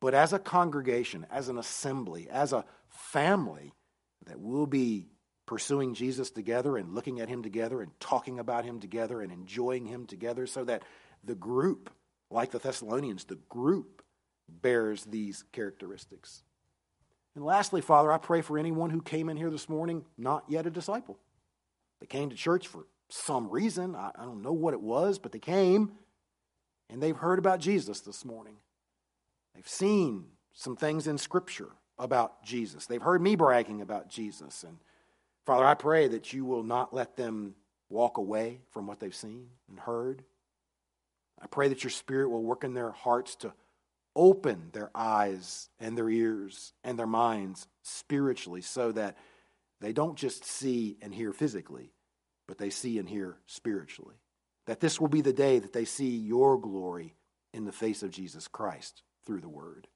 but 0.00 0.14
as 0.14 0.34
a 0.34 0.38
congregation, 0.38 1.26
as 1.30 1.48
an 1.48 1.56
assembly, 1.56 2.28
as 2.30 2.52
a 2.52 2.64
family, 2.88 3.72
that 4.26 4.38
we'll 4.38 4.66
be 4.66 5.06
pursuing 5.50 5.94
Jesus 5.94 6.30
together 6.30 6.76
and 6.76 6.94
looking 6.94 7.18
at 7.18 7.28
him 7.28 7.42
together 7.42 7.82
and 7.82 7.90
talking 7.98 8.38
about 8.38 8.64
him 8.64 8.78
together 8.78 9.20
and 9.20 9.32
enjoying 9.32 9.84
him 9.84 10.06
together 10.06 10.46
so 10.46 10.62
that 10.62 10.84
the 11.24 11.34
group, 11.34 11.90
like 12.30 12.52
the 12.52 12.60
Thessalonians, 12.60 13.24
the 13.24 13.40
group 13.48 14.04
bears 14.48 15.04
these 15.06 15.42
characteristics. 15.50 16.44
And 17.34 17.44
lastly, 17.44 17.80
Father, 17.80 18.12
I 18.12 18.18
pray 18.18 18.42
for 18.42 18.58
anyone 18.60 18.90
who 18.90 19.02
came 19.02 19.28
in 19.28 19.36
here 19.36 19.50
this 19.50 19.68
morning 19.68 20.04
not 20.16 20.44
yet 20.46 20.66
a 20.66 20.70
disciple. 20.70 21.18
They 21.98 22.06
came 22.06 22.30
to 22.30 22.36
church 22.36 22.68
for 22.68 22.86
some 23.08 23.50
reason. 23.50 23.96
I, 23.96 24.12
don't 24.18 24.42
know 24.42 24.52
what 24.52 24.72
it 24.72 24.80
was, 24.80 25.18
but 25.18 25.32
they 25.32 25.40
came 25.40 25.90
and 26.88 27.02
they've 27.02 27.16
heard 27.16 27.40
about 27.40 27.58
Jesus 27.58 27.98
this 27.98 28.24
morning. 28.24 28.54
They've 29.56 29.66
seen 29.66 30.26
some 30.52 30.76
things 30.76 31.08
in 31.08 31.18
Scripture 31.18 31.70
about 31.98 32.44
Jesus. 32.44 32.86
They've 32.86 33.02
heard 33.02 33.20
me 33.20 33.34
bragging 33.34 33.80
about 33.80 34.08
Jesus. 34.08 34.62
And 34.62 34.78
Father, 35.46 35.64
I 35.64 35.74
pray 35.74 36.08
that 36.08 36.32
you 36.32 36.44
will 36.44 36.62
not 36.62 36.94
let 36.94 37.16
them 37.16 37.54
walk 37.88 38.18
away 38.18 38.60
from 38.70 38.86
what 38.86 39.00
they've 39.00 39.14
seen 39.14 39.48
and 39.68 39.78
heard. 39.78 40.22
I 41.40 41.46
pray 41.46 41.68
that 41.68 41.82
your 41.82 41.90
Spirit 41.90 42.28
will 42.28 42.42
work 42.42 42.64
in 42.64 42.74
their 42.74 42.90
hearts 42.90 43.34
to 43.36 43.52
open 44.14 44.70
their 44.72 44.90
eyes 44.94 45.68
and 45.78 45.96
their 45.96 46.10
ears 46.10 46.72
and 46.84 46.98
their 46.98 47.06
minds 47.06 47.68
spiritually 47.82 48.60
so 48.60 48.92
that 48.92 49.16
they 49.80 49.92
don't 49.92 50.16
just 50.16 50.44
see 50.44 50.98
and 51.00 51.14
hear 51.14 51.32
physically, 51.32 51.92
but 52.46 52.58
they 52.58 52.70
see 52.70 52.98
and 52.98 53.08
hear 53.08 53.38
spiritually 53.46 54.16
that 54.70 54.78
this 54.78 55.00
will 55.00 55.08
be 55.08 55.20
the 55.20 55.32
day 55.32 55.58
that 55.58 55.72
they 55.72 55.84
see 55.84 56.16
your 56.16 56.56
glory 56.56 57.16
in 57.52 57.64
the 57.64 57.72
face 57.72 58.04
of 58.04 58.12
Jesus 58.12 58.46
Christ 58.46 59.02
through 59.26 59.40
the 59.40 59.48
word. 59.48 59.88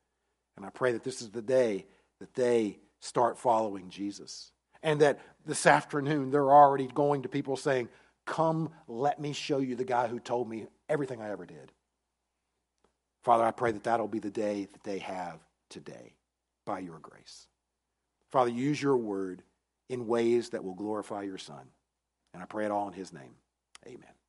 And 0.57 0.67
I 0.67 0.71
pray 0.71 0.91
that 0.91 1.05
this 1.05 1.23
is 1.23 1.31
the 1.31 1.43
day 1.43 1.87
that 2.19 2.35
they 2.35 2.81
start 2.99 3.39
following 3.39 3.89
Jesus. 3.89 4.51
And 4.85 5.01
that 5.01 5.19
this 5.45 5.67
afternoon 5.67 6.31
they're 6.31 6.53
already 6.53 6.87
going 6.87 7.23
to 7.23 7.29
people 7.29 7.57
saying, 7.57 7.89
Come, 8.27 8.71
let 8.87 9.21
me 9.21 9.33
show 9.33 9.59
you 9.59 9.75
the 9.75 9.85
guy 9.85 10.07
who 10.07 10.21
told 10.21 10.49
me 10.49 10.67
everything 10.89 11.21
I 11.21 11.31
ever 11.31 11.45
did. 11.45 11.73
Father, 13.23 13.45
I 13.45 13.51
pray 13.51 13.73
that 13.73 13.85
that'll 13.85 14.07
be 14.07 14.19
the 14.19 14.31
day 14.31 14.69
that 14.73 14.85
they 14.85 14.99
have 15.01 15.41
today 15.69 16.15
by 16.65 16.79
your 16.79 16.99
grace. 17.01 17.49
Father, 18.31 18.51
use 18.51 18.81
your 18.81 18.97
word 18.97 19.43
in 19.89 20.07
ways 20.07 20.51
that 20.51 20.65
will 20.65 20.75
glorify 20.75 21.23
your 21.23 21.39
Son. 21.39 21.67
And 22.33 22.43
I 22.43 22.47
pray 22.47 22.65
it 22.65 22.71
all 22.71 22.87
in 22.89 22.95
his 22.95 23.13
name. 23.13 23.35
Amen. 23.87 24.24